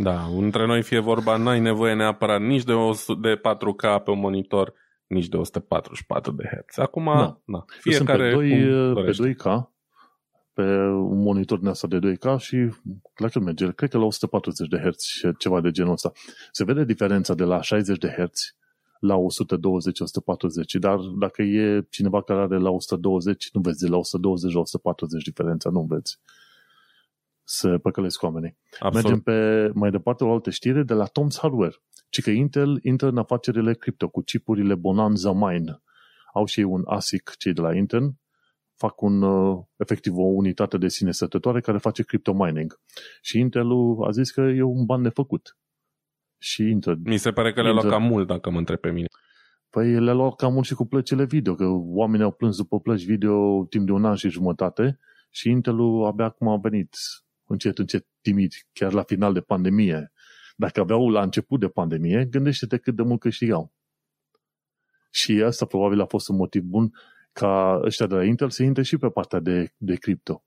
[0.03, 4.19] Da, între noi fie vorba, n-ai nevoie neapărat nici de, 100, de 4K pe un
[4.19, 4.73] monitor,
[5.07, 6.77] nici de 144 de Hz.
[6.77, 7.41] Acum, da.
[7.45, 9.71] na, fiecare pe, 2, pe 2K,
[10.53, 12.69] pe un monitor din asta de 2K și
[13.15, 13.71] la ce merge?
[13.71, 16.11] Cred că la 140 de Hz și ceva de genul ăsta.
[16.51, 18.55] Se vede diferența de la 60 de Hz
[18.99, 19.19] la 120-140,
[20.79, 25.23] dar dacă e cineva care are la 120, nu vezi de la 120 la 140
[25.23, 26.19] diferența, nu vezi
[27.43, 28.57] să păcălesc oamenii.
[28.79, 28.93] Absolut.
[28.93, 31.75] Mergem pe mai departe o altă știre de la Tom's Hardware.
[32.09, 35.81] Ci că Intel intră în afacerile cripto cu chipurile Bonanza Mine.
[36.33, 38.13] Au și ei un ASIC, cei de la Intel,
[38.75, 42.79] fac un, uh, efectiv o unitate de sine sătătoare care face crypto mining.
[43.21, 43.67] Și Intel
[44.07, 45.57] a zis că e un ban nefăcut.
[46.37, 49.07] Și Intel, Mi se pare că le-a luat cam mult, dacă mă întreb pe mine.
[49.69, 53.05] Păi le-a luat cam mult și cu plăcile video, că oamenii au plâns după plăci
[53.05, 54.99] video timp de un an și jumătate
[55.29, 56.95] și Intelul abia acum a venit
[57.53, 60.11] încet, încet, timid, chiar la final de pandemie.
[60.55, 63.73] Dacă aveau la început de pandemie, gândește-te cât de mult câștigau.
[65.11, 66.93] Și asta probabil a fost un motiv bun
[67.31, 70.43] ca ăștia de la Intel să intre și pe partea de, de cripto.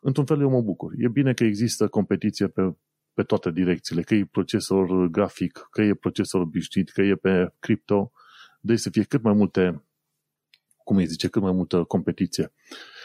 [0.00, 0.92] Într-un fel eu mă bucur.
[0.96, 2.76] E bine că există competiție pe,
[3.14, 8.12] pe toate direcțiile, că e procesor grafic, că e procesor obișnuit, că e pe cripto,
[8.60, 9.84] deci să fie cât mai multe,
[10.84, 12.52] cum îi zice, cât mai multă competiție.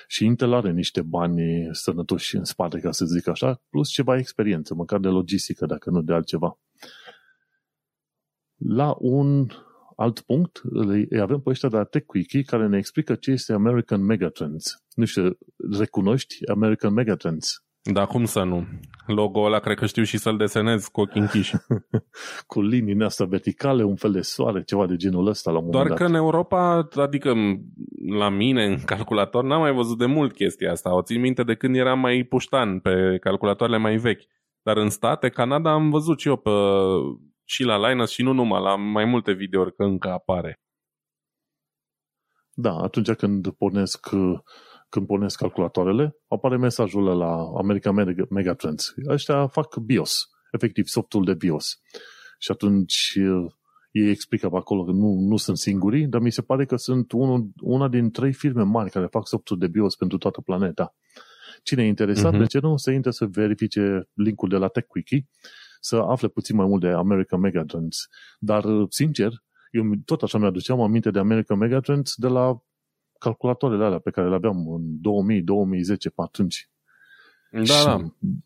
[0.08, 4.74] Și Intel are niște bani sănătoși în spate, ca să zic așa, plus ceva experiență,
[4.74, 6.60] măcar de logistică, dacă nu de altceva.
[8.56, 9.48] La un
[9.96, 10.62] alt punct,
[11.10, 14.84] îi avem pe ăștia de la TechWiki care ne explică ce este American Megatrends.
[14.96, 15.38] Nu știu,
[15.78, 17.64] recunoști American Megatrends?
[17.92, 18.68] Da, cum să nu?
[19.06, 21.56] Logo ăla cred că știu și să-l desenez cu ochii închiși.
[22.48, 25.84] cu linii astea verticale, un fel de soare, ceva de genul ăsta la un Doar
[25.84, 27.34] moment că în Europa, adică
[28.18, 30.96] la mine în calculator, n-am mai văzut de mult chestia asta.
[30.96, 34.24] O țin minte de când eram mai puștan pe calculatoarele mai vechi.
[34.62, 36.52] Dar în state, Canada, am văzut și eu pe,
[37.44, 40.62] și la Linus și nu numai, la mai multe videouri că încă apare.
[42.54, 44.10] Da, atunci când pornesc
[44.94, 48.94] când pornesc calculatoarele, apare mesajul la American Megatrends.
[49.08, 51.82] Ăștia fac BIOS, efectiv softul de BIOS.
[52.40, 53.52] Și atunci uh,
[53.92, 57.12] ei explică pe acolo că nu, nu sunt singurii, dar mi se pare că sunt
[57.12, 60.96] unul, una din trei firme mari care fac softul de BIOS pentru toată planeta.
[61.64, 62.40] Cine e interesat, uh-huh.
[62.40, 65.26] de ce nu, să intre să verifice linkul de la TechWiki,
[65.80, 68.08] să afle puțin mai mult de American Megatrends.
[68.40, 69.32] Dar, uh, sincer,
[69.72, 72.64] eu tot așa mi-aduceam aminte de American Megatrends de la
[73.24, 74.84] calculatoarele alea pe care le aveam în
[75.96, 76.70] 2000-2010 pe atunci.
[77.52, 77.98] Da, și, da.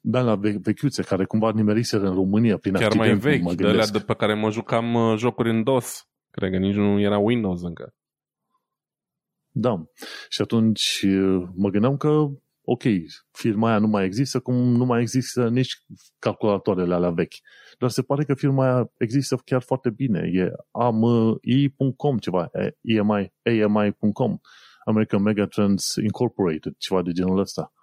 [0.01, 3.85] Da, la vechiuțe, care cumva nimeriseră în România prin Chiar accident, mai vechi, de alea
[3.85, 6.07] de pe care mă jucam uh, jocuri în DOS.
[6.31, 7.95] Cred că nici nu era Windows încă.
[9.51, 9.83] Da.
[10.29, 12.09] Și atunci uh, mă gândeam că,
[12.61, 12.83] ok,
[13.31, 15.73] firma aia nu mai există, cum nu mai există nici
[16.19, 17.35] calculatoarele alea vechi.
[17.79, 20.29] Dar se pare că firma aia există chiar foarte bine.
[20.33, 22.49] E ami.com ceva,
[22.81, 24.37] EMI, AMI.com.
[24.87, 27.73] American Megatrends Incorporated, ceva de genul ăsta.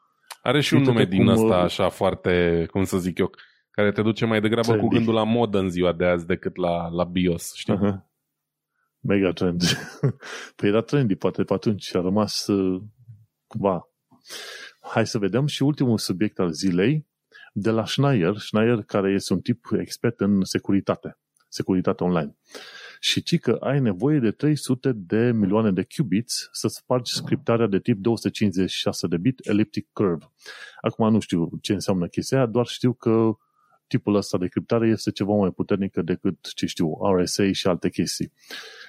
[0.43, 3.31] Are și un nume din ăsta așa foarte, cum să zic eu,
[3.71, 4.83] care te duce mai degrabă trendy.
[4.83, 7.77] cu gândul la modă în ziua de azi decât la, la BIOS, știi?
[7.77, 8.13] Uh-huh.
[9.01, 9.63] Mega trend.
[10.57, 12.83] păi era trendy, poate pe atunci a rămas uh,
[13.47, 13.89] cumva.
[14.81, 17.07] Hai să vedem și ultimul subiect al zilei
[17.53, 21.19] de la Schneier, Schneier care este un tip expert în securitate,
[21.49, 22.37] securitate online.
[23.05, 27.79] Și ci că ai nevoie de 300 de milioane de qubits să spargi scriptarea de
[27.79, 30.33] tip 256 de bit elliptic curve.
[30.81, 33.37] Acum nu știu ce înseamnă chestia aia, doar știu că
[33.87, 38.33] tipul ăsta de criptare este ceva mai puternică decât, ce știu, RSA și alte chestii.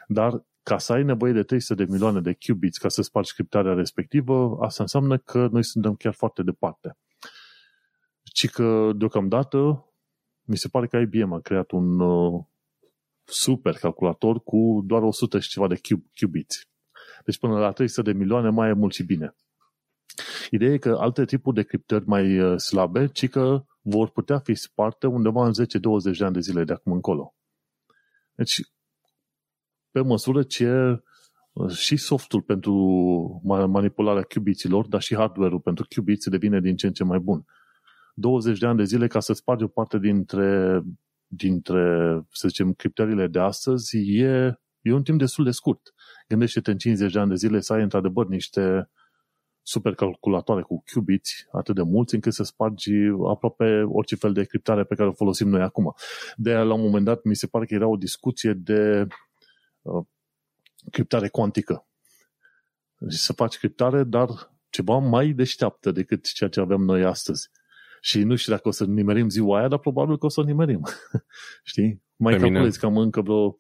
[0.08, 3.74] Dar ca să ai nevoie de 300 de milioane de qubits ca să spargi criptarea
[3.74, 6.98] respectivă, asta înseamnă că noi suntem chiar foarte departe.
[8.24, 9.86] Ci că, deocamdată,
[10.42, 12.46] mi se pare că IBM a creat un uh,
[13.26, 15.80] super calculator cu doar 100 și ceva de
[16.20, 16.68] qubits.
[17.26, 19.36] Deci până la 300 de milioane mai e mult și bine.
[20.50, 24.54] Ideea e că alte tipuri de criptări mai uh, slabe, ci că vor putea fi
[24.54, 27.36] sparte undeva în 10-20 de ani de zile de acum încolo.
[28.36, 28.62] Deci,
[29.92, 31.02] pe măsură ce
[31.54, 32.74] uh, și softul pentru
[33.68, 37.46] manipularea cubiților, dar și hardware-ul pentru cubiți devine din ce în ce mai bun.
[38.14, 40.82] 20 de ani de zile ca să spargi o parte dintre,
[41.28, 45.94] dintre să zicem, criptările de astăzi e, e un timp destul de scurt.
[46.28, 48.90] Gândește-te în 50 de ani de zile să ai într-adevăr niște
[49.62, 52.92] supercalculatoare cu qubits atât de mulți încât să spargi
[53.30, 55.96] aproape orice fel de criptare pe care o folosim noi acum.
[56.36, 59.08] De aia, la un moment dat, mi se pare că era o discuție de
[59.82, 60.06] uh,
[60.92, 61.88] criptare cuantică.
[62.98, 64.30] Deci să faci criptare, dar
[64.70, 67.50] ceva mai deșteaptă decât ceea ce avem noi astăzi.
[68.06, 70.44] Și nu știu dacă o să nimerim ziua aia, dar probabil că o să o
[70.44, 70.82] nimerim.
[71.64, 72.04] Știi?
[72.16, 73.56] Mai calculezi cam încă vreo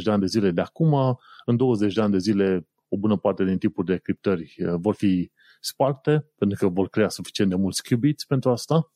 [0.00, 3.16] 30-40 de ani de zile de acum, în 20 de ani de zile o bună
[3.16, 7.56] parte din tipuri de criptări uh, vor fi sparte, pentru că vor crea suficient de
[7.56, 8.92] mulți qubits pentru asta.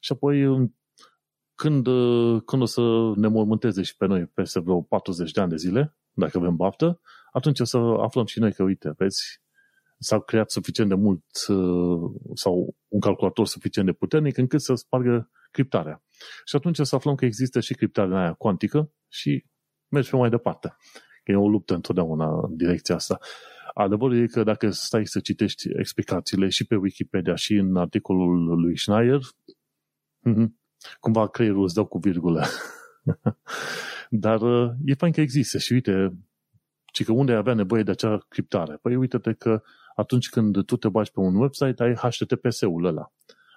[0.00, 0.70] Și apoi,
[1.54, 5.50] când, uh, când o să ne mormânteze și pe noi peste vreo 40 de ani
[5.50, 7.00] de zile, dacă avem baftă,
[7.32, 9.42] atunci o să aflăm și noi că, uite, vezi,
[9.98, 15.30] s-a creat suficient de mult uh, sau un calculator suficient de puternic încât să spargă
[15.50, 16.02] criptarea.
[16.44, 19.44] Și atunci o să aflăm că există și criptarea aia cuantică și
[19.88, 20.76] mergi pe mai departe.
[21.24, 23.18] E o luptă întotdeauna în direcția asta.
[23.74, 28.78] Adevărul e că dacă stai să citești explicațiile și pe Wikipedia și în articolul lui
[28.78, 29.20] Schneier,
[30.20, 30.60] mhm,
[31.00, 32.44] cumva creierul îți dă cu virgulă.
[34.10, 36.18] Dar uh, e fain că există și uite,
[36.92, 38.76] ci că unde avea nevoie de acea criptare?
[38.82, 39.62] Păi uite-te că
[39.98, 43.12] atunci când tu te bagi pe un website, ai HTTPS-ul ăla.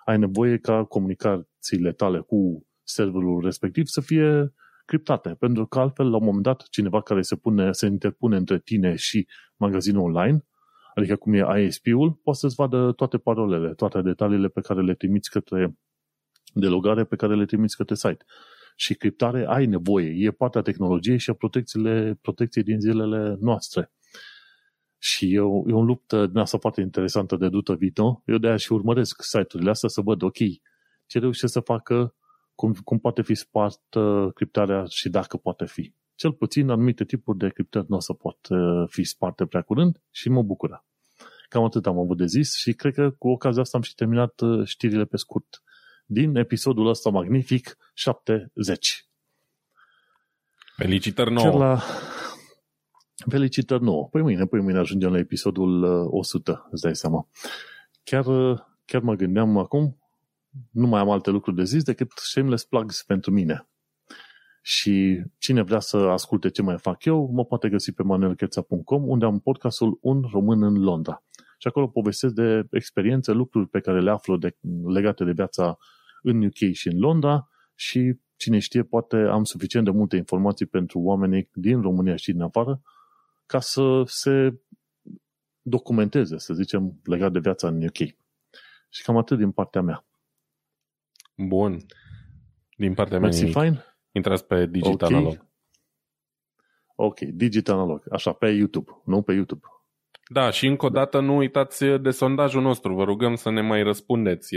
[0.06, 4.54] Ai nevoie ca comunicațiile tale cu serverul respectiv să fie
[4.86, 8.60] criptate, pentru că altfel, la un moment dat, cineva care se, pune, se interpune între
[8.60, 10.46] tine și magazinul online,
[10.96, 15.30] adică cum e ISP-ul, poate să-ți vadă toate parolele, toate detaliile pe care le trimiți
[15.30, 15.78] către
[16.54, 18.26] de logare pe care le trimiți către site.
[18.76, 21.34] Și criptare ai nevoie, e partea tehnologiei și a
[22.22, 23.92] protecției din zilele noastre.
[25.04, 28.22] Și eu, e o luptă din asta foarte interesantă de dută Vito.
[28.26, 30.38] Eu de aia și urmăresc site-urile astea să văd, ok,
[31.06, 32.16] ce reușesc să facă
[32.56, 35.94] cum, cum poate fi spartă criptarea și dacă poate fi.
[36.16, 40.02] Cel puțin anumite tipuri de criptări nu o să pot uh, fi sparte prea curând
[40.12, 40.86] și mă bucură.
[41.50, 44.42] Cam atât am avut de zis și cred că cu ocazia asta am și terminat
[44.42, 45.64] uh, știrile pe scurt
[46.06, 49.06] din episodul ăsta magnific 70.
[50.76, 51.58] Felicitări nouă!
[51.58, 51.82] la...
[53.30, 54.08] Felicitări nouă!
[54.12, 57.28] Păi mâine, păi mâine ajungem la episodul 100, uh, îți dai seama.
[58.04, 58.26] Chiar,
[58.86, 59.98] chiar mă gândeam acum,
[60.72, 63.68] nu mai am alte lucruri de zis decât shameless plugs pentru mine.
[64.62, 69.26] Și cine vrea să asculte ce mai fac eu, mă poate găsi pe manuelcheța.com, unde
[69.26, 71.24] am podcastul Un Român în Londra.
[71.58, 74.56] Și acolo povestesc de experiențe, lucruri pe care le aflu de,
[74.88, 75.78] legate de viața
[76.22, 81.00] în UK și în Londra și cine știe, poate am suficient de multe informații pentru
[81.00, 82.82] oamenii din România și din afară
[83.52, 84.62] ca să se
[85.62, 87.98] documenteze, să zicem, legat de viața în UK.
[88.90, 90.06] Și cam atât din partea mea.
[91.36, 91.86] Bun.
[92.78, 93.86] Din partea mea Mersi, fine.
[94.12, 95.10] Intrați pe Digital okay.
[95.10, 95.48] Analog.
[96.96, 98.04] Ok, Digital Analog.
[98.12, 99.66] Așa, pe YouTube, nu pe YouTube.
[100.30, 102.94] Da, și încă o dată nu uitați de sondajul nostru.
[102.94, 104.56] Vă rugăm să ne mai răspundeți.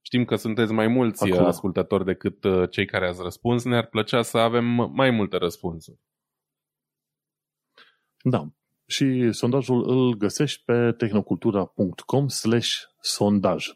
[0.00, 1.44] Știm că sunteți mai mulți Acum.
[1.44, 3.64] ascultători decât uh, cei care ați răspuns.
[3.64, 5.98] Ne-ar plăcea să avem mai multe răspunsuri.
[8.22, 8.48] Da.
[8.86, 12.70] Și sondajul îl găsești pe tehnocultura.com slash
[13.00, 13.66] sondaj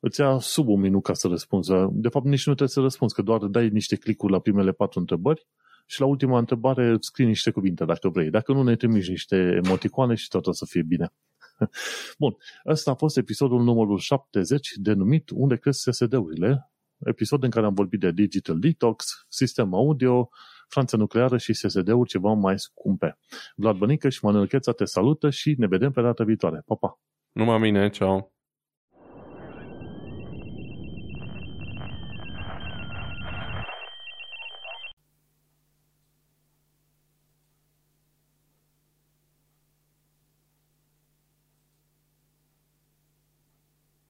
[0.00, 1.70] îți ia sub un minut ca să răspunzi.
[1.90, 4.98] De fapt, nici nu trebuie să răspunzi, că doar dai niște clicuri la primele patru
[4.98, 5.46] întrebări
[5.86, 8.30] și la ultima întrebare îți scrii niște cuvinte, dacă vrei.
[8.30, 11.12] Dacă nu, ne trimiți niște emoticoane și tot o să fie bine.
[12.18, 12.36] Bun,
[12.66, 18.00] ăsta a fost episodul numărul 70 denumit Unde cresc SSD-urile, episod în care am vorbit
[18.00, 20.28] de Digital Detox, sistem audio,
[20.70, 23.18] Franța nucleară și SSD-uri ceva mai scumpe.
[23.54, 26.62] Vlad Bănică și Manuel Cheța te salută și ne vedem pe data viitoare.
[26.66, 27.00] Pa, pa!
[27.32, 28.32] Numai mine, ceau!